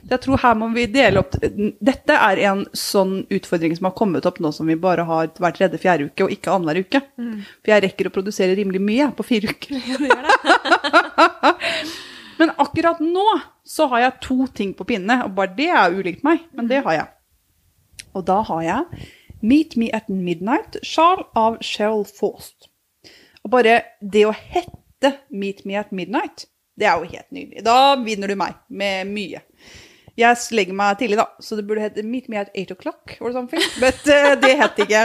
Så 0.00 0.10
jeg 0.14 0.22
tror 0.24 0.40
her 0.40 0.54
må 0.58 0.66
vi 0.72 0.86
dele 0.90 1.20
opp 1.20 1.36
Dette 1.36 2.14
er 2.16 2.36
en 2.48 2.64
sånn 2.76 3.26
utfordring 3.32 3.76
som 3.76 3.86
har 3.90 3.96
kommet 3.98 4.26
opp 4.28 4.38
nå 4.42 4.48
som 4.56 4.66
vi 4.70 4.76
bare 4.80 5.04
har 5.08 5.24
hver 5.36 5.54
tredje 5.58 5.78
fjerde 5.82 6.04
uke, 6.08 6.24
og 6.24 6.32
ikke 6.32 6.52
annenhver 6.54 6.80
uke. 6.86 7.00
For 7.60 7.68
jeg 7.74 7.84
rekker 7.86 8.04
å 8.08 8.14
produsere 8.16 8.56
rimelig 8.58 8.80
mye 8.82 9.06
på 9.16 9.22
fire 9.28 9.46
uker. 9.52 9.72
Men 12.40 12.48
akkurat 12.58 12.98
nå 13.04 13.26
så 13.68 13.82
har 13.92 13.98
jeg 14.06 14.20
to 14.24 14.38
ting 14.50 14.72
på 14.74 14.84
pinne, 14.88 15.16
og 15.26 15.30
bare 15.36 15.52
det 15.54 15.68
er 15.70 15.92
ulikt 15.94 16.24
meg, 16.26 16.38
men 16.56 16.66
det 16.66 16.80
har 16.82 16.94
jeg. 16.96 17.08
Og 18.18 18.22
da 18.26 18.40
har 18.48 18.62
jeg 18.66 18.82
Meet 19.42 19.76
Me 19.80 19.90
at 19.94 20.08
Midnight-sjal 20.08 21.24
av 21.38 21.58
Cheryl 21.64 22.04
Faust. 22.06 22.68
Og 23.42 23.52
bare 23.54 23.80
det 24.00 24.24
å 24.28 24.34
hette 24.34 25.16
Meet 25.34 25.64
Me 25.66 25.78
at 25.80 25.90
Midnight, 25.94 26.46
det 26.78 26.86
er 26.88 27.00
jo 27.00 27.10
helt 27.10 27.30
nydelig. 27.34 27.64
Da 27.66 27.96
vinner 28.00 28.30
du 28.30 28.38
meg 28.38 28.54
med 28.70 29.10
mye. 29.10 29.42
Jeg 30.18 30.54
legger 30.54 30.76
meg 30.76 30.98
tidlig, 31.00 31.18
da, 31.20 31.26
så 31.40 31.56
det 31.58 31.66
burde 31.66 31.82
hete 31.84 32.04
Meet 32.06 32.30
Me 32.30 32.40
at 32.40 32.52
8 32.54 32.76
o'clock 32.76 33.16
or 33.20 33.32
something. 33.34 33.62
Men 33.82 33.98
eh, 34.14 34.32
det 34.40 34.54
het 34.60 34.80
ikke. 34.84 35.04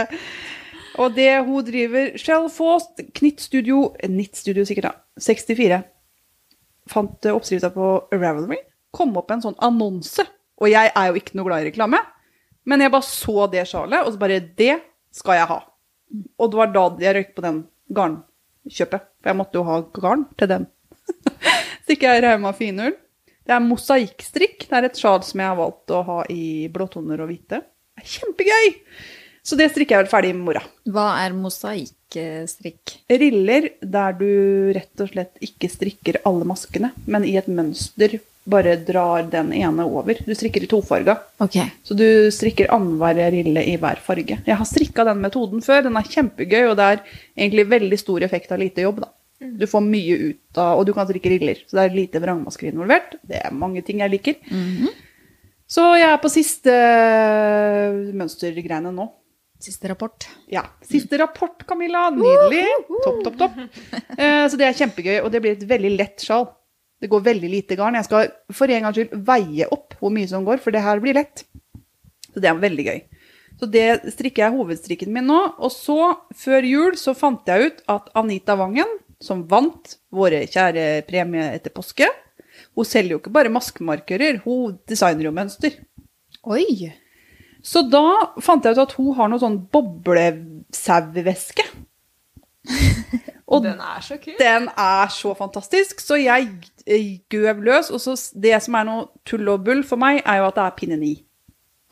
Og 0.98 1.14
det 1.14 1.30
hun 1.46 1.66
driver 1.66 2.10
Cheryl 2.18 2.50
Faust, 2.52 3.02
Knittstudio 3.14 3.92
Knittstudio 4.02 4.66
sikkert, 4.68 4.90
da. 4.90 5.22
64 5.22 5.82
fant 6.88 7.26
eh, 7.26 7.34
oppskrifta 7.34 7.70
på 7.74 7.90
Ravelry, 8.14 8.60
kom 8.94 9.16
opp 9.20 9.32
en 9.34 9.44
sånn 9.44 9.58
annonse. 9.64 10.24
Og 10.58 10.70
jeg 10.72 10.90
er 10.90 11.10
jo 11.10 11.20
ikke 11.20 11.36
noe 11.38 11.46
glad 11.46 11.62
i 11.62 11.68
reklame, 11.70 12.00
men 12.68 12.84
jeg 12.84 12.92
bare 12.92 13.08
så 13.08 13.48
det 13.50 13.64
sjalet, 13.70 14.04
og 14.04 14.14
så 14.14 14.20
bare 14.20 14.40
Det 14.44 14.74
skal 15.16 15.38
jeg 15.38 15.50
ha. 15.50 15.58
Og 16.38 16.50
det 16.50 16.58
var 16.60 16.72
da 16.74 16.84
jeg 17.02 17.16
røyk 17.16 17.34
på 17.36 17.44
den 17.44 17.62
garnkjøpet. 17.96 19.06
For 19.18 19.30
jeg 19.32 19.38
måtte 19.38 19.58
jo 19.58 19.66
ha 19.66 19.80
garn 19.96 20.26
til 20.38 20.50
den. 20.52 20.66
så 21.84 21.94
ikke 21.94 22.12
jeg 22.12 22.24
Rauma 22.24 22.52
finull. 22.56 22.96
Det 23.48 23.56
er 23.56 23.64
mosaikkstrikk. 23.64 24.66
Det 24.68 24.76
er 24.76 24.88
et 24.90 25.00
sjal 25.00 25.22
som 25.24 25.40
jeg 25.40 25.48
har 25.48 25.56
valgt 25.56 25.94
å 25.96 26.02
ha 26.04 26.18
i 26.32 26.68
blåtoner 26.72 27.24
og 27.24 27.30
hvite. 27.32 27.62
Det 27.64 28.04
er 28.04 28.12
kjempegøy! 28.18 28.68
Så 29.48 29.56
det 29.56 29.70
strikker 29.72 29.96
jeg 29.96 30.04
vel 30.04 30.10
ferdig 30.10 30.30
i 30.34 30.36
morgen. 30.36 30.64
Hva 30.92 31.06
er 31.22 31.32
mosaikkstrikk? 31.32 32.98
Riller 33.08 33.70
der 33.80 34.18
du 34.18 34.28
rett 34.76 35.00
og 35.00 35.08
slett 35.08 35.40
ikke 35.44 35.70
strikker 35.72 36.20
alle 36.28 36.44
maskene, 36.48 36.92
men 37.08 37.24
i 37.24 37.32
et 37.40 37.48
mønster 37.48 38.18
bare 38.48 38.76
drar 38.88 39.26
den 39.30 39.52
ene 39.52 39.84
over. 39.84 40.18
Du 40.24 40.32
strikker 40.34 40.64
i 40.64 40.68
tofarga. 40.70 41.18
Okay. 41.44 41.68
Så 41.84 41.94
du 41.98 42.06
strikker 42.34 42.70
annenhver 42.74 43.20
rille 43.34 43.62
i 43.68 43.76
hver 43.80 44.00
farge. 44.04 44.38
Jeg 44.46 44.56
har 44.60 44.68
strikka 44.68 45.04
den 45.08 45.20
metoden 45.24 45.60
før. 45.64 45.82
Den 45.86 45.96
er 46.00 46.08
kjempegøy, 46.08 46.64
og 46.70 46.76
det 46.80 46.86
er 46.94 47.02
egentlig 47.36 47.66
veldig 47.70 47.98
stor 48.00 48.24
effekt 48.26 48.52
av 48.54 48.62
lite 48.64 48.84
jobb. 48.86 49.02
da. 49.04 49.10
Du 49.38 49.66
får 49.70 49.84
mye 49.86 50.16
ut 50.32 50.58
av, 50.58 50.80
og 50.80 50.86
du 50.88 50.92
kan 50.96 51.06
strikke 51.06 51.30
riller. 51.30 51.60
Så 51.68 51.76
det 51.78 51.84
er 51.84 51.94
lite 52.00 52.18
vrangmasker 52.24 52.72
involvert. 52.72 53.14
Det 53.22 53.38
er 53.44 53.52
mange 53.54 53.84
ting 53.86 54.00
jeg 54.02 54.10
liker. 54.16 54.40
Så 55.68 55.84
jeg 56.00 56.08
er 56.08 56.18
på 56.22 56.30
siste 56.32 56.72
mønstergreiene 58.18 58.92
nå. 58.94 59.08
Siste 59.58 59.88
rapport. 59.90 60.26
Ja. 60.50 60.62
Siste 60.86 61.18
rapport, 61.18 61.64
Camilla. 61.66 62.06
Nydelig. 62.14 62.64
Topp, 63.04 63.24
topp, 63.26 63.38
topp. 63.40 63.56
Eh, 64.18 64.44
Så 64.50 64.58
det 64.58 64.66
er 64.68 64.76
kjempegøy, 64.78 65.16
og 65.22 65.30
det 65.34 65.40
blir 65.42 65.56
et 65.56 65.64
veldig 65.70 65.90
lett 65.98 66.22
sjal. 66.24 66.46
Det 66.98 67.10
går 67.10 67.26
veldig 67.28 67.50
lite 67.52 67.76
garn. 67.78 67.94
Jeg 67.98 68.08
skal 68.08 68.32
for 68.54 68.70
en 68.70 68.86
gangs 68.88 68.98
skyld 68.98 69.14
veie 69.26 69.68
opp 69.74 69.94
hvor 70.00 70.12
mye 70.14 70.28
som 70.30 70.46
går, 70.46 70.60
for 70.62 70.74
det 70.74 70.82
her 70.82 71.02
blir 71.02 71.16
lett. 71.18 71.44
Så 72.32 72.42
det 72.42 72.50
er 72.50 72.62
veldig 72.62 72.86
gøy. 72.88 73.00
Så 73.58 73.66
det 73.70 73.86
strikker 74.14 74.44
jeg 74.44 74.54
hovedstrikken 74.54 75.12
min 75.14 75.26
nå. 75.30 75.38
Og 75.58 75.72
så, 75.74 75.98
før 76.38 76.66
jul, 76.66 76.96
så 76.98 77.14
fant 77.18 77.46
jeg 77.50 77.70
ut 77.70 77.84
at 77.90 78.10
Anita 78.18 78.54
Wangen, 78.58 78.98
som 79.22 79.42
vant 79.50 79.96
våre 80.14 80.44
kjære 80.46 81.02
premie 81.08 81.48
etter 81.56 81.74
påske, 81.74 82.06
hun 82.78 82.86
selger 82.86 83.16
jo 83.16 83.20
ikke 83.22 83.34
bare 83.34 83.50
maskemarkører, 83.50 84.40
hun 84.44 84.78
designer 84.86 85.26
jo 85.28 85.34
mønster. 85.34 85.74
Oi! 86.46 86.92
Så 87.64 87.82
da 87.90 88.04
fant 88.42 88.64
jeg 88.64 88.76
ut 88.76 88.84
at 88.84 88.94
hun 88.98 89.14
har 89.18 89.30
noe 89.30 89.42
sånn 89.42 89.58
boblesauvæske. 89.74 91.66
Og 93.48 93.64
Den 93.64 93.80
er 93.80 94.02
så 94.04 94.18
kul. 94.20 94.34
den 94.38 94.66
er 94.76 95.08
så 95.08 95.32
fantastisk, 95.34 96.02
så 96.04 96.18
jeg 96.20 96.50
gøv 97.30 97.62
løs. 97.64 97.92
Og 97.94 98.02
så 98.02 98.16
det 98.34 98.56
som 98.64 98.76
er 98.78 98.88
noe 98.88 99.08
tull 99.28 99.48
og 99.52 99.64
bull 99.66 99.84
for 99.86 100.00
meg, 100.00 100.22
er 100.24 100.42
jo 100.42 100.50
at 100.50 100.58
det 100.58 100.66
er 100.66 100.76
pinne 100.78 101.00
9. 101.00 101.14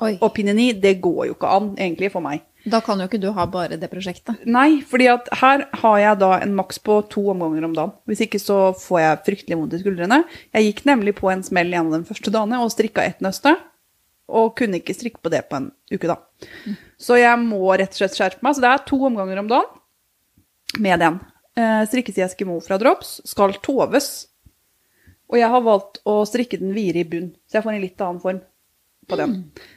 Oi. 0.06 0.12
Og 0.20 0.28
pinne 0.37 0.52
9, 0.56 0.74
det 0.82 0.98
går 1.04 1.30
jo 1.30 1.37
ikke 1.37 1.54
an, 1.56 1.72
egentlig, 1.78 2.11
for 2.12 2.24
meg. 2.24 2.44
Da 2.66 2.80
kan 2.82 2.98
jo 2.98 3.06
ikke 3.06 3.20
du 3.22 3.28
ha 3.37 3.44
bare 3.48 3.78
det 3.78 3.88
prosjektet. 3.92 4.42
Nei, 4.50 4.82
fordi 4.87 5.06
at 5.12 5.28
her 5.38 5.62
har 5.80 5.98
jeg 6.02 6.18
da 6.18 6.32
en 6.42 6.56
maks 6.59 6.80
på 6.82 6.99
to 7.12 7.22
omganger 7.30 7.68
om 7.68 7.76
dagen. 7.76 7.94
Hvis 8.11 8.24
ikke 8.26 8.40
så 8.42 8.59
får 8.76 9.01
jeg 9.01 9.22
fryktelig 9.28 9.59
vondt 9.61 9.76
i 9.78 9.80
skuldrene. 9.84 10.18
Jeg 10.57 10.66
gikk 10.66 10.82
nemlig 10.90 11.14
på 11.20 11.30
en 11.30 11.44
smell 11.47 11.70
en 11.70 11.92
av 11.92 11.94
de 12.01 12.09
første 12.09 12.32
dagene 12.34 12.61
og 12.64 12.72
strikka 12.74 13.07
ett 13.07 13.22
nøste. 13.24 13.55
Og 14.26 14.57
kunne 14.59 14.80
ikke 14.80 14.97
strikke 14.97 15.22
på 15.22 15.30
det 15.30 15.44
på 15.47 15.61
en 15.61 15.70
uke, 15.92 16.11
da. 16.11 16.18
Så 16.99 17.20
jeg 17.20 17.38
må 17.44 17.62
rett 17.70 17.94
og 17.94 18.01
slett 18.01 18.18
skjerpe 18.18 18.42
meg. 18.42 18.59
Så 18.59 18.64
det 18.64 18.72
er 18.72 18.86
to 18.90 18.99
omganger 19.07 19.44
om 19.44 19.53
dagen 19.53 20.82
med 20.82 21.01
den. 21.05 21.20
Eh, 21.57 21.84
strikkes 21.86 22.18
i 22.18 22.26
Eskimo 22.26 22.59
fra 22.64 22.80
Drops. 22.82 23.20
Skal 23.30 23.55
toves. 23.62 24.26
Og 25.33 25.41
jeg 25.41 25.49
har 25.51 25.64
valgt 25.64 26.03
å 26.07 26.20
strikke 26.29 26.61
den 26.61 26.74
videre 26.77 27.03
i 27.03 27.09
bunn, 27.09 27.33
så 27.49 27.59
jeg 27.59 27.66
får 27.66 27.77
en 27.77 27.83
litt 27.83 28.05
annen 28.05 28.22
form 28.22 28.43
på 29.07 29.16
den. 29.18 29.35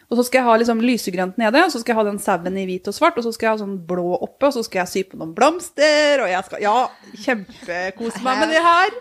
Og 0.10 0.18
så 0.18 0.24
skal 0.26 0.40
jeg 0.40 0.48
ha 0.48 0.54
liksom 0.58 0.80
lysegrønt 0.82 1.38
nede, 1.42 1.62
og 1.66 1.74
så 1.74 1.82
skal 1.82 1.94
jeg 1.94 2.00
ha 2.00 2.06
den 2.08 2.22
sauen 2.22 2.56
i 2.58 2.66
hvit 2.66 2.88
og 2.90 2.96
svart, 2.98 3.18
og 3.20 3.26
så 3.26 3.34
skal 3.36 3.48
jeg 3.48 3.54
ha 3.54 3.60
sånn 3.62 3.76
blå 3.90 4.08
oppe, 4.18 4.50
og 4.50 4.56
så 4.56 4.64
skal 4.66 4.82
jeg 4.82 4.92
sy 4.94 5.04
på 5.10 5.20
noen 5.22 5.36
blomster, 5.38 6.24
og 6.24 6.32
jeg 6.32 6.48
skal 6.48 6.64
Ja, 6.66 6.78
kjempekose 7.26 8.24
meg 8.26 8.42
med 8.42 8.54
det 8.56 8.64
her. 8.66 8.98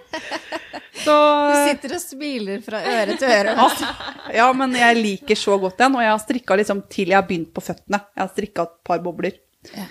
Så 0.98 1.14
Du 1.14 1.56
sitter 1.70 1.96
og 1.96 2.02
smiler 2.02 2.62
fra 2.64 2.82
øre 2.82 3.16
til 3.20 3.32
øre. 3.32 3.54
Altså. 3.56 3.88
Ja, 4.36 4.48
men 4.56 4.76
jeg 4.76 4.98
liker 5.00 5.38
så 5.38 5.56
godt 5.60 5.80
den, 5.80 5.96
og 5.96 6.04
jeg 6.04 6.12
har 6.12 6.22
strikka 6.24 6.58
liksom 6.60 6.84
til 6.92 7.12
jeg 7.14 7.20
har 7.20 7.28
begynt 7.28 7.52
på 7.56 7.64
føttene. 7.64 8.02
Jeg 8.16 8.24
har 8.24 8.32
strikka 8.34 8.66
et 8.68 8.74
par 8.88 9.04
bobler. 9.04 9.38
Ja. 9.72 9.86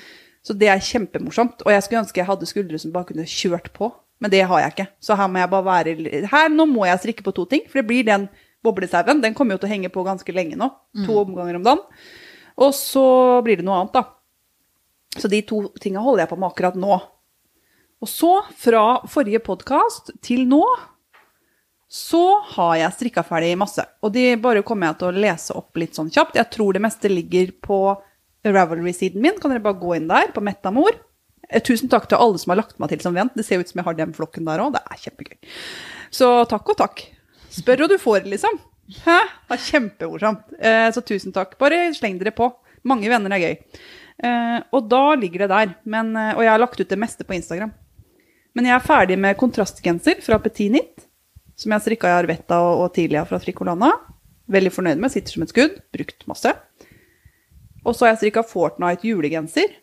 Så 0.45 0.55
det 0.55 0.69
er 0.71 0.83
kjempemorsomt. 0.83 1.63
Og 1.65 1.73
jeg 1.73 1.83
skulle 1.83 2.03
ønske 2.05 2.21
jeg 2.21 2.29
hadde 2.29 2.49
skuldre 2.49 2.79
som 2.79 2.93
bare 2.93 3.09
kunne 3.09 3.25
kjørt 3.27 3.71
på, 3.75 3.89
men 4.19 4.31
det 4.33 4.41
har 4.49 4.59
jeg 4.63 4.73
ikke. 4.73 4.87
Så 5.03 5.15
her 5.19 5.27
må 5.29 5.39
jeg 5.39 5.49
bare 5.51 5.65
være 5.67 6.27
Her, 6.31 6.49
nå 6.49 6.65
må 6.65 6.85
jeg 6.87 6.99
strikke 7.03 7.23
på 7.25 7.33
to 7.37 7.45
ting, 7.45 7.65
for 7.69 7.79
det 7.81 7.87
blir 7.89 8.03
den 8.07 8.27
boblesauen. 8.65 9.21
Den 9.21 9.35
kommer 9.37 9.53
jo 9.55 9.61
til 9.61 9.69
å 9.69 9.73
henge 9.75 9.91
på 9.93 10.03
ganske 10.07 10.33
lenge 10.33 10.57
nå. 10.57 10.71
To 11.05 11.19
omganger 11.21 11.55
om 11.59 11.63
dagen. 11.67 11.83
Og 12.57 12.73
så 12.73 13.03
blir 13.45 13.59
det 13.59 13.65
noe 13.67 13.83
annet, 13.83 13.93
da. 13.93 14.03
Så 15.21 15.29
de 15.29 15.41
to 15.45 15.67
tinga 15.81 16.01
holder 16.01 16.23
jeg 16.25 16.31
på 16.31 16.37
med 16.41 16.49
akkurat 16.49 16.75
nå. 16.77 16.97
Og 18.01 18.09
så, 18.09 18.31
fra 18.57 18.83
forrige 19.09 19.39
podkast 19.45 20.11
til 20.25 20.43
nå, 20.49 20.63
Så 21.87 22.19
har 22.57 22.73
jeg 22.81 22.95
strikka 22.97 23.23
ferdig 23.23 23.53
masse. 23.57 23.79
Og 24.03 24.11
de 24.11 24.35
bare 24.43 24.59
kommer 24.67 24.89
jeg 24.89 24.97
til 24.99 25.07
å 25.07 25.21
lese 25.23 25.53
opp 25.55 25.77
litt 25.79 25.95
sånn 25.95 26.09
kjapt. 26.11 26.35
Jeg 26.35 26.49
tror 26.51 26.75
det 26.75 26.81
meste 26.83 27.07
ligger 27.07 27.53
på 27.63 27.77
Ravelry-siden 28.43 29.21
min. 29.23 29.37
Kan 29.39 29.53
dere 29.53 29.63
bare 29.63 29.79
gå 29.79 29.93
inn 29.95 30.09
der, 30.09 30.33
på 30.35 30.43
Metamor. 30.43 30.97
Eh, 31.49 31.61
Tusen 31.63 31.89
takk 31.91 32.07
til 32.11 32.19
alle 32.19 32.39
som 32.41 32.53
har 32.53 32.61
lagt 32.61 32.79
meg 32.81 32.91
til 32.91 33.03
som 33.03 33.15
venn. 33.15 33.31
Det 33.35 33.45
ser 33.47 33.61
ut 33.61 33.69
som 33.69 33.79
jeg 33.79 33.87
har 33.87 33.97
den 33.99 34.15
flokken 34.15 34.47
der 34.47 34.63
òg. 34.63 34.73
Det 34.75 34.83
er 34.83 35.03
kjempegøy. 35.05 35.37
Så 36.11 36.31
takk 36.51 36.73
og 36.73 36.79
takk. 36.81 37.03
Spør 37.57 37.85
og 37.85 37.93
du 37.93 37.97
får, 38.01 38.27
liksom. 38.29 38.59
Hæ? 39.03 39.17
Det 39.47 39.55
er 39.57 39.63
kjempemorsomt. 39.65 40.43
Eh, 40.59 40.89
så 40.95 41.03
tusen 41.03 41.33
takk. 41.35 41.57
Bare 41.59 41.87
sleng 41.97 42.19
dere 42.19 42.35
på. 42.35 42.51
Mange 42.87 43.09
venner 43.11 43.33
er 43.35 43.43
gøy. 43.43 43.55
Eh, 44.23 44.59
og 44.73 44.87
da 44.91 45.03
ligger 45.19 45.45
det 45.45 45.49
der. 45.53 45.75
Men, 45.85 46.15
eh, 46.15 46.33
og 46.35 46.43
jeg 46.43 46.51
har 46.53 46.61
lagt 46.63 46.79
ut 46.79 46.89
det 46.89 46.99
meste 46.99 47.27
på 47.27 47.35
Instagram. 47.35 47.73
Men 48.55 48.65
jeg 48.65 48.75
er 48.75 48.85
ferdig 48.85 49.17
med 49.19 49.37
kontrastgenser 49.37 50.21
fra 50.25 50.39
Petit 50.41 50.71
Knit, 50.71 51.03
som 51.55 51.71
jeg 51.75 51.83
strikka 51.83 52.09
i 52.09 52.15
Arvetta 52.23 52.57
og, 52.57 52.85
og 52.85 52.93
Tilia 52.95 53.23
fra 53.29 53.37
Fricolana. 53.39 53.91
Veldig 54.49 54.71
fornøyd 54.73 55.01
med. 55.03 55.11
Sitter 55.13 55.35
som 55.35 55.43
et 55.43 55.51
skudd. 55.51 55.75
Brukt 55.93 56.25
masse. 56.29 56.53
Og 57.85 57.93
så 57.95 58.05
har 58.05 58.15
jeg 58.15 58.23
strikka 58.23 58.43
Fortnite 58.47 59.05
julegenser. 59.07 59.75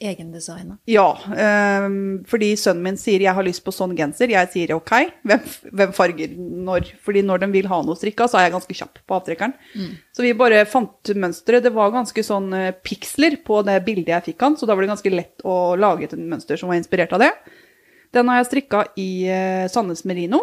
Egendesigna. 0.00 0.78
Ja, 0.86 1.08
Um, 1.28 2.24
fordi 2.26 2.52
sønnen 2.56 2.82
min 2.82 2.96
sier 2.96 3.20
'jeg 3.20 3.34
har 3.34 3.42
lyst 3.44 3.64
på 3.64 3.72
sånn 3.74 3.96
genser'. 3.96 4.30
Jeg 4.30 4.50
sier 4.52 4.74
ok, 4.74 4.92
hvem, 5.24 5.40
hvem 5.72 5.92
farger 5.92 6.28
når? 6.38 6.92
Fordi 7.02 7.22
når 7.22 7.40
de 7.40 7.46
vil 7.52 7.66
ha 7.66 7.82
noe 7.82 7.96
strikka, 7.96 8.28
så 8.28 8.38
er 8.38 8.48
jeg 8.48 8.52
ganske 8.52 8.74
kjapp 8.74 8.98
på 9.06 9.16
avtrekkeren. 9.18 9.54
Så 10.12 10.22
vi 10.22 10.32
bare 10.32 10.64
fant 10.66 11.02
mønsteret. 11.14 11.62
Det 11.62 11.72
var 11.72 11.90
ganske 11.90 12.22
sånn 12.24 12.52
eh, 12.54 12.72
piksler 12.72 13.38
på 13.44 13.64
det 13.64 13.84
bildet 13.84 14.06
jeg 14.06 14.34
fikk 14.34 14.40
han, 14.40 14.56
så 14.56 14.66
da 14.66 14.74
var 14.74 14.82
det 14.82 14.94
ganske 14.94 15.14
lett 15.14 15.42
å 15.44 15.76
lage 15.76 16.04
et 16.04 16.18
mønster 16.18 16.56
som 16.56 16.68
var 16.68 16.76
inspirert 16.76 17.12
av 17.12 17.20
det. 17.20 17.32
Den 18.12 18.28
har 18.28 18.38
jeg 18.42 18.46
strikka 18.46 18.86
i 18.96 19.28
uh, 19.28 19.68
Sandnes 19.68 20.04
Merino, 20.04 20.40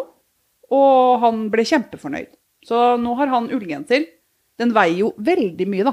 og 0.70 1.20
han 1.20 1.50
ble 1.50 1.64
kjempefornøyd. 1.64 2.28
Så 2.64 2.96
nå 2.98 3.14
har 3.16 3.28
han 3.28 3.50
ullgenser. 3.50 4.06
Den 4.58 4.72
veier 4.72 4.98
jo 4.98 5.14
veldig 5.18 5.66
mye, 5.68 5.84
da. 5.84 5.92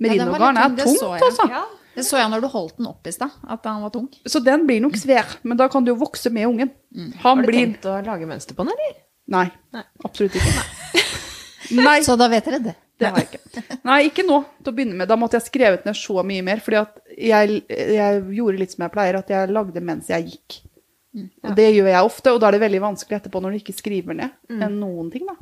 Merinogarn 0.00 0.56
er 0.56 0.76
tungt, 0.76 1.22
altså. 1.22 1.48
Ja. 1.50 1.66
Det 2.00 2.06
så 2.08 2.18
jeg 2.20 2.32
når 2.32 2.42
du 2.44 2.48
holdt 2.52 2.76
den 2.80 2.88
opp 2.90 3.06
i 3.06 3.12
stad, 3.14 3.34
at 3.44 3.66
han 3.68 3.82
var 3.84 3.92
tung. 3.94 4.08
Så 4.26 4.40
den 4.44 4.66
blir 4.68 4.80
nok 4.82 4.96
svær, 4.98 5.36
men 5.44 5.60
da 5.60 5.68
kan 5.72 5.84
du 5.84 5.92
jo 5.92 5.98
vokse 6.00 6.32
med 6.32 6.48
ungen. 6.48 6.70
Han 6.96 7.12
Har 7.22 7.42
du 7.44 7.48
blir 7.50 7.60
tenkt 7.60 7.86
å 7.88 7.98
lage 8.06 8.28
mønster 8.28 8.56
på 8.58 8.64
den, 8.66 8.72
eller? 8.76 8.94
Nei, 9.30 9.46
Nei. 9.76 9.82
absolutt 10.08 10.38
ikke. 10.40 10.62
Nei, 11.86 12.00
Så 12.02 12.16
da 12.18 12.26
vet 12.32 12.48
dere 12.48 12.58
det. 12.64 12.72
det 12.98 13.10
har 13.12 13.20
jeg 13.22 13.28
ikke. 13.30 13.76
Nei, 13.86 13.98
ikke 14.08 14.24
nå 14.26 14.40
til 14.58 14.72
å 14.72 14.74
begynne 14.74 14.96
med. 14.98 15.06
Da 15.10 15.18
måtte 15.20 15.38
jeg 15.38 15.46
skrevet 15.46 15.84
ned 15.86 15.94
så 15.98 16.24
mye 16.26 16.42
mer, 16.42 16.62
fordi 16.64 16.80
at 16.80 16.98
jeg, 17.14 17.60
jeg 17.70 18.24
gjorde 18.40 18.58
litt 18.64 18.74
som 18.74 18.82
jeg 18.88 18.94
pleier, 18.96 19.20
at 19.20 19.30
jeg 19.30 19.52
lagde 19.54 19.84
mens 19.84 20.10
jeg 20.10 20.26
gikk. 20.32 20.58
Og 21.44 21.54
det 21.58 21.68
gjør 21.74 21.88
jeg 21.90 22.06
ofte, 22.06 22.32
og 22.34 22.40
da 22.42 22.48
er 22.50 22.56
det 22.56 22.64
veldig 22.64 22.80
vanskelig 22.84 23.16
etterpå 23.20 23.40
når 23.42 23.54
du 23.54 23.60
ikke 23.60 23.74
skriver 23.74 24.14
ned 24.18 24.34
enn 24.62 24.76
noen 24.78 25.08
ting, 25.10 25.26
da. 25.26 25.36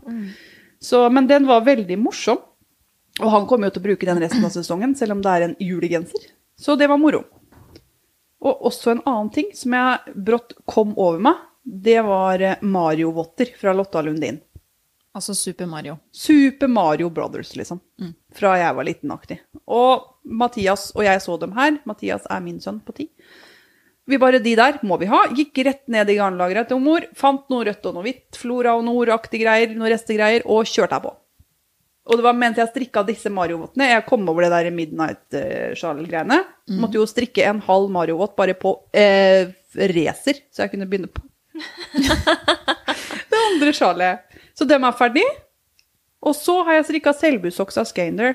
Så, 0.80 1.00
men 1.12 1.26
den 1.28 1.48
var 1.48 1.64
veldig 1.66 1.96
morsom. 2.00 2.38
Og 3.18 3.32
han 3.34 3.48
kommer 3.50 3.66
jo 3.68 3.74
til 3.74 3.82
å 3.82 3.86
bruke 3.88 4.06
den 4.06 4.20
resten 4.22 4.44
av 4.46 4.52
sesongen, 4.54 4.92
selv 4.94 5.16
om 5.16 5.22
det 5.24 5.32
er 5.32 5.44
en 5.48 5.56
julegenser. 5.58 6.28
Så 6.58 6.76
det 6.76 6.88
var 6.90 6.98
moro. 6.98 7.22
Og 8.42 8.66
også 8.70 8.92
en 8.92 9.04
annen 9.06 9.30
ting 9.34 9.50
som 9.54 9.74
jeg 9.74 10.16
brått 10.26 10.54
kom 10.66 10.94
over 10.98 11.22
meg, 11.22 11.40
det 11.62 12.00
var 12.06 12.42
eh, 12.42 12.60
Mario-votter 12.62 13.50
fra 13.58 13.74
Lotta 13.76 14.02
Lundin. 14.02 14.40
Altså 15.18 15.34
Super 15.34 15.66
Mario. 15.66 15.96
Super 16.12 16.68
Mario 16.70 17.10
Brothers, 17.10 17.56
liksom. 17.56 17.80
Fra 18.34 18.54
jeg 18.60 18.74
var 18.76 18.86
liten-aktig. 18.86 19.40
Og 19.66 20.04
Mathias 20.22 20.90
og 20.94 21.02
jeg 21.06 21.22
så 21.24 21.36
dem 21.42 21.54
her. 21.56 21.78
Mathias 21.88 22.26
er 22.30 22.42
min 22.44 22.60
sønn 22.62 22.78
på 22.84 22.94
ti. 22.94 23.08
Vi 24.08 24.16
bare 24.20 24.40
de 24.40 24.54
der 24.56 24.78
må 24.86 24.96
vi 25.00 25.08
ha. 25.10 25.24
Gikk 25.36 25.58
rett 25.66 25.82
ned 25.90 26.08
i 26.08 26.16
garnlageret 26.16 26.70
til 26.70 26.80
mor, 26.80 27.04
fant 27.18 27.48
noe 27.52 27.66
rødt 27.68 27.88
og 27.90 27.96
noe 27.98 28.06
hvitt, 28.06 28.38
Flora 28.40 28.76
og 28.78 28.86
Nord-aktige 28.86 29.42
greier, 29.42 29.74
noe 29.76 29.90
restegreier, 29.92 30.46
og 30.48 30.68
kjørte 30.70 30.96
her 30.96 31.04
på. 31.04 31.12
Og 32.08 32.16
det 32.16 32.24
var 32.24 32.36
mens 32.36 32.56
jeg 32.56 32.70
strikka 32.70 33.02
disse 33.04 33.28
Mario-vottene, 33.28 33.90
jeg 33.90 34.04
kom 34.08 34.24
over 34.32 34.46
det 34.46 34.50
der 34.54 34.70
Midnight-sjal-greiene. 34.72 36.38
Måtte 36.80 36.96
jo 36.96 37.04
strikke 37.08 37.44
en 37.44 37.60
halv 37.66 37.90
Mario-vott 37.92 38.32
bare 38.38 38.54
på 38.56 38.72
eh, 38.96 39.50
racer, 39.92 40.40
så 40.50 40.64
jeg 40.64 40.72
kunne 40.72 40.88
begynne 40.88 41.10
på 41.12 41.20
det 43.30 43.42
andre 43.52 43.72
sjalet. 43.76 44.24
Så 44.56 44.64
dem 44.68 44.84
er 44.88 44.96
ferdig. 44.96 45.24
Og 46.24 46.34
så 46.34 46.62
har 46.66 46.78
jeg 46.78 46.88
strikka 46.88 47.12
selbusocks 47.14 47.76
av 47.78 47.86
Skander. 47.90 48.34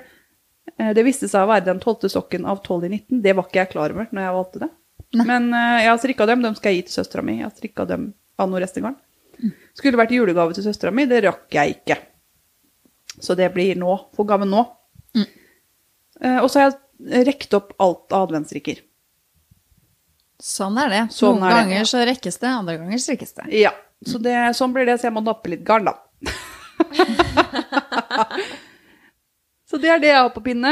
Eh, 0.77 0.93
Det 0.95 1.03
viste 1.03 1.27
seg 1.27 1.43
å 1.43 1.49
være 1.49 1.65
den 1.71 1.81
tolvte 1.83 2.09
sokken 2.13 2.45
av 2.47 2.61
12 2.63 2.85
i 2.87 2.91
19. 2.93 3.21
Det 3.25 3.33
var 3.35 3.49
ikke 3.49 3.61
jeg 3.63 3.71
klar 3.73 3.95
over 3.95 4.07
når 4.11 4.27
jeg 4.27 4.37
valgte 4.37 4.63
det. 4.63 4.69
Men 5.13 5.49
uh, 5.53 5.77
jeg 5.81 5.89
har 5.91 5.99
strikka 6.01 6.25
dem. 6.29 6.41
De 6.45 6.49
skal 6.57 6.71
jeg 6.73 6.79
gi 6.83 6.85
til 6.87 6.95
søstera 7.01 7.21
mi. 7.25 7.35
Jeg 7.41 7.45
har 7.49 7.53
strikka 7.57 7.85
dem 7.89 8.07
av 8.41 8.49
noe 8.49 8.61
restegarn. 8.63 8.95
Skulle 9.77 9.99
vært 9.99 10.13
julegave 10.15 10.55
til 10.57 10.65
søstera 10.65 10.93
mi. 10.95 11.05
Det 11.09 11.19
rakk 11.25 11.53
jeg 11.53 11.75
ikke. 11.79 11.97
Så 13.19 13.35
det 13.37 13.49
blir 13.53 13.75
nå. 13.79 13.97
Får 14.15 14.25
gaven 14.31 14.49
nå. 14.53 14.63
Eh, 16.21 16.39
Og 16.43 16.49
så 16.51 16.59
har 16.59 16.65
jeg 16.71 16.77
rekt 17.27 17.53
opp 17.57 17.73
alt 17.83 18.13
av 18.13 18.21
adventsrikker. 18.29 18.77
Sånn 20.43 20.77
er 20.81 20.89
det. 20.91 21.01
Sånn 21.15 21.37
Noen 21.39 21.47
er 21.47 21.53
det. 21.53 21.59
ganger 21.63 21.83
så 21.89 21.97
rekkes 22.07 22.37
det, 22.41 22.49
andre 22.49 22.77
ganger 22.77 22.97
strikkes 22.99 23.33
det. 23.37 23.45
Ja, 23.61 23.71
så 24.05 24.17
det, 24.19 24.33
sånn 24.57 24.73
blir 24.75 24.85
det, 24.89 24.97
så 24.99 25.05
jeg 25.07 25.13
må 25.15 25.21
nappe 25.23 25.49
litt 25.53 25.63
garn, 25.67 25.85
da. 25.87 25.93
så 29.69 29.77
det 29.79 29.89
er 29.93 29.99
det 30.03 30.09
jeg 30.11 30.19
har 30.19 30.33
på 30.35 30.43
pinne. 30.45 30.71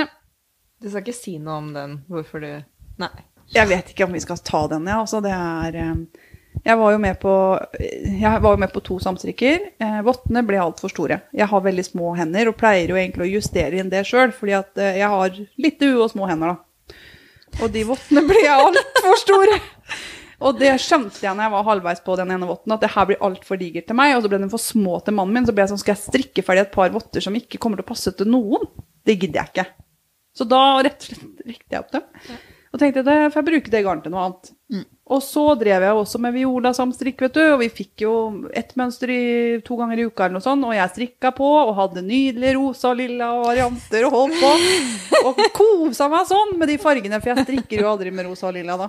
Du 0.81 0.89
skal 0.89 1.01
ikke 1.05 1.15
si 1.15 1.37
noe 1.39 1.57
om 1.61 1.69
den, 1.75 1.91
hvorfor 2.09 2.39
du 2.43 2.51
Nei. 3.01 3.09
Jeg 3.51 3.67
vet 3.67 3.89
ikke 3.91 4.05
om 4.05 4.13
vi 4.15 4.21
skal 4.23 4.37
ta 4.45 4.61
den, 4.71 4.85
ja. 4.87 4.99
Altså, 5.01 5.19
det 5.23 5.31
er 5.33 5.75
eh, 5.81 5.95
Jeg 6.61 6.77
var 6.77 6.91
jo 6.93 6.97
med 7.01 7.17
på 7.21 7.31
Jeg 7.81 8.41
var 8.43 8.53
jo 8.53 8.59
med 8.61 8.71
på 8.73 8.83
to 8.85 8.99
samstrikker. 9.01 9.63
Eh, 9.81 9.99
Vottene 10.05 10.43
ble 10.45 10.59
altfor 10.61 10.91
store. 10.93 11.21
Jeg 11.33 11.47
har 11.49 11.63
veldig 11.65 11.85
små 11.87 12.11
hender 12.19 12.51
og 12.51 12.57
pleier 12.59 12.91
jo 12.91 12.99
egentlig 12.99 13.25
å 13.27 13.31
justere 13.39 13.79
inn 13.81 13.89
det 13.89 14.03
sjøl, 14.07 14.33
fordi 14.35 14.57
at 14.59 14.77
eh, 14.81 14.99
jeg 15.01 15.09
har 15.13 15.39
lite 15.65 15.89
hue 15.89 16.03
og 16.05 16.11
små 16.13 16.29
hender, 16.29 16.53
da. 16.53 16.97
Og 17.61 17.71
de 17.73 17.83
vottene 17.87 18.23
ble 18.27 18.43
altfor 18.51 19.17
store. 19.19 19.57
Og 20.41 20.57
det 20.57 20.71
skjønte 20.81 21.21
jeg 21.21 21.35
når 21.37 21.45
jeg 21.45 21.53
var 21.53 21.65
halvveis 21.67 21.99
på 22.05 22.15
den 22.17 22.31
ene 22.33 22.47
votten, 22.49 22.73
at 22.73 22.81
det 22.81 22.89
her 22.95 23.09
blir 23.09 23.25
altfor 23.25 23.59
digert 23.61 23.85
til 23.89 23.97
meg. 23.97 24.15
Og 24.15 24.23
så 24.23 24.31
ble 24.31 24.39
den 24.41 24.53
for 24.53 24.61
små 24.61 24.97
til 25.05 25.17
mannen 25.17 25.35
min. 25.37 25.45
Så 25.45 25.53
ble 25.53 25.65
jeg 25.65 25.73
sånn, 25.73 25.81
skal 25.83 25.93
jeg 25.93 26.03
strikke 26.05 26.45
ferdig 26.45 26.63
et 26.65 26.73
par 26.73 26.93
votter 26.93 27.21
som 27.21 27.37
ikke 27.37 27.59
kommer 27.61 27.77
til 27.77 27.85
å 27.85 27.91
passe 27.91 28.13
til 28.17 28.29
noen? 28.31 28.65
Det 29.05 29.17
gidder 29.21 29.43
jeg 29.43 29.53
ikke. 29.53 29.67
Så 30.37 30.47
da 30.49 30.61
rett 30.81 31.03
og 31.03 31.11
slett 31.11 31.45
rekte 31.51 31.75
jeg 31.75 31.83
opp 31.83 31.93
dem. 31.93 32.07
Og 32.71 32.79
tenkte 32.81 33.03
det 33.05 33.17
får 33.33 33.41
jeg 33.41 33.49
bruke 33.51 33.73
det 33.73 33.83
garnet 33.85 34.05
til 34.07 34.13
noe 34.15 34.25
annet. 34.29 34.51
Og 35.11 35.19
så 35.19 35.41
drev 35.59 35.83
jeg 35.83 35.95
også 35.99 36.19
med 36.23 36.31
Viola 36.37 36.71
samstrikk, 36.75 37.19
vet 37.25 37.35
du. 37.35 37.41
Og 37.51 37.59
vi 37.59 37.67
fikk 37.81 38.03
jo 38.05 38.13
ett 38.55 38.71
mønster 38.79 39.11
i, 39.11 39.23
to 39.65 39.75
ganger 39.79 39.99
i 39.99 40.05
uka 40.07 40.25
eller 40.25 40.37
noe 40.37 40.45
sånt. 40.45 40.63
Og 40.63 40.75
jeg 40.75 40.93
strikka 40.93 41.33
på 41.35 41.49
og 41.59 41.73
hadde 41.75 42.03
nydelige 42.05 42.55
rosa 42.55 42.93
og 42.93 43.01
lilla 43.01 43.31
varianter 43.41 44.07
og 44.07 44.15
holdt 44.15 44.37
på. 44.39 44.51
Og 45.27 45.41
kosa 45.57 46.07
meg 46.11 46.29
sånn 46.29 46.55
med 46.61 46.71
de 46.71 46.77
fargene, 46.81 47.19
for 47.19 47.33
jeg 47.33 47.47
strikker 47.47 47.83
jo 47.83 47.89
aldri 47.91 48.13
med 48.15 48.29
rosa 48.29 48.47
og 48.47 48.55
lilla 48.55 48.77
da. 48.79 48.87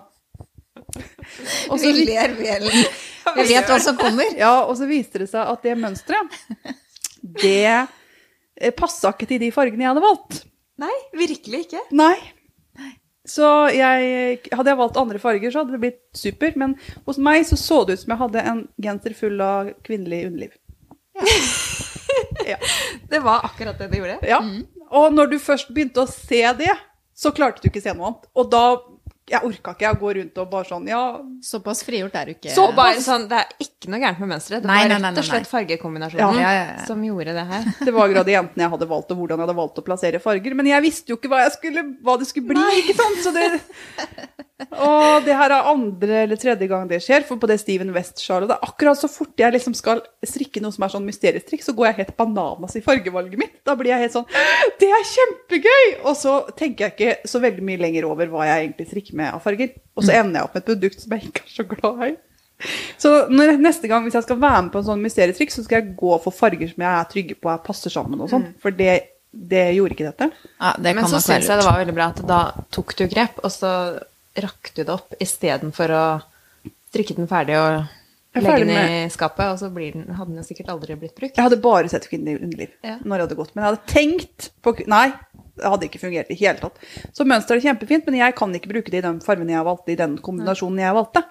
Og 1.72 1.80
så, 1.80 1.90
ler 1.90 2.36
vi, 2.36 2.46
Ellen. 2.52 2.86
Vi 3.38 3.48
vet 3.48 3.68
hva 3.70 3.78
som 3.80 3.96
kommer. 3.98 4.30
ja, 4.36 4.52
og 4.66 4.76
så 4.78 4.86
viste 4.88 5.22
det 5.22 5.28
seg 5.30 5.46
at 5.48 5.62
det 5.64 5.74
mønsteret, 5.80 6.38
det 7.40 8.72
passa 8.76 9.12
ikke 9.14 9.28
til 9.30 9.40
de 9.42 9.50
fargene 9.54 9.86
jeg 9.86 9.92
hadde 9.94 10.04
valgt. 10.04 10.40
Nei, 10.82 10.94
virkelig 11.16 11.66
ikke. 11.66 11.82
Nei. 11.96 12.16
Så 13.28 13.46
jeg, 13.70 14.38
hadde 14.50 14.72
jeg 14.72 14.78
valgt 14.80 14.98
andre 14.98 15.20
farger, 15.22 15.52
så 15.54 15.62
hadde 15.62 15.76
det 15.76 15.82
blitt 15.84 16.00
super. 16.18 16.54
Men 16.58 16.74
hos 17.06 17.20
meg 17.22 17.44
så, 17.46 17.58
så 17.60 17.82
det 17.86 17.94
ut 17.98 18.02
som 18.04 18.14
jeg 18.16 18.22
hadde 18.24 18.46
en 18.50 18.62
genser 18.82 19.14
full 19.14 19.38
av 19.44 19.72
kvinnelig 19.86 20.24
underliv. 20.30 20.58
Ja. 22.46 22.56
Det 23.08 23.20
var 23.22 23.44
akkurat 23.46 23.78
det 23.78 23.86
det 23.92 23.98
gjorde. 24.00 24.18
ja. 24.26 24.40
Og 24.92 25.12
når 25.14 25.30
du 25.30 25.36
først 25.40 25.70
begynte 25.72 26.02
å 26.02 26.10
se 26.10 26.40
det, 26.58 26.72
så 27.16 27.30
klarte 27.32 27.62
du 27.62 27.68
ikke 27.70 27.80
se 27.80 27.94
noe 27.94 28.08
annet. 28.10 28.26
Og 28.36 28.48
da 28.52 28.64
Jeg 29.32 29.46
orka 29.48 29.72
ikke 29.74 29.90
å 29.94 29.98
gå 30.02 30.10
rundt 30.18 30.38
og 30.42 30.50
bare 30.52 30.68
sånn 30.68 30.86
Ja, 30.90 31.00
Såpass 31.42 31.80
frigjort 31.86 32.14
er 32.20 32.26
du 32.28 32.32
ikke. 32.34 32.50
Så- 32.52 32.68
bare 32.76 33.00
sånn, 33.00 33.26
Det 33.30 33.38
er 33.38 33.46
ikke 33.64 33.88
noe 33.90 34.00
gærent 34.02 34.20
med 34.20 34.28
mønsteret. 34.34 34.60
Det 34.62 34.68
Nei, 34.68 34.82
var 34.82 34.88
nei, 34.92 34.98
nei, 34.98 35.10
rett 35.10 35.18
og 35.18 35.24
slett 35.24 35.48
fargekombinasjonen 35.50 36.36
Ja, 36.36 36.42
ja, 36.42 36.52
ja, 36.52 36.66
ja. 36.76 36.84
som 36.86 37.02
gjorde 37.02 37.32
det 37.38 37.46
her. 37.48 37.64
det 37.88 37.94
var 37.96 38.08
gradienten 38.12 38.56
jeg 38.66 38.70
hadde 38.70 38.88
valgt, 38.88 39.10
og 39.10 39.16
hvordan 39.22 39.38
jeg 39.40 39.46
hadde 39.46 39.56
valgt 39.56 39.80
å 39.80 39.84
plassere 39.86 40.20
farger. 40.20 40.54
Men 40.54 40.66
jeg 40.66 40.82
visste 40.82 41.08
jo 41.08 41.16
ikke 41.16 41.28
hva, 41.32 41.42
jeg 41.48 41.52
skulle, 41.56 41.84
hva 42.04 42.18
det 42.18 42.28
skulle 42.28 42.48
bli, 42.52 42.82
ikke 42.82 42.96
sant? 43.00 43.18
Så 43.24 43.32
det, 43.32 43.60
og 44.70 45.26
det 45.26 45.36
her 45.36 45.54
er 45.54 45.70
andre 45.72 46.22
eller 46.24 46.40
tredje 46.40 46.68
gang 46.70 46.88
det 46.90 47.00
skjer, 47.04 47.26
for 47.28 47.40
på 47.42 47.50
det 47.50 47.58
Steven 47.62 47.92
West-sjalet 47.94 48.50
det 48.50 48.56
er 48.56 48.66
akkurat 48.68 48.98
så 48.98 49.10
fort 49.10 49.38
jeg 49.40 49.54
liksom 49.54 49.76
skal 49.78 50.02
strikke 50.26 50.62
noe 50.62 50.74
som 50.74 50.86
er 50.86 50.94
sånn 50.94 51.06
mysteriestrikk, 51.08 51.64
så 51.66 51.74
går 51.76 51.90
jeg 51.90 51.98
helt 52.02 52.16
bananas 52.18 52.76
i 52.78 52.84
fargevalget 52.84 53.40
mitt. 53.40 53.54
Da 53.66 53.76
blir 53.78 53.92
jeg 53.94 54.06
helt 54.06 54.16
sånn 54.16 54.28
Det 54.80 54.90
er 54.90 55.08
kjempegøy! 55.12 55.86
Og 56.02 56.18
så 56.18 56.38
tenker 56.58 56.88
jeg 56.88 56.96
ikke 56.96 57.30
så 57.30 57.40
veldig 57.42 57.64
mye 57.66 57.80
lenger 57.82 58.08
over 58.08 58.30
hva 58.32 58.48
jeg 58.48 58.66
egentlig 58.66 58.90
strikker 58.90 59.18
med 59.22 59.32
av 59.36 59.42
farger. 59.44 59.72
Og 59.96 60.06
så 60.06 60.18
ender 60.18 60.40
jeg 60.40 60.48
opp 60.48 60.54
med 60.56 60.62
et 60.62 60.70
produkt 60.72 61.02
som 61.02 61.16
jeg 61.16 61.30
ikke 61.30 61.46
er 61.46 61.56
så 61.56 61.66
glad 61.68 62.04
i. 62.08 62.12
Så 63.00 63.10
når, 63.32 63.56
neste 63.62 63.88
gang 63.90 64.04
hvis 64.06 64.16
jeg 64.16 64.26
skal 64.26 64.38
være 64.42 64.66
med 64.66 64.74
på 64.74 64.82
en 64.82 64.88
sånn 64.90 65.02
mysteriestrikk, 65.02 65.54
så 65.54 65.64
skal 65.64 65.80
jeg 65.80 65.96
gå 65.98 66.12
for 66.22 66.34
farger 66.34 66.70
som 66.70 66.84
jeg 66.84 66.92
er 66.92 67.10
trygge 67.10 67.38
på 67.38 67.50
jeg 67.50 67.66
passer 67.66 67.94
sammen 67.94 68.22
og 68.22 68.30
sånn. 68.30 68.46
For 68.62 68.74
det, 68.76 68.92
det 69.32 69.64
gjorde 69.76 69.96
ikke 69.96 70.08
dette. 70.10 70.30
Ja, 70.60 70.72
det 70.78 70.94
Men 70.98 71.10
så 71.10 71.20
syns 71.22 71.50
jeg 71.50 71.60
det 71.60 71.66
var 71.66 71.80
veldig 71.80 71.96
bra 71.96 72.10
at 72.14 72.22
da 72.28 72.40
tok 72.74 72.94
du 72.98 73.06
grep, 73.10 73.42
og 73.42 73.52
så 73.54 73.72
rakk 74.36 74.72
du 74.74 74.82
det 74.84 74.92
opp 74.94 75.14
istedenfor 75.20 75.92
å 75.96 76.04
trykke 76.92 77.16
den 77.16 77.28
ferdig 77.28 77.56
og 77.60 77.84
legge 78.42 78.64
den 78.64 78.70
i 79.04 79.08
skapet, 79.12 79.44
og 79.52 79.58
så 79.60 79.68
blir 79.72 79.92
den, 79.92 80.06
hadde 80.16 80.32
den 80.32 80.40
jo 80.40 80.46
sikkert 80.46 80.70
aldri 80.72 80.96
blitt 80.96 81.14
brukt. 81.18 81.36
Jeg 81.36 81.44
hadde 81.44 81.60
bare 81.60 81.88
sett 81.92 82.08
kvinnelig 82.08 82.40
underliv 82.42 82.70
Ja. 82.82 82.96
når 83.04 83.16
jeg 83.18 83.26
hadde 83.26 83.36
gått. 83.42 83.54
Men 83.54 83.64
jeg 83.64 83.70
hadde 83.74 83.92
tenkt 83.92 84.50
på 84.64 84.72
Nei, 84.88 85.12
det 85.56 85.68
hadde 85.68 85.84
ikke 85.84 86.00
fungert 86.00 86.30
i 86.32 86.34
hele 86.40 86.56
tatt. 86.58 86.78
Så 87.12 87.26
mønsteret 87.28 87.60
er 87.60 87.66
kjempefint, 87.74 88.06
men 88.08 88.14
jeg 88.22 88.34
kan 88.34 88.54
ikke 88.56 88.70
bruke 88.72 88.90
det 88.90 89.02
i 89.02 89.06
den 89.08 89.20
fargen 89.20 89.48
jeg 89.52 89.64
valgte, 89.68 89.92
i 89.92 89.96
den 90.00 90.16
kombinasjonen 90.18 90.80
jeg 90.80 90.94
valgte. 90.96 91.24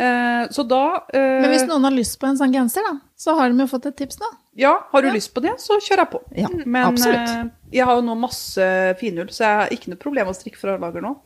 Uh, 0.00 0.46
så 0.54 0.62
da 0.70 0.82
uh, 1.02 1.40
Men 1.42 1.50
hvis 1.52 1.66
noen 1.68 1.84
har 1.84 1.92
lyst 1.92 2.14
på 2.22 2.28
en 2.30 2.38
sånn 2.38 2.54
genser, 2.54 2.86
da, 2.86 2.94
så 3.20 3.34
har 3.36 3.50
de 3.50 3.58
jo 3.60 3.66
fått 3.68 3.90
et 3.90 3.96
tips 3.98 4.20
nå. 4.22 4.30
Ja, 4.56 4.76
har 4.92 5.02
du 5.02 5.08
Ja. 5.10 5.14
lyst 5.14 5.34
på 5.34 5.42
det, 5.42 5.56
så 5.60 5.76
kjører 5.82 6.04
jeg 6.06 6.10
på. 6.14 6.20
Ja, 6.36 6.48
Men 6.64 6.86
absolutt. 6.94 7.28
eh, 7.28 7.50
jeg 7.72 7.84
har 7.86 7.96
jo 7.98 8.02
nå 8.06 8.14
masse 8.18 8.70
finull, 9.02 9.28
så 9.34 9.44
jeg 9.44 9.56
har 9.60 9.68
ikke 9.74 9.88
noe 9.92 10.00
problem 10.00 10.30
å 10.30 10.34
strikke 10.34 10.56
fra 10.62 10.78
lager 10.78 11.02
nå. 11.04 11.16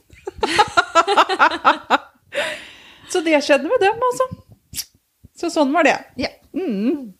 så 3.12 3.18
det 3.24 3.42
skjedde 3.44 3.70
med 3.70 3.80
dem, 3.82 3.96
altså. 4.10 4.26
Så 5.38 5.46
sånn 5.52 5.72
var 5.74 5.82
det. 5.86 5.98
Ja. 6.20 6.30
Mm. 6.54 7.14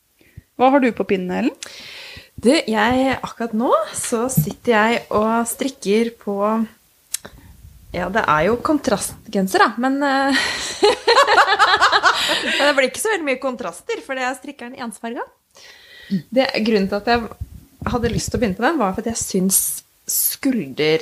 Hva 0.58 0.70
har 0.70 0.80
du 0.82 0.90
på 0.94 1.06
pinnen, 1.08 1.34
Ellen? 1.34 1.56
Du, 2.34 2.50
jeg, 2.50 3.18
akkurat 3.22 3.54
nå 3.56 3.70
så 3.94 4.28
sitter 4.32 4.72
jeg 4.74 5.02
og 5.14 5.46
strikker 5.48 6.10
på 6.18 6.34
Ja, 7.94 8.08
det 8.10 8.24
er 8.26 8.42
jo 8.48 8.56
kontrastgenser, 8.62 9.58
da, 9.62 9.68
men 9.80 10.02
eh, 10.02 10.34
Men 12.58 12.66
det 12.66 12.74
blir 12.76 12.88
ikke 12.88 13.02
så 13.02 13.12
veldig 13.12 13.28
mye 13.28 13.42
kontraster, 13.42 14.00
fordi 14.04 14.20
jeg 14.24 14.38
strikker 14.40 14.70
den 14.70 14.80
ensfarga. 14.86 15.24
Det, 16.08 16.46
grunnen 16.66 16.88
til 16.90 16.98
at 16.98 17.08
jeg 17.12 17.20
hadde 17.92 18.12
lyst 18.12 18.28
til 18.32 18.38
å 18.38 18.40
begynne 18.42 18.58
på 18.58 18.66
den, 18.66 18.80
var 18.80 18.96
fordi 18.96 19.12
jeg 19.12 19.22
syns 19.22 19.58
skulder... 20.10 21.00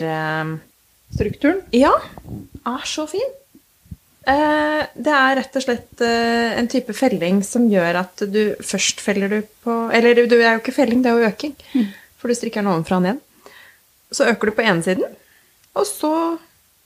Strukturen? 1.13 1.63
Ja, 1.77 1.93
er 2.67 2.85
så 2.89 3.07
fin. 3.11 3.31
Eh, 4.23 4.83
det 4.95 5.11
er 5.13 5.35
rett 5.41 5.57
og 5.59 5.65
slett 5.65 6.03
eh, 6.07 6.53
en 6.61 6.69
type 6.71 6.95
felling 6.95 7.41
som 7.47 7.65
gjør 7.71 7.99
at 8.05 8.23
du 8.31 8.55
først 8.63 9.01
feller 9.03 9.33
du 9.33 9.41
på 9.65 9.75
Eller 9.91 10.15
det 10.15 10.39
er 10.39 10.53
jo 10.55 10.61
ikke 10.63 10.75
felling, 10.77 11.03
det 11.03 11.11
er 11.11 11.19
jo 11.19 11.31
øking. 11.33 11.57
For 12.23 12.31
du 12.31 12.37
strikker 12.39 12.63
den 12.63 12.71
ovenfra 12.71 13.01
og 13.01 13.07
ned. 13.09 13.19
Så 14.15 14.29
øker 14.31 14.51
du 14.53 14.55
på 14.55 14.63
ene 14.63 14.85
siden, 14.85 15.09
og 15.75 15.87
så, 15.89 16.13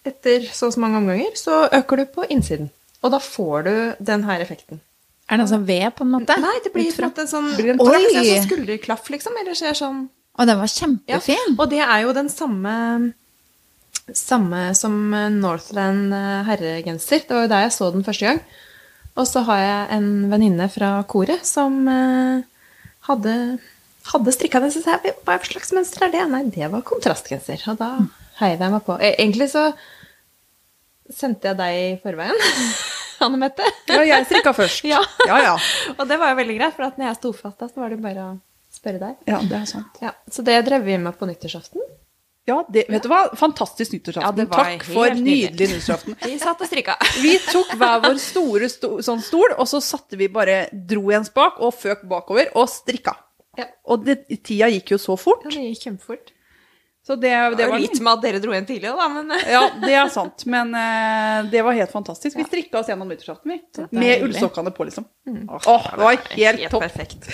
etter 0.07 0.47
så 0.55 0.68
og 0.70 0.77
så 0.77 0.81
mange 0.81 1.01
omganger, 1.03 1.35
så 1.37 1.66
øker 1.74 2.01
du 2.01 2.05
på 2.14 2.24
innsiden. 2.31 2.70
Og 3.03 3.12
da 3.12 3.18
får 3.20 3.66
du 3.66 3.72
den 4.07 4.24
her 4.24 4.41
effekten. 4.41 4.81
Er 5.27 5.37
det 5.41 5.45
en 5.49 5.51
sånn 5.51 5.66
V, 5.66 5.77
på 5.91 6.07
en 6.07 6.12
måte? 6.14 6.37
Nei, 6.41 6.55
det 6.64 6.70
blir 6.72 6.87
Ut 6.89 6.95
fra- 6.95 7.11
en 7.11 7.27
sånn 7.29 7.49
Blir 7.59 7.72
en 7.74 7.81
trapp? 7.83 8.07
Sånn 8.14 8.45
skulderklaff, 8.47 9.09
liksom. 9.11 9.35
Eller 9.43 9.59
ser 9.59 9.74
sånn 9.74 10.05
Å, 10.39 10.47
den 10.47 10.59
var 10.61 10.70
ja. 11.09 11.18
Og 11.59 11.64
det 11.70 11.81
er 11.83 12.03
jo 12.07 12.12
den 12.14 12.29
samme 12.31 13.12
samme 14.14 14.68
som 14.78 14.94
Northland 15.40 16.14
eh, 16.14 16.42
herregenser. 16.46 17.24
Det 17.26 17.34
var 17.34 17.46
jo 17.46 17.52
der 17.54 17.64
jeg 17.66 17.74
så 17.74 17.90
den 17.94 18.04
første 18.07 18.28
gang. 18.28 18.42
Og 19.16 19.24
så 19.26 19.42
har 19.48 19.62
jeg 19.62 19.96
en 19.96 20.09
venninne 20.30 20.68
fra 20.70 20.92
koret 21.09 21.46
som 21.48 21.80
eh, 21.88 22.44
hadde, 23.09 23.34
hadde 24.12 24.34
strikka 24.36 24.61
den. 24.62 24.74
Så 24.74 24.84
sa 24.84 24.98
jeg 25.02 25.16
hva 25.26 25.38
slags 25.42 25.72
mønster 25.74 26.07
er 26.07 26.14
det? 26.14 26.24
Nei, 26.32 26.44
det 26.54 26.70
var 26.72 26.84
kontrastgenser. 26.86 27.62
Og 27.72 27.80
da 27.80 27.90
heiv 28.42 28.61
jeg 28.61 28.74
meg 28.76 28.84
på. 28.86 28.98
Eh, 29.00 29.16
Egentlig 29.16 29.50
så 29.54 29.70
sendte 31.16 31.52
jeg 31.52 31.59
deg 31.59 31.76
i 31.80 31.90
forveien, 32.02 32.40
Anne 33.24 33.38
Mette. 33.40 33.64
Ja, 33.88 34.02
jeg 34.04 34.26
strikka 34.28 34.52
først. 34.57 34.84
Ja. 34.92 35.00
ja, 35.26 35.38
ja. 35.50 35.57
Og 35.98 36.04
det 36.11 36.18
var 36.20 36.34
jo 36.34 36.40
veldig 36.42 36.59
greit, 36.59 36.76
for 36.76 36.88
at 36.90 36.98
når 37.00 37.12
jeg 37.12 37.20
sto 37.22 37.32
fast 37.36 37.62
da, 37.62 37.70
så 37.70 37.82
var 37.82 37.94
det 37.94 38.02
bare 38.02 38.24
å 38.26 38.32
spørre 38.74 39.00
deg. 39.00 39.20
Ja, 39.30 39.38
det 39.40 39.61
er 39.62 39.68
sant. 39.70 40.02
Ja, 40.04 40.12
så 40.30 40.44
det 40.46 40.59
drev 40.66 40.84
vi 40.84 40.98
med 41.00 41.16
på 41.16 41.28
nyttårsaften. 41.30 41.86
Ja, 42.47 42.61
det, 42.70 42.84
vet 42.88 43.03
du 43.03 43.11
hva? 43.11 43.24
Fantastisk 43.34 43.97
nyttårsaften. 43.97 44.47
Ja, 44.47 44.55
Takk 44.55 44.84
for 44.86 45.11
nydelig. 45.18 45.66
nyttårsaften. 45.72 46.14
Vi 46.28 46.36
satt 46.38 46.61
og 46.62 46.68
strikka. 46.70 46.94
Vi 47.24 47.34
tok 47.42 47.72
hver 47.74 48.05
vår 48.05 48.20
store 48.22 48.70
sto, 48.70 48.92
sånn 49.03 49.22
stol, 49.24 49.57
og 49.57 49.66
så 49.66 49.82
satte 49.82 50.18
vi 50.20 50.28
bare, 50.30 50.68
dro 50.70 51.11
en 51.16 51.26
spak 51.26 51.59
og 51.59 51.74
føk 51.74 52.07
bakover 52.07 52.53
og 52.55 52.70
strikka. 52.70 53.16
Ja. 53.59 53.66
Og 53.90 54.07
det, 54.07 54.20
tida 54.47 54.70
gikk 54.70 54.94
jo 54.94 55.01
så 55.03 55.18
fort. 55.18 55.42
Ja, 55.49 55.57
det 55.57 55.72
gikk 55.72 55.88
kjempefort. 55.88 56.32
Så 57.07 57.14
det, 57.14 57.30
Det 57.30 57.59
det 57.59 57.66
var 57.70 57.78
litt 57.78 58.01
med 58.03 58.12
at 58.12 58.22
dere 58.24 58.38
dro 58.42 58.51
igjen 58.55 58.64
tidlig, 58.66 58.94
da, 58.99 59.05
men 59.11 59.34
Ja, 59.57 59.66
det 59.82 59.92
er 59.94 60.09
sant. 60.11 60.42
Men 60.51 60.70
uh, 60.74 61.47
det 61.51 61.62
var 61.66 61.74
helt 61.74 61.92
fantastisk. 61.94 62.38
Vi 62.38 62.47
strikka 62.47 62.80
oss 62.80 62.90
gjennom 62.90 63.11
nyttårsaften, 63.11 63.53
vi. 63.55 63.86
Med 63.94 64.22
ullsokkene 64.26 64.70
på, 64.74 64.86
liksom. 64.86 65.07
Åh, 65.26 65.86
det 65.94 66.03
var 66.03 66.18
helt 66.34 66.70
topp. 66.70 66.82
perfekt. 66.86 67.30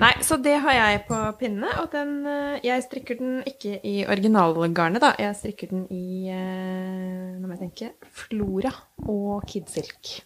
Nei, 0.00 0.10
så 0.26 0.36
det 0.42 0.56
har 0.64 0.74
jeg 0.74 1.02
på 1.06 1.18
pinne, 1.38 1.70
og 1.78 1.90
den 1.92 2.26
eh, 2.26 2.60
Jeg 2.66 2.82
strikker 2.82 3.18
den 3.20 3.36
ikke 3.46 3.76
i 3.86 4.02
originalgarnet, 4.10 5.02
da. 5.02 5.12
Jeg 5.22 5.36
strikker 5.38 5.70
den 5.70 5.84
i 5.94 6.30
eh, 6.34 7.34
Nå 7.38 7.46
må 7.46 7.54
jeg 7.54 7.68
tenke 7.68 7.92
Flora 8.10 8.72
og 9.06 9.44
Kidsilk. 9.50 10.16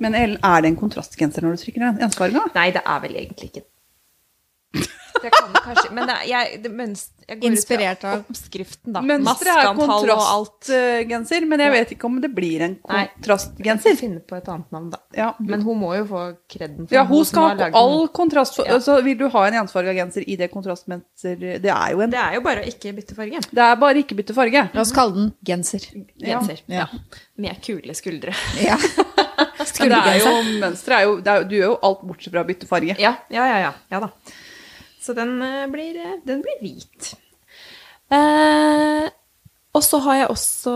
Men 0.00 0.16
er 0.16 0.36
det 0.36 0.70
en 0.70 0.80
kontrastgenser 0.80 1.44
når 1.44 1.54
du 1.54 1.62
strikker 1.62 1.84
den 1.84 2.02
ensfarga? 2.08 2.48
Nei, 2.56 2.70
det 2.74 2.82
er 2.82 3.04
vel 3.04 3.18
egentlig 3.20 3.52
ikke 3.52 3.66
det 5.22 5.30
kan 5.34 5.52
kanskje 5.64 5.90
Men 5.96 6.06
det, 6.08 6.16
jeg, 6.30 6.60
det 6.64 6.70
mønst, 6.72 7.10
jeg 7.28 7.38
går 7.40 7.44
ut 7.44 7.50
Inspirert 7.50 8.00
fra 8.04 8.12
av- 8.16 8.24
oppskriften, 8.30 8.92
da. 8.96 9.00
Mønsteret 9.06 9.60
er 9.60 9.74
kontrastgenser, 9.78 11.46
men 11.48 11.60
jeg 11.64 11.72
vet 11.74 11.92
ikke 11.94 12.08
om 12.08 12.20
det 12.22 12.30
blir 12.34 12.64
en 12.66 12.76
kontrastgenser. 12.84 13.96
finne 14.00 14.20
på 14.26 14.36
et 14.38 14.48
annet 14.50 14.70
navn, 14.74 14.90
da. 14.94 14.98
Ja, 15.16 15.30
Men 15.38 15.62
hun 15.66 15.78
må 15.80 15.92
jo 15.96 16.04
få 16.10 16.22
kreden. 16.50 16.86
for 16.88 16.94
ja, 16.94 17.04
hun 17.04 17.16
hun 17.20 17.24
skal 17.28 17.58
ha 17.58 17.70
all 17.80 18.08
kontrast. 18.08 18.58
Ja. 18.66 18.78
Så 18.80 19.00
vil 19.04 19.18
du 19.18 19.28
ha 19.28 19.46
en 19.48 19.54
ensfarga 19.62 19.94
genser 19.96 20.24
i 20.26 20.36
det 20.36 20.50
kontrastmønster 20.52 21.36
Det 21.60 21.70
er 21.70 21.90
jo 21.92 22.00
en 22.00 22.10
Det 22.10 22.18
er 22.20 22.34
jo 22.38 22.40
bare 22.46 22.62
å 22.64 22.66
ikke 22.70 22.94
bytte 22.96 23.14
farge. 23.18 23.40
Det 23.50 23.64
er 23.66 23.76
bare 23.76 24.02
ikke 24.02 24.16
bytte 24.18 24.34
farge. 24.34 24.68
La 24.74 24.80
oss 24.80 24.92
kalle 24.92 25.14
den 25.14 25.32
genser. 25.44 25.80
Genser. 26.20 26.62
Ja. 26.66 26.86
Ja. 26.86 26.86
Med 27.36 27.60
kule 27.64 27.94
skuldre. 27.94 28.34
Ja. 28.60 28.76
Men 29.80 29.88
det 29.92 29.98
er 30.10 30.18
jo, 30.20 30.30
mønsteret 30.60 30.96
er 30.98 31.02
jo 31.04 31.16
det 31.20 31.28
er, 31.32 31.36
jo- 31.42 31.48
Du 31.48 31.54
gjør 31.56 31.66
jo 31.70 31.78
alt 31.88 32.00
bortsett 32.06 32.32
fra 32.32 32.42
å 32.42 32.46
bytte 32.48 32.66
farge. 32.68 32.96
Ja, 33.00 33.14
ja, 33.30 33.46
ja. 33.46 33.58
ja, 33.66 33.72
ja 33.90 34.00
da. 34.00 34.08
Så 35.10 35.14
den 35.18 35.40
eh, 35.42 35.66
blir, 35.66 35.96
eh, 35.98 36.18
den 36.22 36.38
blir 36.44 36.60
hvit. 36.62 37.08
Eh, 38.14 39.08
og 39.74 39.82
så 39.82 39.98
har 40.04 40.20
jeg 40.20 40.28
også 40.30 40.74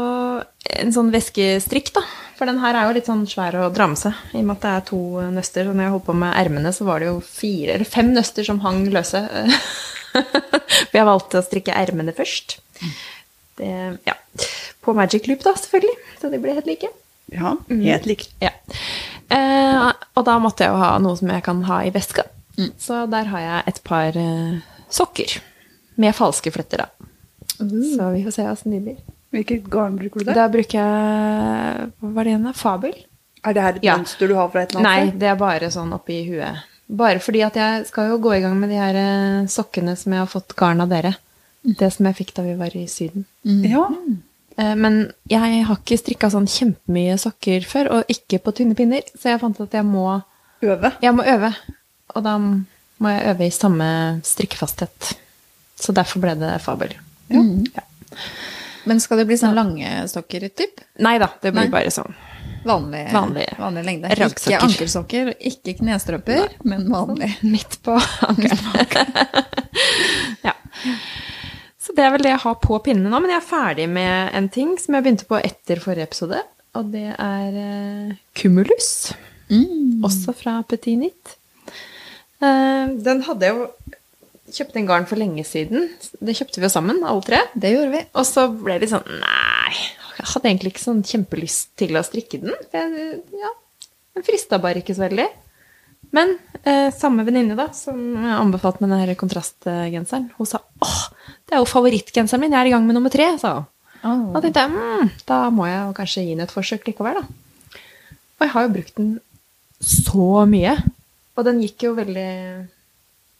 en 0.80 0.91
sånn 0.97 1.12
veskestrikk, 1.14 1.93
da. 1.95 2.03
For 2.35 2.51
den 2.51 2.59
her 2.59 2.74
er 2.74 2.89
jo 2.89 2.97
litt 2.97 3.07
sånn 3.07 3.22
svær 3.30 3.55
å 3.61 3.68
dra 3.70 3.87
med 3.93 4.01
seg. 4.01 4.18
I 4.35 4.41
og 4.41 4.49
med 4.49 4.57
at 4.57 4.66
det 4.66 4.72
er 4.72 4.85
to 4.91 5.01
nøster. 5.37 5.68
Så 5.68 5.76
når 5.76 5.87
jeg 5.87 5.95
holdt 5.95 6.07
på 6.09 6.18
med 6.18 6.35
ermene, 6.41 6.74
så 6.74 6.89
var 6.89 6.99
det 6.99 7.12
jo 7.12 7.22
fire 7.22 7.76
eller 7.76 7.93
fem 7.93 8.11
nøster 8.11 8.51
som 8.51 8.59
hang 8.66 8.82
løse. 8.91 9.22
For 10.18 10.99
jeg 10.99 11.09
valgte 11.12 11.39
å 11.39 11.47
strikke 11.47 11.78
ermene 11.78 12.14
først. 12.18 12.59
Det, 13.62 13.72
ja. 14.11 14.18
På 14.82 14.99
Magic 14.99 15.30
Loop, 15.30 15.47
da, 15.47 15.55
selvfølgelig. 15.62 15.95
Så 16.18 16.35
de 16.35 16.43
ble 16.43 16.59
helt 16.59 16.74
like. 16.74 16.91
Ja, 17.30 17.55
helt 17.70 18.11
likt. 18.11 18.35
Ja. 18.43 18.51
Eh, 19.30 19.91
og 20.18 20.26
da 20.26 20.41
måtte 20.43 20.66
jeg 20.66 20.74
jo 20.74 20.82
ha 20.82 20.97
noe 21.03 21.22
som 21.22 21.30
jeg 21.30 21.47
kan 21.47 21.62
ha 21.70 21.85
i 21.87 21.95
veska. 21.95 22.26
Så 22.79 23.05
der 23.11 23.25
har 23.33 23.41
jeg 23.41 23.63
et 23.73 23.81
par 23.85 24.17
eh, 24.17 24.61
sokker. 24.91 25.39
Med 25.97 26.15
falske 26.15 26.51
fletter, 26.55 26.85
da. 26.85 27.09
Så 27.59 28.11
vi 28.15 28.23
får 28.25 28.35
se 28.35 28.47
åssen 28.51 28.75
de 28.75 28.81
blir. 28.83 28.97
Hvilket 29.35 29.67
garn 29.71 29.97
bruker 29.99 30.23
du 30.23 30.29
der? 30.29 30.35
Da 30.39 30.49
bruker 30.49 30.79
jeg 30.79 31.89
Hva 32.01 32.11
var 32.15 32.25
det 32.27 32.33
igjen? 32.35 32.53
Fabel? 32.55 32.95
Er 33.45 33.53
det 33.57 33.63
her 33.63 33.75
et 33.81 33.85
Ja. 33.85 33.97
mønster 33.99 34.29
du 34.31 34.35
har 34.39 34.49
fra 34.49 34.63
et 34.63 34.71
eller 34.75 34.81
annet 34.87 35.13
Nei, 35.13 35.19
det 35.21 35.29
er 35.29 35.37
bare 35.37 35.71
sånn 35.75 35.93
oppi 35.93 36.21
huet. 36.29 36.63
Bare 36.89 37.19
fordi 37.21 37.43
at 37.45 37.55
jeg 37.59 37.87
skal 37.89 38.09
jo 38.11 38.19
gå 38.19 38.35
i 38.37 38.41
gang 38.45 38.55
med 38.61 38.71
de 38.71 38.77
her 38.79 38.95
eh, 39.01 39.47
sokkene 39.51 39.97
som 39.97 40.13
jeg 40.13 40.21
har 40.23 40.31
fått 40.31 40.55
garn 40.57 40.81
av 40.85 40.89
dere. 40.89 41.15
Det 41.65 41.91
som 41.93 42.07
jeg 42.07 42.17
fikk 42.21 42.35
da 42.37 42.43
vi 42.47 42.55
var 42.61 42.75
i 42.77 42.87
Syden. 42.87 43.25
Ja. 43.45 43.87
Eh, 44.57 44.75
Men 44.77 45.13
jeg 45.29 45.65
har 45.67 45.77
ikke 45.77 45.99
strikka 45.99 46.31
sånn 46.31 46.47
kjempemye 46.47 47.17
sokker 47.19 47.65
før, 47.67 47.91
og 47.91 48.05
ikke 48.13 48.39
på 48.45 48.53
tynne 48.55 48.77
pinner, 48.77 49.03
så 49.19 49.33
jeg 49.35 49.41
fant 49.41 49.61
at 49.61 49.73
jeg 49.73 49.85
må 49.85 50.23
Øve. 50.63 50.93
Jeg 51.03 51.13
må 51.15 51.25
øve, 51.27 51.51
og 52.13 52.25
da 52.27 52.37
må 52.39 53.13
jeg 53.13 53.27
øve 53.33 53.49
i 53.49 53.55
samme 53.55 53.89
strikkefasthet. 54.27 55.15
Så 55.81 55.95
derfor 55.97 56.23
ble 56.23 56.37
det 56.39 56.53
fabel. 56.65 56.95
Mm. 57.33 57.65
Ja. 57.75 57.85
Men 58.85 59.01
skal 59.01 59.23
det 59.23 59.27
bli 59.31 59.39
sånn 59.41 59.57
lange 59.57 59.91
stokker, 60.11 60.47
typ? 60.53 60.83
Nei 61.03 61.17
da, 61.23 61.31
det 61.41 61.55
blir 61.55 61.67
Nei. 61.67 61.73
bare 61.73 61.93
sånn. 61.95 62.15
Vanlig, 62.65 63.03
Vanlig. 63.13 63.47
vanlig 63.61 63.85
lengde. 63.85 64.09
Raggsokker. 64.17 64.55
Ikke 64.55 64.69
ankelsokker, 64.69 65.31
ikke 65.51 65.75
knestrømper, 65.81 66.57
men 66.69 66.87
vanlig. 66.93 67.31
Midt 67.55 67.77
på 67.85 67.97
ankelen. 68.25 68.59
ja. 70.49 70.55
Så 71.81 71.93
det 71.97 72.07
er 72.07 72.15
vel 72.15 72.25
det 72.25 72.33
jeg 72.33 72.43
har 72.47 72.57
på 72.63 72.79
pinnene 72.85 73.13
nå, 73.13 73.21
men 73.21 73.35
jeg 73.35 73.43
er 73.43 73.49
ferdig 73.49 73.89
med 73.93 74.37
en 74.37 74.49
ting 74.53 74.77
som 74.81 74.97
jeg 74.97 75.05
begynte 75.05 75.29
på 75.29 75.41
etter 75.45 75.81
forrige 75.85 76.09
episode, 76.09 76.41
og 76.75 76.89
det 76.95 77.11
er 77.13 77.59
uh, 77.61 78.15
Cumulus. 78.37 79.13
Mm. 79.53 80.01
Også 80.05 80.33
fra 80.37 80.63
Petit 80.69 80.97
Nit. 81.01 81.37
Eh, 82.43 82.95
den 83.07 83.22
hadde 83.26 83.49
jeg 83.49 83.59
jo 83.59 83.68
kjøpt 84.55 84.78
en 84.78 84.89
garn 84.89 85.07
for 85.11 85.20
lenge 85.20 85.45
siden. 85.49 85.89
Det 86.20 86.37
kjøpte 86.39 86.61
vi 86.61 86.68
jo 86.68 86.72
sammen, 86.72 87.03
alle 87.07 87.24
tre. 87.26 87.43
Det 87.55 87.74
gjorde 87.74 87.93
vi. 87.95 88.03
Og 88.14 88.26
så 88.28 88.49
ble 88.53 88.78
det 88.82 88.91
sånn 88.93 89.07
Nei, 89.09 89.74
jeg 90.18 90.30
hadde 90.32 90.51
egentlig 90.51 90.74
ikke 90.74 90.85
sånn 90.85 91.05
kjempelyst 91.07 91.72
til 91.80 91.97
å 91.99 92.05
strikke 92.07 92.43
den. 92.43 92.55
For 92.70 92.82
jeg, 92.82 93.22
ja, 93.41 93.55
den 94.14 94.26
frista 94.26 94.61
bare 94.62 94.82
ikke 94.82 94.97
så 94.97 95.07
veldig. 95.07 95.26
Men 96.14 96.37
eh, 96.62 96.91
samme 96.95 97.24
venninne 97.26 97.57
da, 97.59 97.70
som 97.74 97.99
anbefalte 98.37 98.85
meg 98.85 98.93
denne 98.93 99.16
kontrastgenseren, 99.18 100.28
hun 100.37 100.47
sa 100.47 100.61
åh, 100.85 101.01
det 101.49 101.57
er 101.57 101.62
jo 101.62 101.70
favorittgenseren 101.70 102.45
min, 102.45 102.55
jeg 102.55 102.61
er 102.61 102.70
i 102.70 102.74
gang 102.74 102.85
med 102.87 102.95
nummer 102.99 103.11
tre, 103.11 103.32
sa 103.41 103.57
hun. 103.57 103.70
Da 104.35 104.43
tenkte 104.45 104.61
jeg 104.61 104.70
mm, 104.74 105.11
da 105.24 105.39
må 105.49 105.64
jeg 105.64 105.95
kanskje 105.97 106.26
gi 106.26 106.35
den 106.37 106.45
et 106.45 106.53
forsøk 106.53 106.85
likevel, 106.91 107.22
da. 107.22 107.80
Og 108.37 108.45
jeg 108.45 108.53
har 108.53 108.66
jo 108.66 108.72
brukt 108.74 108.99
den 109.01 109.14
så 109.80 110.45
mye. 110.51 110.74
Og 111.35 111.45
den 111.49 111.61
gikk 111.64 111.82
jo 111.89 111.95
veldig 111.97 112.28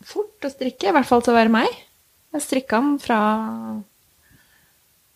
fort 0.05 0.47
å 0.47 0.51
strikke, 0.53 0.90
i 0.90 0.95
hvert 0.97 1.09
fall 1.09 1.22
til 1.24 1.34
å 1.34 1.38
være 1.38 1.53
meg. 1.55 1.68
Jeg 2.34 2.42
strikka 2.42 2.80
den 2.82 2.97
fra 3.03 3.18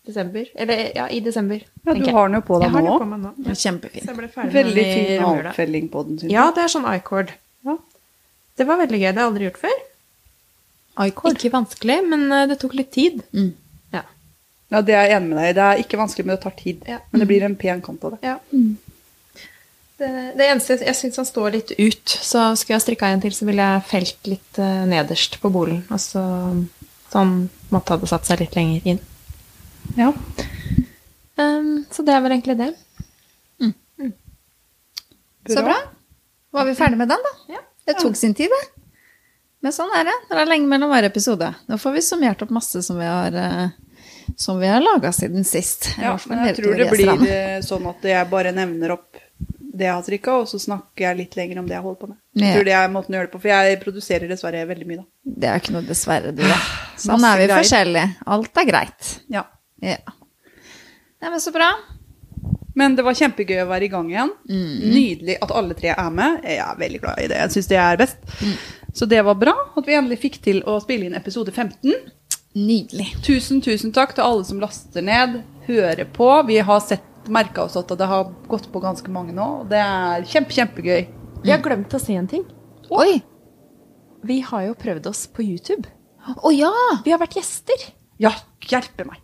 desember. 0.09 0.47
Eller 0.55 0.93
ja, 0.97 1.09
i 1.12 1.20
desember. 1.20 1.61
Ja, 1.85 1.95
du 1.95 2.07
har 2.14 2.29
den 2.29 2.39
jo 2.39 2.45
på 2.47 2.61
deg 2.62 2.68
Jeg 2.68 2.76
har 2.76 2.87
nå 2.87 2.95
òg. 2.95 3.03
på. 3.03 3.33
Det 3.45 3.53
er 3.53 3.61
Kjempefin. 3.64 4.05
Så 4.07 4.12
jeg 4.12 4.18
ble 4.20 4.49
Veldig 4.55 4.85
fin 4.89 5.26
avfelling 5.29 5.89
på 5.93 6.05
den, 6.07 6.20
syns 6.22 6.33
Ja, 6.33 6.47
det 6.55 6.64
er 6.64 6.72
sånn 6.72 6.89
i-cord. 6.95 7.35
Ja. 7.66 7.76
Det 8.59 8.66
var 8.66 8.81
veldig 8.81 9.01
gøy. 9.03 9.09
Det 9.11 9.18
har 9.18 9.24
jeg 9.26 9.33
aldri 9.33 9.49
gjort 9.49 9.62
før. 9.66 9.76
iCord. 11.09 11.37
Ikke 11.37 11.53
vanskelig, 11.55 11.99
men 12.09 12.24
eh, 12.33 12.47
det 12.51 12.59
tok 12.62 12.74
litt 12.79 12.91
tid. 12.95 13.20
Mm. 13.37 13.51
Ja. 13.95 14.03
Ja, 14.72 14.81
det 14.83 14.95
er 14.97 15.05
jeg 15.11 15.18
enig 15.18 15.29
med 15.35 15.39
deg 15.43 15.51
i. 15.51 15.57
Det 15.59 15.66
er 15.66 15.83
ikke 15.85 16.01
vanskelig, 16.01 16.26
men 16.26 16.37
det 16.37 16.43
tar 16.47 16.57
tid. 16.62 16.89
Ja. 16.89 16.99
Men 17.12 17.22
det 17.22 17.29
blir 17.31 17.45
en 17.47 17.59
pen 17.61 17.83
kant 17.85 18.07
av 18.09 18.16
det. 18.16 18.22
Ja. 18.33 18.39
Det, 19.99 20.09
det 20.39 20.47
eneste 20.47 20.77
jeg 20.79 20.95
syns 20.95 21.19
han 21.19 21.27
står 21.27 21.55
litt 21.57 21.73
ut, 21.75 22.07
så 22.07 22.53
skulle 22.55 22.77
jeg 22.77 22.85
strikka 22.85 23.09
en 23.11 23.23
til, 23.23 23.35
så 23.35 23.49
ville 23.49 23.65
jeg 23.65 23.87
felt 23.89 24.31
litt 24.31 24.61
uh, 24.63 24.85
nederst 24.87 25.41
på 25.43 25.51
bolen. 25.51 25.81
Og 25.91 26.03
så 26.03 26.23
han 27.15 27.33
måtte 27.73 27.97
hadde 27.97 28.11
satt 28.11 28.29
seg 28.29 28.45
litt 28.45 28.55
lenger 28.55 28.93
inn. 28.93 29.01
Ja. 29.99 30.13
Um, 31.39 31.83
så 31.91 32.05
det 32.07 32.15
er 32.15 32.23
vel 32.23 32.37
egentlig 32.37 32.59
det. 32.61 32.73
Så 35.49 35.63
bra. 35.63 35.77
Var 36.51 36.65
vi 36.65 36.75
ferdig 36.75 36.99
med 36.99 37.09
den, 37.09 37.19
da? 37.25 37.55
Ja. 37.55 37.61
Det 37.85 37.95
tok 38.01 38.17
sin 38.17 38.35
tid, 38.35 38.53
det. 38.53 38.83
Men 39.65 39.75
sånn 39.75 39.91
er 39.97 40.05
det. 40.07 40.15
Det 40.29 40.37
er 40.39 40.49
lenge 40.49 40.69
mellom 40.71 40.93
hver 40.93 41.07
episode. 41.09 41.49
Nå 41.67 41.79
får 41.81 41.95
vi 41.97 42.03
summert 42.05 42.43
opp 42.45 42.53
masse 42.55 42.83
som 42.85 42.99
vi 43.01 43.09
har, 43.09 43.35
uh, 43.35 44.35
som 44.37 44.61
vi 44.61 44.69
har 44.71 44.85
laga 44.85 45.13
siden 45.13 45.47
sist. 45.49 45.91
Ja, 45.99 46.15
men 46.29 46.45
jeg 46.47 46.59
tror 46.61 46.77
det 46.79 46.91
blir 46.93 47.25
eh, 47.27 47.57
sånn 47.65 47.89
at 47.91 48.05
jeg 48.07 48.29
bare 48.31 48.53
nevner 48.55 48.95
opp 48.99 49.19
det 49.79 49.87
jeg 49.87 49.95
har 49.95 50.05
strikka, 50.07 50.37
og 50.43 50.49
så 50.51 50.59
snakker 50.62 51.05
jeg 51.07 51.18
litt 51.20 51.37
lenger 51.39 51.61
om 51.62 51.68
det 51.68 51.76
jeg 51.76 51.85
holder 51.85 52.01
på 52.03 52.09
med. 52.11 52.18
Jeg 52.39 52.57
tror 52.57 52.66
det 52.68 52.74
er 52.79 52.91
måten 52.95 53.14
å 53.14 53.18
gjøre 53.18 53.29
det 53.29 53.35
på, 53.35 53.41
for 53.45 53.53
jeg 53.53 53.79
produserer 53.83 54.31
dessverre 54.31 54.64
veldig 54.68 54.89
mye, 54.89 55.01
da. 55.03 55.07
Det 55.43 55.51
er 55.51 55.62
ikke 55.62 55.74
noe 55.76 55.87
dessverre, 55.89 56.33
du. 56.35 56.43
da. 56.43 56.59
Sånn 56.99 57.24
er 57.29 57.39
vi 57.43 57.47
greier. 57.49 57.62
forskjellige. 57.62 58.09
Alt 58.37 58.61
er 58.62 58.68
greit. 58.72 59.12
Ja. 59.33 59.45
Ja. 59.85 60.01
Nei, 61.18 61.31
men 61.31 61.41
så 61.43 61.55
bra. 61.55 61.70
Men 62.79 62.95
det 62.95 63.03
var 63.03 63.16
kjempegøy 63.18 63.62
å 63.64 63.68
være 63.70 63.89
i 63.89 63.91
gang 63.91 64.11
igjen. 64.12 64.31
Mm. 64.47 64.74
Nydelig 64.95 65.39
at 65.43 65.55
alle 65.59 65.74
tre 65.79 65.91
er 65.95 66.11
med. 66.14 66.45
Jeg 66.47 66.61
er 66.62 66.76
veldig 66.79 67.01
glad 67.03 67.22
i 67.24 67.31
det. 67.33 67.41
Jeg 67.43 67.55
syns 67.57 67.70
det 67.72 67.81
er 67.83 67.99
best. 67.99 68.20
Mm. 68.39 68.53
Så 68.99 69.07
det 69.11 69.22
var 69.26 69.35
bra 69.39 69.55
at 69.76 69.87
vi 69.87 69.97
endelig 69.99 70.20
fikk 70.22 70.39
til 70.45 70.61
å 70.66 70.76
spille 70.83 71.09
inn 71.09 71.18
episode 71.18 71.51
15. 71.55 71.97
Nydelig. 72.59 73.09
Tusen, 73.26 73.61
tusen 73.62 73.93
takk 73.95 74.14
til 74.16 74.24
alle 74.24 74.47
som 74.47 74.62
laster 74.62 75.05
ned, 75.05 75.41
hører 75.66 76.07
på. 76.14 76.31
Vi 76.49 76.59
har 76.70 76.81
sett, 76.87 77.05
merka 77.33 77.64
oss 77.64 77.76
at 77.81 77.89
det 77.99 78.07
har 78.11 78.31
gått 78.49 78.68
på 78.72 78.81
ganske 78.83 79.09
mange 79.12 79.35
nå. 79.37 79.47
og 79.62 79.68
Det 79.70 79.79
er 79.83 80.26
kjempe, 80.29 80.55
kjempegøy. 80.57 81.07
Vi 81.45 81.51
har 81.53 81.62
glemt 81.62 81.95
å 81.95 82.01
si 82.03 82.16
en 82.18 82.26
ting. 82.31 82.45
Oi! 82.91 83.20
Vi 84.26 84.41
har 84.43 84.66
jo 84.66 84.74
prøvd 84.74 85.07
oss 85.11 85.26
på 85.31 85.45
YouTube. 85.47 85.87
Å 86.43 86.51
ja! 86.53 86.72
Vi 87.05 87.12
har 87.14 87.20
vært 87.22 87.39
gjester. 87.39 87.89
Ja, 88.18 88.33
hjelpe 88.68 89.07
meg. 89.09 89.20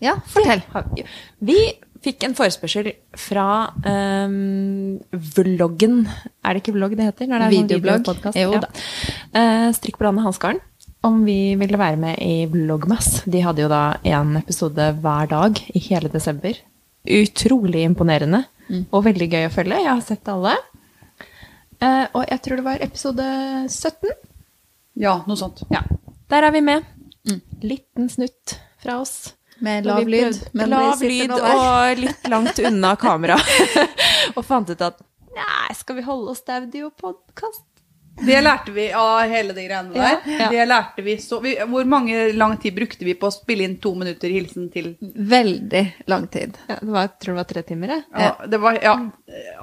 Ja, 0.00 0.14
fortell. 0.32 0.62
Vi- 1.44 1.78
fikk 2.00 2.24
en 2.24 2.32
forespørsel 2.32 2.86
fra 3.20 3.74
um, 3.84 4.98
vloggen 5.12 6.06
Er 6.40 6.56
det 6.56 6.62
ikke 6.62 6.72
vlogg 6.78 6.94
det 6.96 7.10
heter? 7.10 7.28
Når 7.28 7.42
det 7.42 7.44
er 7.44 7.52
sånn 7.52 7.68
Videoblogg. 7.68 8.06
Video 8.08 8.32
Jo 8.40 8.52
Ja. 8.54 8.60
da. 8.64 8.70
Uh, 9.36 9.72
Strikk 9.76 9.98
på 10.00 10.06
landet 10.08 10.24
Hansgarden. 10.24 10.62
Om 11.04 11.22
vi 11.24 11.54
ville 11.60 11.76
være 11.80 11.96
med 12.00 12.18
i 12.20 12.46
Vlogmas. 12.48 13.22
De 13.24 13.40
hadde 13.40 13.62
jo 13.64 13.68
da 13.68 13.96
en 14.04 14.36
episode 14.40 14.88
hver 15.00 15.28
dag 15.28 15.60
i 15.74 15.78
hele 15.90 16.08
desember. 16.12 16.56
Utrolig 17.08 17.84
imponerende 17.88 18.44
og 18.90 19.04
veldig 19.06 19.28
gøy 19.32 19.46
å 19.48 19.52
følge. 19.52 19.80
Jeg 19.82 19.90
har 19.90 20.02
sett 20.04 20.28
alle. 20.30 20.54
Eh, 21.80 22.06
og 22.12 22.24
jeg 22.28 22.42
tror 22.44 22.60
det 22.60 22.66
var 22.66 22.84
episode 22.84 23.26
17. 23.66 24.10
Ja, 25.00 25.20
noe 25.26 25.38
sånt. 25.40 25.64
Ja, 25.72 25.82
Der 26.30 26.46
er 26.46 26.54
vi 26.54 26.60
med. 26.64 26.84
Liten 27.62 28.08
snutt 28.12 28.58
fra 28.82 29.00
oss. 29.00 29.34
Med 29.60 29.84
lav 29.84 30.06
lyd. 30.08 30.38
men 30.56 30.70
lav 30.72 31.02
lyd 31.04 31.32
og 31.36 31.98
litt 32.00 32.28
langt 32.32 32.58
unna 32.64 32.94
kamera. 32.96 33.36
og 34.36 34.44
fant 34.46 34.70
ut 34.70 34.84
at 34.86 35.02
nei, 35.36 35.74
skal 35.76 35.98
vi 35.98 36.04
holde 36.06 36.32
oss 36.32 36.40
til 36.44 36.62
audiopodkast? 36.62 37.66
Det 38.20 38.40
lærte 38.42 38.72
vi 38.74 38.86
av 38.92 39.20
hele 39.30 39.54
de 39.56 39.62
greiene 39.64 39.94
der. 39.94 40.18
Ja. 40.28 40.48
Det 40.52 40.64
lærte 40.68 41.04
vi 41.04 41.14
så 41.22 41.38
vi, 41.40 41.54
Hvor 41.70 41.86
mange 41.88 42.32
lang 42.36 42.56
tid 42.60 42.74
brukte 42.76 43.06
vi 43.06 43.14
på 43.16 43.30
å 43.30 43.34
spille 43.34 43.64
inn 43.64 43.78
to 43.80 43.94
minutter 43.96 44.32
hilsen 44.32 44.68
til 44.72 44.92
Veldig 45.00 45.84
lang 46.10 46.26
tid. 46.32 46.58
Ja, 46.68 46.76
det 46.82 46.90
var, 46.90 47.06
jeg 47.06 47.14
tror 47.22 47.32
det 47.32 47.38
var 47.40 47.48
tre 47.52 47.62
timer, 47.70 47.94
ja, 47.96 48.30
Det 48.50 48.60
var 48.60 48.78
ja, 48.82 48.94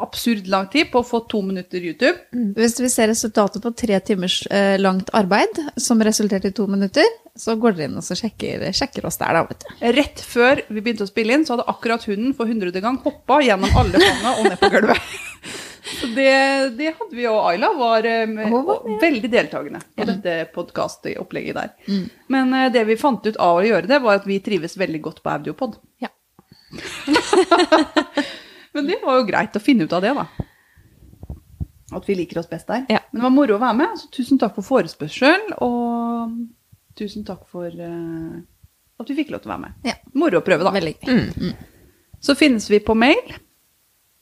absurd 0.01 0.49
lang 0.49 0.71
tid 0.73 0.89
på 0.93 1.03
å 1.03 1.07
få 1.07 1.21
to 1.29 1.43
minutter 1.45 1.83
YouTube. 1.83 2.17
Hvis 2.57 2.79
vi 2.81 2.89
ser 2.91 3.11
resultatet 3.11 3.63
på 3.63 3.73
tre 3.77 3.99
timers 4.07 4.39
eh, 4.49 4.75
langt 4.81 5.11
arbeid, 5.17 5.61
som 5.77 6.01
resulterte 6.03 6.51
i 6.51 6.57
to 6.57 6.67
minutter, 6.71 7.05
så 7.37 7.55
går 7.59 7.77
dere 7.77 7.91
inn 7.91 7.99
og 7.99 8.05
så 8.05 8.17
sjekker, 8.17 8.65
sjekker 8.73 9.05
oss 9.05 9.19
der, 9.21 9.37
da, 9.37 9.45
vet 9.45 9.63
du. 9.63 9.71
Rett 9.99 10.23
før 10.25 10.63
vi 10.67 10.81
begynte 10.81 11.05
å 11.05 11.11
spille 11.11 11.37
inn, 11.37 11.45
så 11.45 11.55
hadde 11.55 11.69
akkurat 11.69 12.05
hunden 12.09 12.33
for 12.37 12.49
hundrede 12.49 12.81
gang 12.83 12.97
hoppa 13.05 13.39
gjennom 13.45 13.77
alle 13.77 14.01
fangene 14.01 14.35
og 14.39 14.49
ned 14.49 14.61
på 14.61 14.71
gulvet. 14.73 15.17
Så 15.87 16.07
det, 16.15 16.31
det 16.77 16.93
hadde 16.97 17.15
vi, 17.15 17.27
og 17.29 17.45
Ayla 17.47 17.69
var, 17.77 18.05
eh, 18.05 18.51
var 18.51 18.99
veldig 19.01 19.29
deltakende 19.31 19.79
på 19.95 20.07
dette 20.09 20.33
podkastopplegget 20.55 21.57
der. 21.57 21.69
Men 22.33 22.53
eh, 22.53 22.71
det 22.73 22.83
vi 22.89 22.97
fant 22.99 23.25
ut 23.25 23.39
av 23.39 23.61
å 23.61 23.65
gjøre 23.65 23.89
det, 23.89 24.01
var 24.03 24.19
at 24.19 24.27
vi 24.27 24.39
trives 24.43 24.77
veldig 24.79 25.01
godt 25.05 25.23
på 25.23 25.31
Audiopod. 25.35 25.77
Ja. 26.03 26.11
Men 28.75 28.91
det 28.91 28.99
var 29.03 29.21
jo 29.21 29.29
greit 29.29 29.55
å 29.57 29.63
finne 29.63 29.87
ut 29.87 29.95
av 29.95 30.03
det, 30.03 30.11
da. 30.17 30.27
At 31.97 32.09
vi 32.09 32.17
liker 32.19 32.41
oss 32.41 32.51
best 32.51 32.67
der. 32.67 32.83
Ja. 32.91 32.99
Men 33.11 33.21
det 33.21 33.27
var 33.29 33.33
moro 33.33 33.55
å 33.55 33.63
være 33.63 33.79
med, 33.79 33.95
så 33.97 34.11
tusen 34.13 34.41
takk 34.41 34.53
for 34.59 34.67
forespørsel, 34.67 35.47
og 35.63 36.35
tusen 36.99 37.25
takk 37.25 37.47
for 37.49 37.71
uh, 37.71 38.35
at 38.99 39.09
vi 39.09 39.15
fikk 39.21 39.31
lov 39.33 39.41
til 39.41 39.49
å 39.49 39.55
være 39.55 39.63
med. 39.63 39.79
Ja. 39.87 39.95
Moro 40.19 40.41
å 40.41 40.45
prøve, 40.45 40.67
da. 40.67 40.75
Veldig 40.75 40.95
gøy. 40.99 41.55
Så 42.21 42.35
finnes 42.37 42.67
vi 42.69 42.81
på 42.83 42.93
mail. 42.97 43.37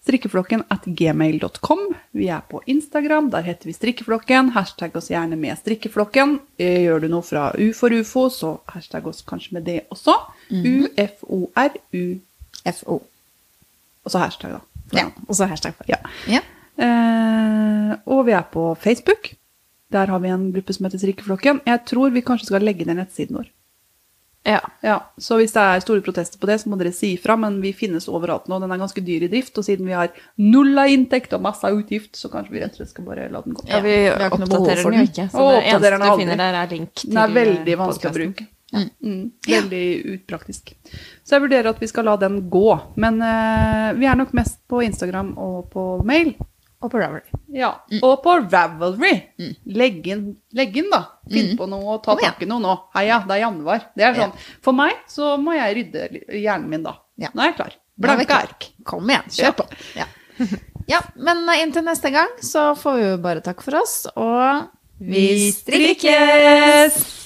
Strikkeflokken 0.05 0.61
at 0.69 0.83
gmail.com. 0.85 1.79
Vi 2.13 2.27
er 2.29 2.43
på 2.49 2.59
Instagram, 2.69 3.31
der 3.33 3.41
heter 3.47 3.65
vi 3.65 3.73
Strikkeflokken. 3.73 4.51
Hashtag 4.53 4.93
oss 4.99 5.09
gjerne 5.09 5.33
med 5.39 5.57
Strikkeflokken. 5.57 6.35
Eh, 6.61 6.83
Gjør 6.85 7.01
du 7.01 7.07
noe 7.09 7.25
fra 7.25 7.47
U 7.57 7.71
for 7.73 7.89
ufo, 7.89 8.27
så 8.29 8.51
hashtag 8.69 9.07
oss 9.09 9.23
kanskje 9.25 9.57
med 9.57 9.65
det 9.65 9.79
også. 9.89 10.13
U-f-o-r-u, 10.53 12.03
og 14.05 14.11
så 14.13 14.21
hashtag, 14.21 14.59
da. 14.59 14.61
Ja, 14.93 15.07
og 15.25 15.33
så 15.39 15.47
hashtag 15.49 15.73
for. 15.79 15.89
Ja. 15.89 15.97
Ja. 16.29 16.43
Eh, 16.77 17.95
og 18.05 18.25
vi 18.27 18.35
er 18.37 18.45
på 18.53 18.67
Facebook. 18.77 19.31
Der 19.93 20.05
har 20.11 20.19
vi 20.21 20.29
en 20.33 20.51
gruppe 20.53 20.73
som 20.73 20.85
heter 20.85 21.01
Strikkeflokken. 21.01 21.61
Jeg 21.65 21.81
tror 21.89 22.13
vi 22.13 22.21
kanskje 22.25 22.51
skal 22.51 22.61
legge 22.65 22.85
ned 22.85 22.99
nettsiden 23.01 23.37
vår. 23.41 23.49
Ja. 24.45 24.59
Ja, 24.81 25.11
Så 25.17 25.39
hvis 25.39 25.53
det 25.55 25.61
er 25.61 25.81
store 25.81 26.03
protester 26.05 26.37
på 26.39 26.45
det, 26.45 26.59
så 26.61 26.69
må 26.69 26.77
dere 26.77 26.93
si 26.93 27.15
ifra. 27.15 27.35
Men 27.39 27.57
vi 27.63 27.73
finnes 27.73 28.05
overalt 28.11 28.49
nå. 28.51 28.59
Den 28.61 28.71
er 28.71 28.81
ganske 28.81 29.01
dyr 29.01 29.25
i 29.25 29.29
drift. 29.31 29.57
Og 29.57 29.65
siden 29.65 29.89
vi 29.89 29.95
har 29.97 30.11
null 30.37 30.77
av 30.77 30.91
inntekt 30.93 31.33
og 31.33 31.41
masse 31.45 31.65
av 31.65 31.77
utgift, 31.79 32.13
så 32.19 32.29
kanskje 32.33 32.53
vi 32.53 32.61
rett 32.63 32.75
og 32.75 32.83
slett 32.83 32.93
skal 32.93 33.07
bare 33.09 33.29
la 33.33 33.41
den 33.45 33.57
gå. 33.57 33.65
Ja, 33.71 33.81
vi 33.81 33.95
vi 33.95 34.09
har 34.11 34.27
ikke 34.29 34.43
noe 34.43 34.51
behov 34.51 34.67
oppdaterer 34.67 34.83
for 34.85 34.95
den 34.95 35.01
jo 35.01 35.11
ikke. 35.11 35.29
Så 35.31 35.45
Og 35.45 35.53
det 35.55 35.63
eneste 35.71 36.03
du 36.03 36.11
finner 36.21 36.43
der, 36.43 36.59
er 36.61 36.75
link 36.75 36.93
til 36.93 37.09
Den 37.09 37.23
er 37.23 37.39
veldig 37.39 37.79
vanskelig 37.81 38.11
å 38.11 38.19
bruke. 38.19 38.49
Mm. 38.75 39.31
Veldig 39.47 39.85
upraktisk. 40.15 40.73
Så 41.23 41.37
jeg 41.37 41.45
vurderer 41.45 41.71
at 41.71 41.81
vi 41.81 41.89
skal 41.89 42.05
la 42.09 42.17
den 42.21 42.43
gå. 42.51 42.67
Men 43.01 43.21
uh, 43.23 43.93
vi 43.97 44.09
er 44.09 44.19
nok 44.19 44.35
mest 44.37 44.59
på 44.69 44.83
Instagram 44.85 45.33
og 45.41 45.71
på 45.73 45.85
mail. 46.05 46.35
Og 46.85 46.91
på 46.93 46.99
Ravelry. 47.01 47.39
Ja, 47.57 47.71
Og 48.05 48.19
på 48.21 48.35
Ravelry. 48.45 49.13
Legg, 49.65 50.05
inn, 50.11 50.25
legg 50.53 50.75
inn, 50.77 50.91
da. 50.93 50.99
Finn 51.31 51.55
på 51.57 51.65
noe 51.71 51.95
og 51.95 52.03
ta 52.05 52.13
tak 52.19 52.43
i 52.45 52.49
noe 52.49 52.61
nå. 52.61 52.75
Heia, 52.93 53.17
det 53.25 53.39
er 53.39 53.41
januar. 53.47 53.87
Det 53.97 54.05
er 54.05 54.19
sånn. 54.19 54.35
For 54.61 54.77
meg 54.77 54.99
så 55.09 55.31
må 55.41 55.55
jeg 55.57 55.75
rydde 55.79 56.05
hjernen 56.37 56.69
min 56.69 56.85
da. 56.85 56.93
Ja. 57.17 57.31
Nå 57.33 57.41
er 57.41 57.49
jeg 57.51 57.57
klar. 57.57 57.75
Blanke 58.05 58.37
ark. 58.37 58.69
Kom 58.85 59.09
igjen, 59.09 59.25
kjør 59.31 59.49
Ja. 59.49 59.51
på. 59.57 59.65
Ja. 59.97 60.07
ja, 60.93 61.01
men 61.15 61.45
eh, 61.49 61.61
inntil 61.63 61.85
neste 61.87 62.11
gang 62.13 62.27
så 62.43 62.73
får 62.77 62.97
vi 62.99 63.05
jo 63.07 63.17
bare 63.23 63.41
takk 63.41 63.63
for 63.65 63.81
oss, 63.81 64.01
og 64.19 64.67
Vi 64.99 65.51
strikkes! 65.51 67.24